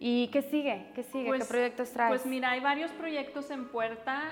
¿Y 0.00 0.28
qué 0.28 0.40
sigue? 0.40 0.90
¿Qué 0.94 1.02
sigue? 1.02 1.26
Pues- 1.28 1.42
¿Qué 1.44 1.48
proyectos 1.50 1.90
traes? 1.92 2.08
Pues 2.10 2.24
mira, 2.24 2.52
hay 2.52 2.60
varios 2.60 2.90
proyectos 2.92 3.50
en 3.50 3.68
puerta. 3.68 4.22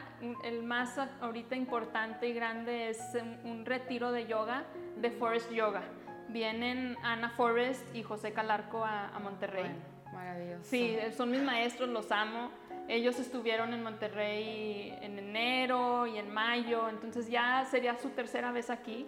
El 0.43 0.63
más 0.63 0.97
ahorita 1.21 1.55
importante 1.55 2.29
y 2.29 2.33
grande 2.33 2.89
es 2.89 2.99
un, 3.21 3.51
un 3.51 3.67
retiro 3.67 4.11
de 4.11 4.27
yoga, 4.27 4.65
de 4.97 5.11
Forest 5.11 5.51
Yoga. 5.53 5.83
Vienen 6.29 6.97
Ana 7.03 7.31
Forest 7.31 7.83
y 7.95 8.03
José 8.03 8.33
Calarco 8.33 8.85
a, 8.85 9.09
a 9.09 9.19
Monterrey. 9.19 9.63
Bueno, 9.65 10.13
maravilloso. 10.13 10.65
Sí, 10.65 10.97
son 11.17 11.31
mis 11.31 11.43
maestros, 11.43 11.89
los 11.89 12.11
amo. 12.11 12.51
Ellos 12.89 13.19
estuvieron 13.19 13.73
en 13.75 13.83
Monterrey 13.83 14.97
en 15.03 15.19
enero 15.19 16.07
y 16.07 16.19
en 16.19 16.33
mayo, 16.33 16.89
entonces 16.89 17.29
ya 17.29 17.65
sería 17.71 17.97
su 17.99 18.11
tercera 18.11 18.53
vez 18.53 18.71
aquí. 18.71 19.07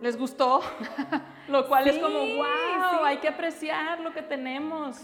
Les 0.00 0.16
gustó, 0.16 0.60
lo 1.48 1.66
cual 1.68 1.86
es 1.86 1.98
como, 1.98 2.18
wow, 2.18 2.26
sí. 2.46 2.96
hay 3.04 3.18
que 3.18 3.28
apreciar 3.28 4.00
lo 4.00 4.14
que 4.14 4.22
tenemos. 4.22 4.98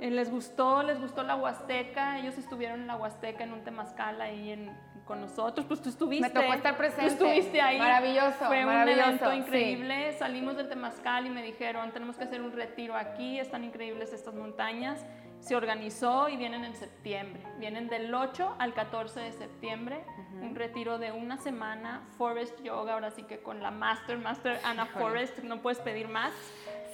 Eh, 0.00 0.10
les 0.10 0.28
gustó, 0.30 0.82
les 0.82 1.00
gustó 1.00 1.22
la 1.22 1.36
Huasteca, 1.36 2.18
ellos 2.18 2.36
estuvieron 2.36 2.80
en 2.80 2.86
la 2.88 2.96
Huasteca 2.96 3.44
en 3.44 3.52
un 3.52 3.62
temazcal 3.62 4.20
ahí 4.20 4.50
en- 4.50 4.76
con 5.04 5.20
nosotros, 5.20 5.66
pues 5.66 5.80
tú 5.82 5.88
estuviste. 5.88 6.28
Me 6.28 6.34
tocó 6.34 6.52
estar 6.54 6.76
presente. 6.76 7.14
Tú 7.16 7.26
estuviste 7.26 7.60
ahí. 7.60 7.78
Maravilloso, 7.78 8.46
Fue 8.46 8.64
maravilloso, 8.64 9.02
un 9.02 9.08
evento 9.08 9.30
sí. 9.30 9.36
increíble. 9.36 10.12
Salimos 10.18 10.56
del 10.56 10.68
Temazcal 10.68 11.26
y 11.26 11.30
me 11.30 11.42
dijeron, 11.42 11.92
tenemos 11.92 12.16
que 12.16 12.24
hacer 12.24 12.40
un 12.40 12.52
retiro 12.52 12.94
aquí, 12.96 13.38
están 13.38 13.64
increíbles 13.64 14.12
estas 14.12 14.34
montañas. 14.34 15.04
Se 15.40 15.54
organizó 15.56 16.30
y 16.30 16.38
vienen 16.38 16.64
en 16.64 16.74
septiembre. 16.74 17.42
Vienen 17.58 17.88
del 17.88 18.14
8 18.14 18.56
al 18.58 18.72
14 18.72 19.20
de 19.20 19.32
septiembre, 19.32 20.02
un 20.40 20.54
retiro 20.54 20.98
de 20.98 21.12
una 21.12 21.36
semana, 21.36 22.02
Forest 22.16 22.62
Yoga, 22.62 22.94
ahora 22.94 23.10
sí 23.10 23.24
que 23.24 23.40
con 23.40 23.62
la 23.62 23.70
Master, 23.70 24.16
Master 24.16 24.58
Ana 24.64 24.84
Híjole. 24.84 25.04
Forest, 25.04 25.38
no 25.40 25.60
puedes 25.60 25.80
pedir 25.80 26.08
más. 26.08 26.32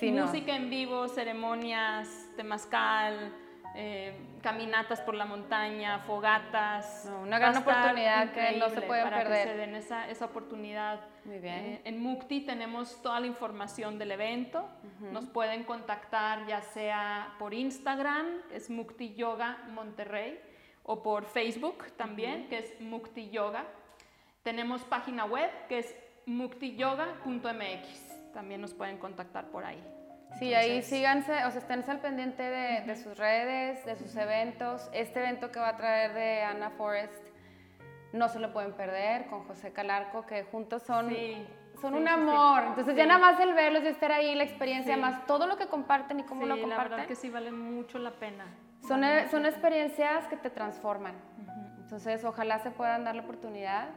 Sí, 0.01 0.11
no. 0.11 0.27
Música 0.27 0.57
en 0.57 0.69
vivo, 0.69 1.07
ceremonias, 1.09 2.09
Temazcal, 2.37 3.33
eh, 3.75 4.15
caminatas 4.43 5.01
por 5.01 5.15
la 5.15 5.25
montaña, 5.25 6.01
fogatas. 6.01 7.11
una 7.23 7.39
gran 7.39 7.57
oportunidad 7.57 8.33
que 8.33 8.59
no 8.59 8.69
se 8.71 8.83
pueden 8.83 9.05
para 9.05 9.19
perder. 9.19 9.47
Que 9.47 9.53
se 9.53 9.59
den 9.59 9.75
esa, 9.75 10.09
esa 10.09 10.27
oportunidad. 10.27 11.01
Muy 11.25 11.39
bien. 11.39 11.55
Eh, 11.55 11.81
en 11.85 12.03
Mukti 12.03 12.41
tenemos 12.41 13.01
toda 13.03 13.21
la 13.21 13.27
información 13.27 13.99
del 13.99 14.13
evento. 14.13 14.69
Nos 15.13 15.27
pueden 15.27 15.65
contactar 15.65 16.47
ya 16.47 16.63
sea 16.63 17.35
por 17.39 17.55
Instagram, 17.55 18.27
es 18.53 18.71
Mukti 18.71 19.15
Yoga 19.15 19.59
Monterrey, 19.73 20.41
o 20.83 21.03
por 21.03 21.25
Facebook 21.25 21.93
también, 21.97 22.49
que 22.49 22.59
es 22.59 22.81
Mukti 22.81 23.31
Yoga. 23.31 23.65
Tenemos 24.43 24.83
página 24.83 25.27
web 25.27 25.51
que 25.69 25.81
es 25.81 25.95
muktiyoga.mx. 26.27 28.33
También 28.33 28.61
nos 28.61 28.75
pueden 28.75 28.99
contactar 28.99 29.51
por 29.51 29.65
ahí. 29.65 29.83
Sí, 30.39 30.55
ahí 30.55 30.83
síganse, 30.83 31.45
o 31.45 31.51
sea, 31.51 31.61
estén 31.61 31.85
al 31.89 32.01
pendiente 32.01 32.43
de, 32.43 32.97
sus 32.97 33.17
redes, 33.19 33.85
de 33.85 33.97
sus 33.97 34.15
eventos. 34.17 34.89
Este 34.93 35.21
evento 35.21 35.51
que 35.51 35.59
va 35.59 35.71
a 35.71 35.77
traer 35.77 36.15
de 36.15 36.43
Anna 36.43 36.71
Forest, 36.71 37.27
no 38.13 38.29
se 38.29 38.39
lo 38.39 38.53
pueden 38.53 38.73
perder, 38.73 39.27
con 39.27 39.45
José 39.45 39.73
Calarco, 39.73 40.25
que 40.27 40.45
juntos 40.45 40.83
son, 40.83 41.15
son 41.81 41.95
un 41.95 42.09
amor. 42.09 42.63
Entonces 42.69 42.97
ya 42.97 43.07
nada 43.07 43.21
más 43.21 43.41
el 43.41 43.53
verlos 43.53 43.85
y 43.85 43.89
estar 43.89 44.13
ahí, 44.13 44.35
la 44.35 44.45
experiencia, 44.45 44.97
más 44.97 45.27
todo 45.27 45.47
lo 45.47 45.57
que 45.57 45.67
comparten 45.67 46.21
y 46.21 46.23
cómo 46.23 46.47
lo 46.47 46.59
comparten. 46.61 46.71
la 46.71 46.97
verdad 46.97 47.07
que 47.07 47.17
sí 47.17 47.29
vale 47.29 47.51
mucho 47.51 47.99
la 47.99 48.13
pena. 48.13 48.47
Son, 48.87 49.05
e, 49.05 49.29
son 49.29 49.45
experiencias 49.45 50.27
que 50.27 50.37
te 50.37 50.49
transforman. 50.49 51.15
Entonces 51.83 52.25
ojalá 52.25 52.59
se 52.61 52.71
puedan 52.71 53.05
dar 53.05 53.15
la 53.15 53.23
oportunidad. 53.23 53.89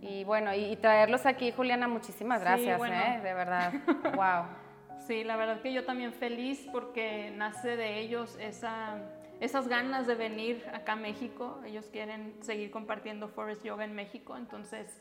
Y 0.00 0.24
bueno, 0.24 0.54
y, 0.54 0.76
traerlos 0.76 1.24
aquí, 1.26 1.50
Juliana, 1.50 1.88
muchísimas 1.88 2.40
gracias, 2.40 2.80
¿eh? 2.80 3.20
de 3.22 3.34
verdad. 3.34 3.72
wow. 4.14 4.67
Sí, 5.08 5.24
la 5.24 5.36
verdad 5.36 5.62
que 5.62 5.72
yo 5.72 5.86
también 5.86 6.12
feliz 6.12 6.68
porque 6.70 7.32
nace 7.34 7.78
de 7.78 7.98
ellos 7.98 8.36
esa, 8.38 9.00
esas 9.40 9.66
ganas 9.66 10.06
de 10.06 10.14
venir 10.14 10.62
acá 10.74 10.92
a 10.92 10.96
México. 10.96 11.62
Ellos 11.64 11.86
quieren 11.90 12.34
seguir 12.42 12.70
compartiendo 12.70 13.26
Forest 13.28 13.64
Yoga 13.64 13.86
en 13.86 13.94
México, 13.94 14.36
entonces 14.36 15.00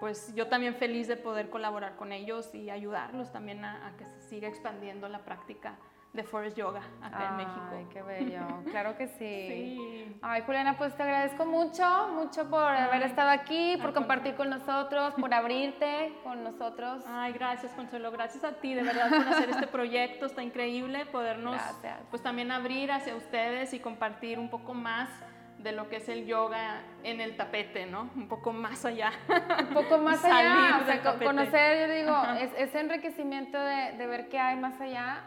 pues 0.00 0.34
yo 0.34 0.48
también 0.48 0.74
feliz 0.74 1.06
de 1.06 1.16
poder 1.16 1.50
colaborar 1.50 1.94
con 1.94 2.10
ellos 2.10 2.52
y 2.52 2.68
ayudarlos 2.68 3.30
también 3.30 3.64
a, 3.64 3.86
a 3.86 3.96
que 3.96 4.04
se 4.04 4.22
siga 4.22 4.48
expandiendo 4.48 5.08
la 5.08 5.20
práctica 5.20 5.78
de 6.14 6.22
Forest 6.22 6.56
Yoga 6.56 6.80
acá 7.02 7.30
en 7.30 7.36
México. 7.36 7.60
Ay, 7.72 7.86
qué 7.92 8.02
bello. 8.02 8.40
Claro 8.70 8.96
que 8.96 9.08
sí. 9.08 9.14
sí. 9.18 10.16
Ay, 10.22 10.42
Juliana, 10.46 10.78
pues 10.78 10.96
te 10.96 11.02
agradezco 11.02 11.44
mucho, 11.44 11.84
mucho 12.14 12.48
por 12.48 12.62
haber 12.62 13.02
estado 13.02 13.30
aquí, 13.30 13.76
por 13.82 13.92
compartir 13.92 14.36
con 14.36 14.48
nosotros, 14.48 15.12
por 15.14 15.34
abrirte 15.34 16.14
con 16.22 16.44
nosotros. 16.44 17.04
Ay, 17.06 17.32
gracias, 17.32 17.72
Consuelo. 17.72 18.12
Gracias 18.12 18.44
a 18.44 18.52
ti, 18.52 18.74
de 18.74 18.84
verdad, 18.84 19.08
por 19.10 19.28
hacer 19.28 19.50
este 19.50 19.66
proyecto. 19.66 20.26
Está 20.26 20.42
increíble 20.42 21.04
podernos, 21.06 21.60
pues 22.10 22.22
también 22.22 22.52
abrir 22.52 22.92
hacia 22.92 23.16
ustedes 23.16 23.74
y 23.74 23.80
compartir 23.80 24.38
un 24.38 24.48
poco 24.50 24.72
más 24.72 25.10
de 25.64 25.72
lo 25.72 25.88
que 25.88 25.96
es 25.96 26.08
el 26.10 26.26
yoga 26.26 26.82
en 27.02 27.22
el 27.22 27.36
tapete, 27.38 27.86
¿no? 27.86 28.10
Un 28.14 28.28
poco 28.28 28.52
más 28.52 28.84
allá. 28.84 29.12
Un 29.60 29.74
poco 29.74 29.96
más 29.96 30.22
allá, 30.24 30.80
o 30.82 30.84
sea, 30.84 31.02
conocer, 31.18 31.88
yo 31.88 31.94
digo, 31.94 32.14
ese 32.58 32.80
enriquecimiento 32.80 33.58
de, 33.58 34.06
ver 34.06 34.28
qué 34.28 34.38
hay 34.38 34.56
más 34.56 34.78
allá 34.80 35.24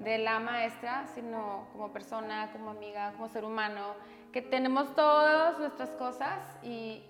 de 0.00 0.18
la 0.18 0.40
maestra, 0.40 1.06
sino 1.14 1.68
como 1.72 1.92
persona, 1.92 2.50
como 2.52 2.70
amiga, 2.70 3.12
como 3.12 3.28
ser 3.28 3.44
humano, 3.44 3.94
que 4.32 4.42
tenemos 4.42 4.94
todas 4.96 5.58
nuestras 5.60 5.90
cosas 5.90 6.40
y, 6.64 7.04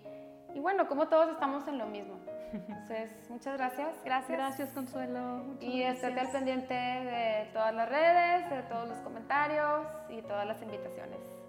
y 0.54 0.60
bueno, 0.60 0.86
como 0.86 1.08
todos 1.08 1.30
estamos 1.30 1.66
en 1.66 1.78
lo 1.78 1.86
mismo. 1.86 2.20
Entonces, 2.52 3.10
muchas 3.30 3.56
gracias, 3.56 3.96
gracias. 4.04 4.38
Gracias, 4.38 4.70
Consuelo. 4.70 5.56
y 5.60 5.82
estate 5.82 6.20
al 6.20 6.30
pendiente 6.30 6.74
de 6.74 7.48
todas 7.54 7.74
las 7.74 7.88
redes, 7.88 8.50
de 8.50 8.62
todos 8.64 8.88
los 8.88 8.98
comentarios 8.98 9.86
y 10.10 10.20
todas 10.22 10.46
las 10.46 10.60
invitaciones. 10.62 11.35